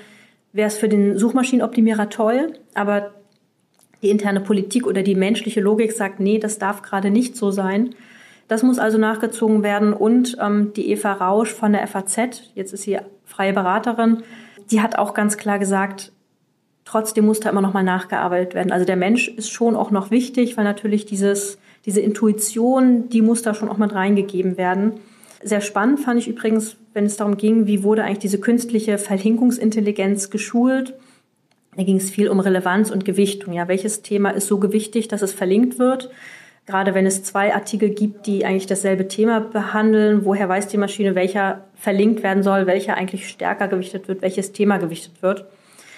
wäre 0.54 0.68
es 0.68 0.78
für 0.78 0.88
den 0.88 1.18
Suchmaschinenoptimierer 1.18 2.08
toll, 2.08 2.54
aber 2.72 3.10
die 4.00 4.08
interne 4.08 4.40
Politik 4.40 4.86
oder 4.86 5.02
die 5.02 5.14
menschliche 5.14 5.60
Logik 5.60 5.92
sagt, 5.92 6.18
nee, 6.18 6.38
das 6.38 6.56
darf 6.56 6.80
gerade 6.80 7.10
nicht 7.10 7.36
so 7.36 7.50
sein. 7.50 7.94
Das 8.48 8.62
muss 8.62 8.78
also 8.78 8.96
nachgezogen 8.96 9.62
werden 9.62 9.92
und 9.92 10.38
ähm, 10.40 10.72
die 10.74 10.90
Eva 10.92 11.12
Rausch 11.12 11.52
von 11.52 11.72
der 11.74 11.86
FAZ, 11.86 12.52
jetzt 12.54 12.72
ist 12.72 12.84
sie 12.84 12.98
freie 13.26 13.52
Beraterin, 13.52 14.22
die 14.70 14.80
hat 14.80 14.96
auch 14.96 15.14
ganz 15.14 15.36
klar 15.36 15.58
gesagt, 15.58 16.12
trotzdem 16.84 17.26
muss 17.26 17.40
da 17.40 17.50
immer 17.50 17.60
noch 17.60 17.72
mal 17.72 17.82
nachgearbeitet 17.82 18.54
werden. 18.54 18.72
Also 18.72 18.84
der 18.84 18.96
Mensch 18.96 19.28
ist 19.28 19.50
schon 19.50 19.76
auch 19.76 19.90
noch 19.90 20.10
wichtig, 20.10 20.56
weil 20.56 20.64
natürlich 20.64 21.06
dieses, 21.06 21.58
diese 21.86 22.00
Intuition, 22.00 23.08
die 23.08 23.22
muss 23.22 23.42
da 23.42 23.54
schon 23.54 23.68
auch 23.68 23.78
mit 23.78 23.94
reingegeben 23.94 24.56
werden. 24.56 24.94
Sehr 25.42 25.60
spannend 25.60 26.00
fand 26.00 26.20
ich 26.20 26.28
übrigens, 26.28 26.76
wenn 26.92 27.06
es 27.06 27.16
darum 27.16 27.36
ging, 27.36 27.66
wie 27.66 27.82
wurde 27.82 28.04
eigentlich 28.04 28.18
diese 28.18 28.40
künstliche 28.40 28.98
Verlinkungsintelligenz 28.98 30.30
geschult. 30.30 30.94
Da 31.76 31.84
ging 31.84 31.96
es 31.96 32.10
viel 32.10 32.28
um 32.28 32.40
Relevanz 32.40 32.90
und 32.90 33.04
Gewichtung. 33.04 33.54
Ja, 33.54 33.68
welches 33.68 34.02
Thema 34.02 34.30
ist 34.30 34.48
so 34.48 34.58
gewichtig, 34.58 35.08
dass 35.08 35.22
es 35.22 35.32
verlinkt 35.32 35.78
wird? 35.78 36.10
Gerade 36.70 36.94
wenn 36.94 37.04
es 37.04 37.24
zwei 37.24 37.52
Artikel 37.52 37.90
gibt, 37.90 38.28
die 38.28 38.44
eigentlich 38.44 38.68
dasselbe 38.68 39.08
Thema 39.08 39.40
behandeln, 39.40 40.24
woher 40.24 40.48
weiß 40.48 40.68
die 40.68 40.76
Maschine, 40.76 41.16
welcher 41.16 41.64
verlinkt 41.74 42.22
werden 42.22 42.44
soll, 42.44 42.68
welcher 42.68 42.96
eigentlich 42.96 43.28
stärker 43.28 43.66
gewichtet 43.66 44.06
wird, 44.06 44.22
welches 44.22 44.52
Thema 44.52 44.76
gewichtet 44.76 45.20
wird. 45.20 45.46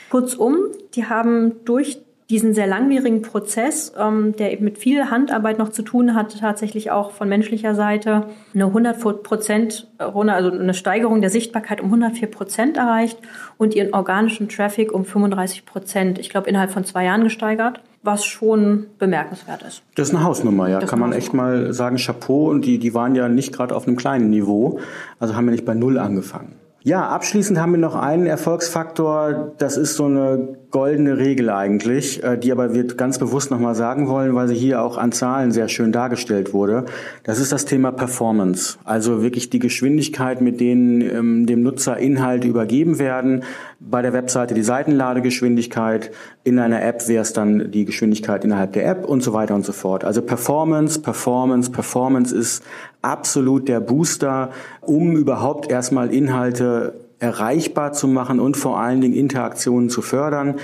Kurzum, 0.08 0.68
die 0.94 1.04
haben 1.04 1.62
durch 1.66 1.98
diesen 2.30 2.54
sehr 2.54 2.66
langwierigen 2.66 3.20
Prozess, 3.20 3.92
ähm, 3.98 4.34
der 4.36 4.50
eben 4.52 4.64
mit 4.64 4.78
viel 4.78 5.10
Handarbeit 5.10 5.58
noch 5.58 5.68
zu 5.68 5.82
tun 5.82 6.14
hat, 6.14 6.40
tatsächlich 6.40 6.90
auch 6.90 7.10
von 7.10 7.28
menschlicher 7.28 7.74
Seite 7.74 8.28
eine 8.54 8.64
100 8.64 9.22
Prozent, 9.22 9.88
also 9.98 10.20
eine 10.22 10.72
Steigerung 10.72 11.20
der 11.20 11.28
Sichtbarkeit 11.28 11.82
um 11.82 11.88
104 11.88 12.30
Prozent 12.30 12.78
erreicht 12.78 13.18
und 13.58 13.74
ihren 13.74 13.92
organischen 13.92 14.48
Traffic 14.48 14.90
um 14.90 15.04
35 15.04 15.66
Prozent, 15.66 16.18
ich 16.18 16.30
glaube, 16.30 16.48
innerhalb 16.48 16.70
von 16.70 16.86
zwei 16.86 17.04
Jahren 17.04 17.24
gesteigert 17.24 17.82
was 18.02 18.24
schon 18.24 18.86
bemerkenswert 18.98 19.62
ist. 19.62 19.82
Das 19.94 20.08
ist 20.08 20.14
eine 20.14 20.24
Hausnummer, 20.24 20.68
ja. 20.68 20.80
Das 20.80 20.90
Kann 20.90 20.98
man 20.98 21.12
echt 21.12 21.34
mal 21.34 21.72
sagen, 21.72 21.96
Chapeau. 21.96 22.50
Und 22.50 22.64
die, 22.64 22.78
die 22.78 22.94
waren 22.94 23.14
ja 23.14 23.28
nicht 23.28 23.52
gerade 23.52 23.74
auf 23.74 23.86
einem 23.86 23.96
kleinen 23.96 24.30
Niveau. 24.30 24.80
Also 25.20 25.36
haben 25.36 25.44
wir 25.44 25.52
nicht 25.52 25.64
bei 25.64 25.74
Null 25.74 25.98
angefangen. 25.98 26.56
Ja, 26.82 27.08
abschließend 27.08 27.60
haben 27.60 27.72
wir 27.72 27.78
noch 27.78 27.94
einen 27.94 28.26
Erfolgsfaktor. 28.26 29.52
Das 29.58 29.76
ist 29.76 29.94
so 29.94 30.06
eine 30.06 30.56
goldene 30.72 31.18
Regel 31.18 31.50
eigentlich, 31.50 32.24
äh, 32.24 32.36
die 32.36 32.50
aber 32.50 32.74
wir 32.74 32.84
ganz 32.84 33.18
bewusst 33.18 33.50
nochmal 33.50 33.74
sagen 33.74 34.08
wollen, 34.08 34.34
weil 34.34 34.48
sie 34.48 34.54
hier 34.54 34.82
auch 34.82 34.96
an 34.96 35.12
Zahlen 35.12 35.52
sehr 35.52 35.68
schön 35.68 35.92
dargestellt 35.92 36.52
wurde. 36.52 36.86
Das 37.24 37.38
ist 37.38 37.52
das 37.52 37.66
Thema 37.66 37.92
Performance. 37.92 38.78
Also 38.84 39.22
wirklich 39.22 39.50
die 39.50 39.58
Geschwindigkeit, 39.58 40.40
mit 40.40 40.60
denen 40.60 41.02
ähm, 41.02 41.46
dem 41.46 41.62
Nutzer 41.62 41.98
Inhalte 41.98 42.48
übergeben 42.48 42.98
werden. 42.98 43.44
Bei 43.78 44.00
der 44.00 44.14
Webseite 44.14 44.54
die 44.54 44.62
Seitenladegeschwindigkeit. 44.62 46.10
In 46.42 46.58
einer 46.58 46.82
App 46.82 47.06
wäre 47.06 47.22
es 47.22 47.34
dann 47.34 47.70
die 47.70 47.84
Geschwindigkeit 47.84 48.44
innerhalb 48.44 48.72
der 48.72 48.88
App 48.88 49.04
und 49.04 49.22
so 49.22 49.34
weiter 49.34 49.54
und 49.54 49.64
so 49.64 49.72
fort. 49.72 50.04
Also 50.04 50.22
Performance, 50.22 51.00
Performance, 51.00 51.70
Performance 51.70 52.34
ist 52.34 52.64
absolut 53.02 53.68
der 53.68 53.80
Booster, 53.80 54.50
um 54.80 55.16
überhaupt 55.16 55.70
erstmal 55.70 56.12
Inhalte 56.14 56.94
erreichbar 57.22 57.92
zu 57.92 58.08
machen 58.08 58.40
und 58.40 58.56
vor 58.56 58.80
allen 58.80 59.00
Dingen 59.00 59.14
Interaktionen 59.14 59.88
zu 59.88 60.02
fördern. 60.02 60.56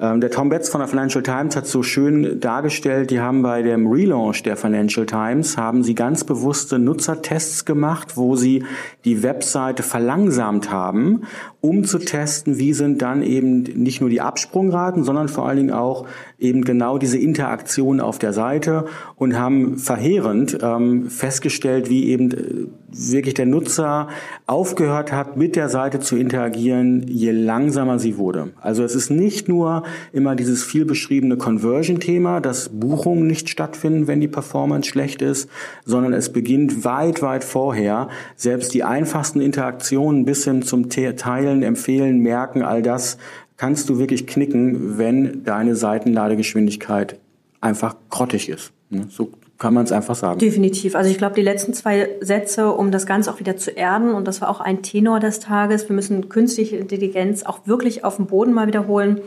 Ähm, 0.00 0.20
der 0.20 0.30
Tom 0.30 0.48
Betts 0.48 0.70
von 0.70 0.80
der 0.80 0.88
Financial 0.88 1.22
Times 1.22 1.56
hat 1.56 1.66
so 1.66 1.82
schön 1.82 2.40
dargestellt, 2.40 3.10
die 3.10 3.20
haben 3.20 3.42
bei 3.42 3.62
dem 3.62 3.86
Relaunch 3.86 4.42
der 4.42 4.56
Financial 4.56 5.04
Times, 5.04 5.58
haben 5.58 5.82
sie 5.82 5.94
ganz 5.94 6.24
bewusste 6.24 6.78
Nutzertests 6.78 7.66
gemacht, 7.66 8.16
wo 8.16 8.34
sie 8.34 8.64
die 9.04 9.22
Webseite 9.22 9.82
verlangsamt 9.82 10.70
haben, 10.70 11.22
um 11.60 11.84
zu 11.84 11.98
testen, 11.98 12.58
wie 12.58 12.72
sind 12.72 13.02
dann 13.02 13.22
eben 13.22 13.62
nicht 13.62 14.00
nur 14.00 14.08
die 14.08 14.22
Absprungraten, 14.22 15.04
sondern 15.04 15.28
vor 15.28 15.46
allen 15.46 15.58
Dingen 15.58 15.72
auch 15.72 16.06
eben 16.38 16.64
genau 16.64 16.96
diese 16.96 17.18
Interaktion 17.18 18.00
auf 18.00 18.18
der 18.18 18.32
Seite 18.32 18.86
und 19.16 19.38
haben 19.38 19.76
verheerend 19.76 20.58
ähm, 20.62 21.10
festgestellt, 21.10 21.90
wie 21.90 22.08
eben 22.08 22.30
äh, 22.30 22.66
wirklich 22.90 23.34
der 23.34 23.46
Nutzer 23.46 24.08
aufgehört 24.46 25.12
hat, 25.12 25.36
mit 25.36 25.54
der 25.56 25.68
Seite 25.68 26.00
zu 26.00 26.16
interagieren, 26.16 27.06
je 27.06 27.32
langsamer 27.32 27.98
sie 27.98 28.16
wurde. 28.16 28.52
Also 28.62 28.82
es 28.82 28.94
ist 28.94 29.10
nicht 29.10 29.48
nur 29.48 29.82
immer 30.12 30.36
dieses 30.36 30.62
viel 30.62 30.84
beschriebene 30.84 31.36
Conversion-Thema, 31.36 32.40
dass 32.40 32.68
Buchungen 32.68 33.26
nicht 33.26 33.48
stattfinden, 33.48 34.06
wenn 34.06 34.20
die 34.20 34.28
Performance 34.28 34.88
schlecht 34.88 35.22
ist, 35.22 35.48
sondern 35.84 36.12
es 36.12 36.32
beginnt 36.32 36.84
weit, 36.84 37.22
weit 37.22 37.44
vorher. 37.44 38.08
Selbst 38.36 38.74
die 38.74 38.84
einfachsten 38.84 39.40
Interaktionen 39.40 40.24
bis 40.24 40.44
hin 40.44 40.62
zum 40.62 40.88
Teilen, 40.88 41.62
Empfehlen, 41.62 42.18
Merken, 42.18 42.62
all 42.62 42.82
das 42.82 43.18
kannst 43.56 43.88
du 43.88 43.98
wirklich 43.98 44.26
knicken, 44.26 44.98
wenn 44.98 45.44
deine 45.44 45.76
Seitenladegeschwindigkeit 45.76 47.18
einfach 47.60 47.94
grottig 48.08 48.48
ist. 48.48 48.72
Ne? 48.88 49.06
So 49.10 49.32
kann 49.58 49.74
man 49.74 49.84
es 49.84 49.92
einfach 49.92 50.14
sagen. 50.14 50.38
Definitiv. 50.38 50.96
Also 50.96 51.10
ich 51.10 51.18
glaube, 51.18 51.34
die 51.34 51.42
letzten 51.42 51.74
zwei 51.74 52.08
Sätze, 52.20 52.72
um 52.72 52.90
das 52.90 53.04
Ganze 53.04 53.30
auch 53.30 53.38
wieder 53.38 53.58
zu 53.58 53.70
erden, 53.70 54.14
und 54.14 54.26
das 54.26 54.40
war 54.40 54.48
auch 54.48 54.60
ein 54.60 54.82
Tenor 54.82 55.20
des 55.20 55.38
Tages, 55.38 55.88
wir 55.88 55.94
müssen 55.94 56.30
künstliche 56.30 56.76
Intelligenz 56.76 57.42
auch 57.42 57.66
wirklich 57.66 58.02
auf 58.02 58.16
dem 58.16 58.26
Boden 58.26 58.54
mal 58.54 58.66
wiederholen 58.66 59.20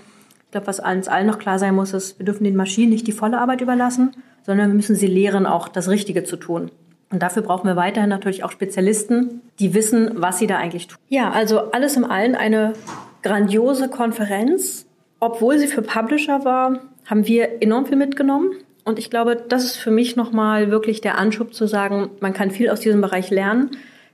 glaube, 0.54 0.68
was 0.68 0.80
uns 0.80 1.10
allen 1.10 1.28
noch 1.28 1.39
klar 1.39 1.60
sein 1.60 1.76
muss, 1.76 1.93
ist, 1.93 2.18
wir 2.18 2.26
dürfen 2.26 2.45
den 2.45 2.56
Maschinen 2.56 2.91
nicht 2.91 3.06
die 3.08 3.12
volle 3.12 3.39
Arbeit 3.39 3.60
überlassen, 3.60 4.16
sondern 4.43 4.70
wir 4.70 4.76
müssen 4.76 4.95
sie 4.95 5.08
lehren, 5.08 5.45
auch 5.45 5.68
das 5.68 5.89
Richtige 5.89 6.24
zu 6.24 6.38
tun. 6.38 6.72
Und 7.12 7.22
dafür 7.22 7.43
brauchen 7.43 7.68
wir 7.68 7.76
weiterhin 7.76 8.10
natürlich 8.10 8.43
auch 8.43 8.51
Spezialisten, 8.51 9.41
die 9.60 9.74
wissen, 9.74 10.12
was 10.16 10.39
sie 10.39 10.47
da 10.47 10.58
eigentlich 10.58 10.88
tun. 10.88 10.97
Ja, 11.10 11.32
also 11.32 11.72
alles 11.72 11.95
im 11.97 12.06
Allen 12.06 12.36
eine 12.36 12.74
grandiose 13.22 13.89
Konferenz. 13.89 14.88
Obwohl 15.20 15.60
sie 15.60 15.68
für 15.68 15.82
Publisher 15.82 16.43
war, 16.43 16.80
haben 17.06 17.28
wir 17.28 17.62
enorm 17.62 17.86
viel 17.86 17.97
mitgenommen. 17.97 18.51
Und 18.84 18.99
ich 18.99 19.10
glaube, 19.10 19.36
das 19.36 19.64
ist 19.64 19.78
für 19.78 19.91
mich 19.91 20.16
nochmal 20.16 20.72
wirklich 20.72 21.01
der 21.01 21.18
Anschub 21.18 21.54
zu 21.54 21.68
sagen, 21.68 22.10
man 22.20 22.34
kann 22.34 22.51
viel 22.51 22.70
aus 22.70 22.80
diesem 22.80 23.01
Bereich 23.01 23.30
lernen, 23.30 23.72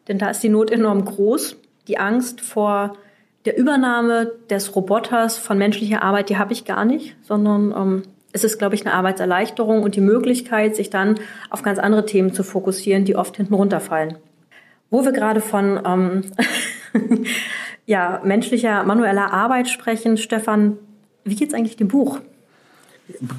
denn 0.07 0.19
da 0.19 0.29
ist 0.29 0.43
die 0.43 0.49
Not 0.49 0.69
enorm 0.69 1.05
groß. 1.05 1.55
Die 1.87 1.97
Angst 1.97 2.41
vor 2.41 2.93
der 3.45 3.57
Übernahme 3.57 4.31
des 4.49 4.75
Roboters 4.75 5.37
von 5.37 5.57
menschlicher 5.57 6.03
Arbeit, 6.03 6.29
die 6.29 6.37
habe 6.37 6.53
ich 6.53 6.65
gar 6.65 6.85
nicht, 6.85 7.15
sondern 7.21 7.71
ähm, 7.71 8.03
es 8.31 8.43
ist, 8.43 8.59
glaube 8.59 8.75
ich, 8.75 8.85
eine 8.85 8.93
Arbeitserleichterung 8.93 9.81
und 9.81 9.95
die 9.95 10.01
Möglichkeit, 10.01 10.75
sich 10.75 10.89
dann 10.89 11.15
auf 11.49 11.63
ganz 11.63 11.79
andere 11.79 12.05
Themen 12.05 12.33
zu 12.33 12.43
fokussieren, 12.43 13.05
die 13.05 13.15
oft 13.15 13.37
hinten 13.37 13.53
runterfallen. 13.53 14.17
Wo 14.89 15.05
wir 15.05 15.11
gerade 15.11 15.41
von 15.41 15.79
ähm, 15.85 16.21
ja, 17.85 18.21
menschlicher, 18.23 18.83
manueller 18.83 19.33
Arbeit 19.33 19.69
sprechen, 19.69 20.17
Stefan, 20.17 20.77
wie 21.23 21.35
geht's 21.35 21.53
eigentlich 21.53 21.77
dem 21.77 21.87
Buch? 21.87 22.19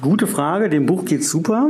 Gute 0.01 0.27
Frage, 0.27 0.69
dem 0.69 0.85
Buch 0.85 1.05
geht's 1.05 1.29
super. 1.29 1.69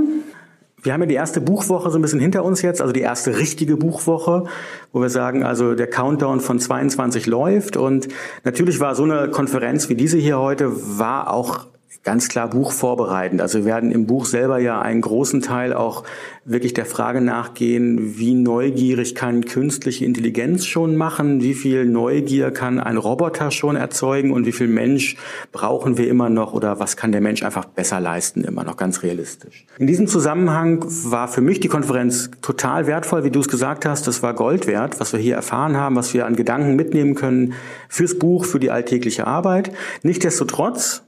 Wir 0.83 0.93
haben 0.93 1.01
ja 1.01 1.07
die 1.07 1.15
erste 1.15 1.41
Buchwoche 1.41 1.91
so 1.91 1.99
ein 1.99 2.01
bisschen 2.01 2.19
hinter 2.19 2.43
uns 2.43 2.61
jetzt, 2.61 2.81
also 2.81 2.93
die 2.93 3.01
erste 3.01 3.37
richtige 3.37 3.77
Buchwoche, 3.77 4.45
wo 4.91 5.01
wir 5.01 5.09
sagen, 5.09 5.43
also 5.43 5.75
der 5.75 5.87
Countdown 5.87 6.39
von 6.39 6.59
22 6.59 7.27
läuft. 7.27 7.77
Und 7.77 8.07
natürlich 8.43 8.79
war 8.79 8.95
so 8.95 9.03
eine 9.03 9.29
Konferenz 9.29 9.89
wie 9.89 9.95
diese 9.95 10.17
hier 10.17 10.39
heute, 10.39 10.71
war 10.97 11.31
auch 11.31 11.67
ganz 12.03 12.29
klar 12.29 12.49
Buch 12.49 12.71
vorbereitend. 12.71 13.41
Also 13.41 13.59
wir 13.59 13.65
werden 13.65 13.91
im 13.91 14.07
Buch 14.07 14.25
selber 14.25 14.59
ja 14.59 14.81
einen 14.81 15.01
großen 15.01 15.41
Teil 15.41 15.73
auch 15.73 16.03
wirklich 16.43 16.73
der 16.73 16.87
Frage 16.87 17.21
nachgehen, 17.21 18.17
wie 18.17 18.33
neugierig 18.33 19.13
kann 19.13 19.45
künstliche 19.45 20.05
Intelligenz 20.05 20.65
schon 20.65 20.95
machen, 20.95 21.41
wie 21.41 21.53
viel 21.53 21.85
Neugier 21.85 22.49
kann 22.49 22.79
ein 22.79 22.97
Roboter 22.97 23.51
schon 23.51 23.75
erzeugen 23.75 24.31
und 24.31 24.47
wie 24.47 24.51
viel 24.51 24.67
Mensch 24.67 25.17
brauchen 25.51 25.97
wir 25.97 26.07
immer 26.07 26.29
noch 26.29 26.53
oder 26.53 26.79
was 26.79 26.97
kann 26.97 27.11
der 27.11 27.21
Mensch 27.21 27.43
einfach 27.43 27.65
besser 27.65 27.99
leisten, 27.99 28.43
immer 28.43 28.63
noch 28.63 28.77
ganz 28.77 29.03
realistisch. 29.03 29.67
In 29.77 29.85
diesem 29.85 30.07
Zusammenhang 30.07 30.83
war 30.87 31.27
für 31.27 31.41
mich 31.41 31.59
die 31.59 31.67
Konferenz 31.67 32.31
total 32.41 32.87
wertvoll, 32.87 33.23
wie 33.23 33.31
du 33.31 33.39
es 33.39 33.47
gesagt 33.47 33.85
hast, 33.85 34.07
das 34.07 34.23
war 34.23 34.33
Gold 34.33 34.65
wert, 34.65 34.99
was 34.99 35.13
wir 35.13 35.19
hier 35.19 35.35
erfahren 35.35 35.77
haben, 35.77 35.95
was 35.95 36.15
wir 36.15 36.25
an 36.25 36.35
Gedanken 36.35 36.75
mitnehmen 36.75 37.13
können 37.13 37.53
fürs 37.87 38.17
Buch, 38.17 38.45
für 38.45 38.59
die 38.59 38.71
alltägliche 38.71 39.27
Arbeit. 39.27 39.71
Nichtsdestotrotz 40.01 41.03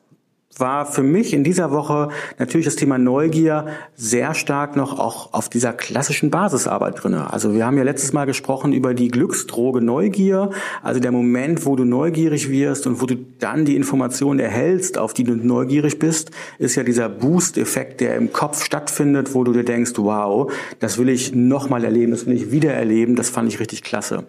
war 0.60 0.86
für 0.86 1.04
mich 1.04 1.34
in 1.34 1.44
dieser 1.44 1.72
Woche 1.72 2.10
natürlich 2.38 2.66
das 2.66 2.76
Thema 2.76 2.98
Neugier 2.98 3.68
sehr 3.96 4.34
stark 4.34 4.76
noch 4.76 5.00
auch 5.00 5.34
auf 5.34 5.50
dieser 5.50 5.74
klassischen 5.74 6.30
Basisarbeit 6.30 7.04
drinne. 7.04 7.32
Also 7.32 7.54
wir 7.54 7.66
haben 7.66 7.78
ja 7.78 7.84
letztes 7.84 8.14
Mal 8.14 8.26
gesprochen 8.26 8.74
über 8.74 8.94
die 8.94 9.08
Glücksdroge 9.08 9.82
Neugier, 9.82 10.50
also 10.82 11.00
der 11.00 11.12
Moment, 11.12 11.66
wo 11.66 11.76
du 11.76 11.86
neugierig 11.86 12.50
wirst 12.50 12.88
und 12.88 13.02
wo 13.02 13.06
du 13.06 13.16
dann 13.40 13.66
die 13.66 13.76
Information 13.76 14.40
erhältst, 14.40 14.98
auf 14.98 15.14
die 15.14 15.24
du 15.24 15.36
neugierig 15.36 16.00
bist, 16.00 16.32
ist 16.60 16.76
ja 16.76 16.84
dieser 16.84 17.10
Boost-Effekt, 17.10 18.02
der 18.02 18.16
im 18.16 18.32
Kopf 18.32 18.64
stattfindet, 18.64 19.34
wo 19.34 19.44
du 19.44 19.54
dir 19.54 19.66
denkst, 19.66 19.94
wow, 19.98 20.52
das 20.80 20.98
will 20.98 21.10
ich 21.10 21.34
nochmal 21.34 21.84
erleben, 21.84 22.12
das 22.12 22.26
will 22.26 22.36
ich 22.36 22.52
wieder 22.52 22.74
erleben, 22.74 23.16
das 23.16 23.30
fand 23.30 23.50
ich 23.50 23.60
richtig 23.60 23.84
klasse. 23.84 24.26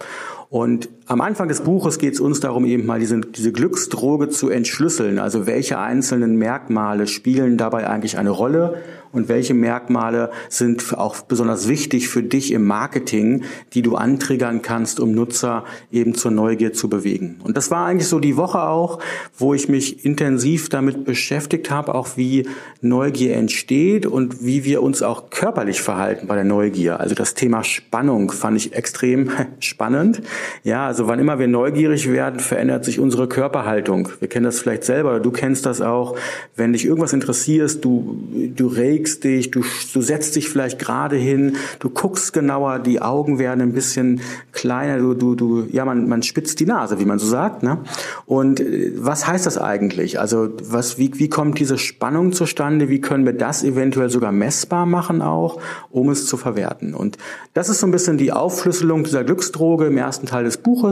Und 0.50 0.88
am 1.07 1.20
Anfang 1.20 1.48
des 1.48 1.61
Buches 1.61 1.98
geht 1.98 2.14
es 2.14 2.20
uns 2.20 2.40
darum, 2.40 2.64
eben 2.64 2.86
mal 2.86 2.98
diese, 2.98 3.20
diese 3.20 3.52
Glücksdroge 3.52 4.30
zu 4.30 4.48
entschlüsseln. 4.48 5.18
Also 5.18 5.46
welche 5.46 5.78
einzelnen 5.78 6.36
Merkmale 6.36 7.07
spielen 7.07 7.59
dabei 7.59 7.86
eigentlich 7.86 8.16
eine 8.16 8.30
Rolle 8.30 8.82
und 9.14 9.28
welche 9.28 9.55
Merkmale 9.55 10.30
sind 10.48 10.98
auch 10.98 11.20
besonders 11.22 11.68
wichtig 11.68 12.09
für 12.09 12.22
dich 12.22 12.52
im 12.52 12.66
Marketing, 12.66 13.44
die 13.72 13.82
du 13.82 13.94
antriggern 13.94 14.61
kannst, 14.61 14.98
um 14.98 15.12
Nutzer 15.12 15.64
eben 15.92 16.14
zur 16.14 16.32
Neugier 16.32 16.72
zu 16.72 16.88
bewegen. 16.88 17.40
Und 17.44 17.57
das 17.57 17.70
war 17.70 17.86
eigentlich 17.86 18.09
so 18.09 18.18
die 18.18 18.36
Woche 18.36 18.62
auch, 18.62 18.98
wo 19.36 19.55
ich 19.55 19.68
mich 19.68 20.05
intensiv 20.05 20.68
damit 20.68 21.05
beschäftigt 21.05 21.70
habe, 21.70 21.94
auch 21.94 22.16
wie 22.16 22.48
Neugier 22.80 23.36
entsteht 23.36 24.05
und 24.07 24.44
wie 24.44 24.64
wir 24.64 24.82
uns 24.82 25.02
auch 25.02 25.30
körperlich 25.30 25.80
verhalten 25.80 26.26
bei 26.26 26.34
der 26.34 26.44
Neugier. 26.44 26.98
Also 26.98 27.14
das 27.14 27.34
Thema 27.34 27.62
Spannung 27.62 28.32
fand 28.32 28.57
ich 28.57 28.72
extrem 28.72 29.30
spannend. 29.61 30.22
Ja, 30.64 30.92
also 30.95 31.09
wann 31.09 31.18
immer 31.18 31.40
wir 31.40 31.49
neugierig 31.49 32.09
werden, 32.09 32.38
verändert 32.38 32.84
sich 32.84 33.01
unsere 33.01 33.26
Körperhaltung. 33.26 34.11
Wir 34.20 34.28
kennen 34.28 34.45
das 34.45 34.61
vielleicht 34.61 34.84
selber, 34.84 35.18
du 35.18 35.32
kennst 35.32 35.66
das 35.66 35.80
auch. 35.80 36.16
Wenn 36.55 36.72
dich 36.72 36.84
irgendwas 36.84 37.12
interessiert, 37.12 37.84
du, 37.84 38.16
du 38.55 38.68
regst 38.68 39.24
dich, 39.24 39.51
du, 39.51 39.64
du 39.92 40.01
setzt 40.01 40.36
dich 40.36 40.49
vielleicht 40.49 40.78
gerade 40.78 41.16
hin, 41.16 41.57
du 41.80 41.90
guckst 41.90 42.32
genauer, 42.32 42.78
die 42.78 43.03
Augen 43.03 43.40
werden 43.40 43.61
ein 43.61 43.72
bisschen 43.72 44.20
kleiner, 44.53 44.99
du, 44.99 45.14
du, 45.14 45.34
du, 45.34 45.66
ja, 45.72 45.84
man, 45.84 46.09
man 46.09 46.22
spitzt 46.22 46.61
die 46.61 46.66
Nase, 46.66 47.01
wie 47.01 47.07
man 47.07 47.18
so 47.18 47.26
sagt. 47.26 47.64
Ne? 47.64 47.78
Und 48.24 48.61
äh, 48.61 48.92
was 48.97 49.26
heißt 49.26 49.47
das 49.47 49.59
eigentlich? 49.59 50.20
Also 50.20 50.51
was, 50.62 50.97
wie, 50.97 51.11
wie 51.18 51.28
kommt 51.28 51.59
diese 51.59 51.76
Spannung 51.76 52.32
zustande? 52.32 52.88
Wie 52.88 53.01
können 53.01 53.26
wir 53.26 53.32
das 53.32 53.64
eventuell 53.64 54.11
sogar 54.11 54.30
messbar 54.30 54.86
machen 54.86 55.22
auch, 55.22 55.61
um 55.90 56.09
es 56.11 56.26
zu 56.26 56.36
verwerten? 56.36 56.95
Und 56.95 57.18
das 57.53 57.68
ist 57.68 57.80
so 57.80 57.88
ein 57.88 57.90
bisschen 57.90 58.16
die 58.16 58.30
Aufschlüsselung 58.30 59.03
dieser 59.03 59.24
Glücksdroge 59.24 59.86
im 59.86 59.97
ersten 59.97 60.26
Teil 60.26 60.45
des 60.45 60.59
Buches 60.59 60.84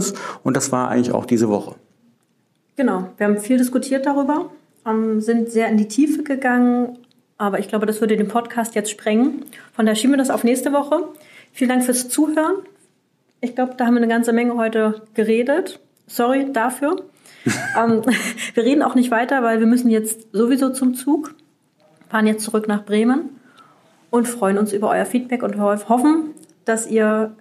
und 0.42 0.56
das 0.56 0.72
war 0.72 0.88
eigentlich 0.88 1.12
auch 1.12 1.26
diese 1.26 1.48
Woche. 1.48 1.74
Genau, 2.76 3.10
wir 3.16 3.26
haben 3.26 3.38
viel 3.38 3.58
diskutiert 3.58 4.06
darüber, 4.06 4.50
sind 5.18 5.50
sehr 5.50 5.68
in 5.68 5.76
die 5.76 5.88
Tiefe 5.88 6.22
gegangen, 6.22 6.98
aber 7.38 7.58
ich 7.58 7.68
glaube, 7.68 7.86
das 7.86 8.00
würde 8.00 8.16
den 8.16 8.28
Podcast 8.28 8.74
jetzt 8.74 8.90
sprengen. 8.90 9.44
Von 9.72 9.84
daher 9.84 9.96
schieben 9.96 10.12
wir 10.12 10.18
das 10.18 10.30
auf 10.30 10.44
nächste 10.44 10.72
Woche. 10.72 11.08
Vielen 11.52 11.70
Dank 11.70 11.84
fürs 11.84 12.08
Zuhören. 12.08 12.56
Ich 13.40 13.54
glaube, 13.54 13.74
da 13.76 13.86
haben 13.86 13.94
wir 13.94 13.98
eine 13.98 14.08
ganze 14.08 14.32
Menge 14.32 14.56
heute 14.56 15.02
geredet. 15.14 15.80
Sorry 16.06 16.52
dafür. 16.52 17.02
ähm, 17.76 18.02
wir 18.54 18.62
reden 18.62 18.82
auch 18.82 18.94
nicht 18.94 19.10
weiter, 19.10 19.42
weil 19.42 19.58
wir 19.58 19.66
müssen 19.66 19.90
jetzt 19.90 20.28
sowieso 20.32 20.70
zum 20.70 20.94
Zug, 20.94 21.34
fahren 22.08 22.26
jetzt 22.26 22.44
zurück 22.44 22.68
nach 22.68 22.84
Bremen 22.84 23.30
und 24.10 24.28
freuen 24.28 24.58
uns 24.58 24.72
über 24.72 24.90
euer 24.90 25.06
Feedback 25.06 25.42
und 25.42 25.58
hoffen, 25.58 26.30
dass 26.64 26.86
ihr 26.86 27.34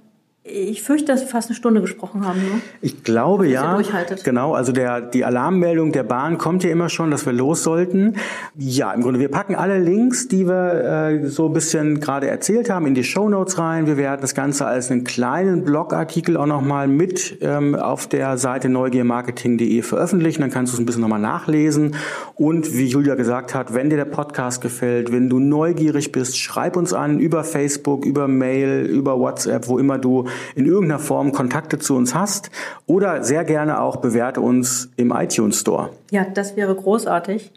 ich 0.43 0.81
fürchte, 0.81 1.05
dass 1.05 1.21
wir 1.21 1.27
fast 1.27 1.49
eine 1.49 1.55
Stunde 1.55 1.81
gesprochen 1.81 2.25
haben. 2.25 2.39
Ne? 2.39 2.61
Ich 2.81 3.03
glaube 3.03 3.47
ja. 3.47 3.79
Genau, 4.23 4.55
also 4.55 4.71
der, 4.71 4.99
die 4.99 5.23
Alarmmeldung 5.23 5.91
der 5.91 6.01
Bahn 6.01 6.39
kommt 6.39 6.63
ja 6.63 6.71
immer 6.71 6.89
schon, 6.89 7.11
dass 7.11 7.27
wir 7.27 7.33
los 7.33 7.61
sollten. 7.61 8.15
Ja, 8.57 8.91
im 8.91 9.03
Grunde, 9.03 9.19
wir 9.19 9.29
packen 9.29 9.53
alle 9.53 9.77
Links, 9.77 10.29
die 10.29 10.47
wir 10.47 10.83
äh, 10.83 11.27
so 11.27 11.45
ein 11.45 11.53
bisschen 11.53 11.99
gerade 11.99 12.27
erzählt 12.27 12.71
haben, 12.71 12.87
in 12.87 12.95
die 12.95 13.03
Show 13.03 13.29
Notes 13.29 13.59
rein. 13.59 13.85
Wir 13.85 13.97
werden 13.97 14.21
das 14.21 14.33
Ganze 14.33 14.65
als 14.65 14.89
einen 14.89 15.03
kleinen 15.03 15.63
Blogartikel 15.63 16.35
auch 16.37 16.47
nochmal 16.47 16.87
mit 16.87 17.37
ähm, 17.41 17.75
auf 17.75 18.07
der 18.07 18.39
Seite 18.39 18.67
neugiermarketing.de 18.67 19.83
veröffentlichen. 19.83 20.41
Dann 20.41 20.49
kannst 20.49 20.73
du 20.73 20.77
es 20.77 20.79
ein 20.79 20.87
bisschen 20.87 21.01
nochmal 21.01 21.19
nachlesen. 21.19 21.93
Und 22.33 22.73
wie 22.73 22.87
Julia 22.87 23.13
gesagt 23.13 23.53
hat, 23.53 23.75
wenn 23.75 23.91
dir 23.91 23.97
der 23.97 24.05
Podcast 24.05 24.59
gefällt, 24.61 25.11
wenn 25.11 25.29
du 25.29 25.37
neugierig 25.37 26.11
bist, 26.11 26.39
schreib 26.39 26.77
uns 26.77 26.93
an 26.93 27.19
über 27.19 27.43
Facebook, 27.43 28.05
über 28.05 28.27
Mail, 28.27 28.87
über 28.87 29.19
WhatsApp, 29.19 29.67
wo 29.67 29.77
immer 29.77 29.99
du 29.99 30.25
in 30.55 30.65
irgendeiner 30.65 30.99
Form 30.99 31.31
Kontakte 31.31 31.79
zu 31.79 31.95
uns 31.95 32.15
hast 32.15 32.51
oder 32.85 33.23
sehr 33.23 33.43
gerne 33.43 33.81
auch 33.81 33.97
bewerte 33.97 34.41
uns 34.41 34.89
im 34.97 35.11
iTunes 35.11 35.59
Store. 35.59 35.89
Ja, 36.11 36.25
das 36.25 36.55
wäre 36.55 36.75
großartig, 36.75 37.51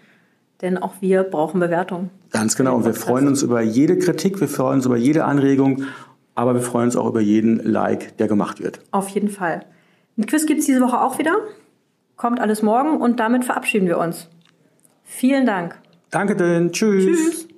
denn 0.62 0.78
auch 0.78 0.94
wir 1.00 1.22
brauchen 1.22 1.60
Bewertung. 1.60 2.10
Ganz 2.30 2.56
genau. 2.56 2.76
Und 2.76 2.84
wir 2.84 2.94
freuen 2.94 3.28
uns 3.28 3.42
über 3.42 3.60
jede 3.60 3.98
Kritik, 3.98 4.40
wir 4.40 4.48
freuen 4.48 4.76
uns 4.76 4.86
über 4.86 4.96
jede 4.96 5.24
Anregung, 5.24 5.84
aber 6.34 6.54
wir 6.54 6.62
freuen 6.62 6.86
uns 6.86 6.96
auch 6.96 7.08
über 7.08 7.20
jeden 7.20 7.58
Like, 7.64 8.16
der 8.18 8.28
gemacht 8.28 8.62
wird. 8.62 8.80
Auf 8.90 9.08
jeden 9.08 9.28
Fall. 9.28 9.64
Ein 10.16 10.26
Quiz 10.26 10.46
gibt 10.46 10.60
es 10.60 10.66
diese 10.66 10.80
Woche 10.80 11.00
auch 11.00 11.18
wieder. 11.18 11.36
Kommt 12.16 12.40
alles 12.40 12.62
morgen 12.62 13.00
und 13.00 13.18
damit 13.18 13.44
verabschieden 13.44 13.86
wir 13.88 13.98
uns. 13.98 14.28
Vielen 15.02 15.46
Dank. 15.46 15.76
Danke, 16.10 16.36
denn. 16.36 16.72
Tschüss. 16.72 17.04
Tschüss. 17.04 17.48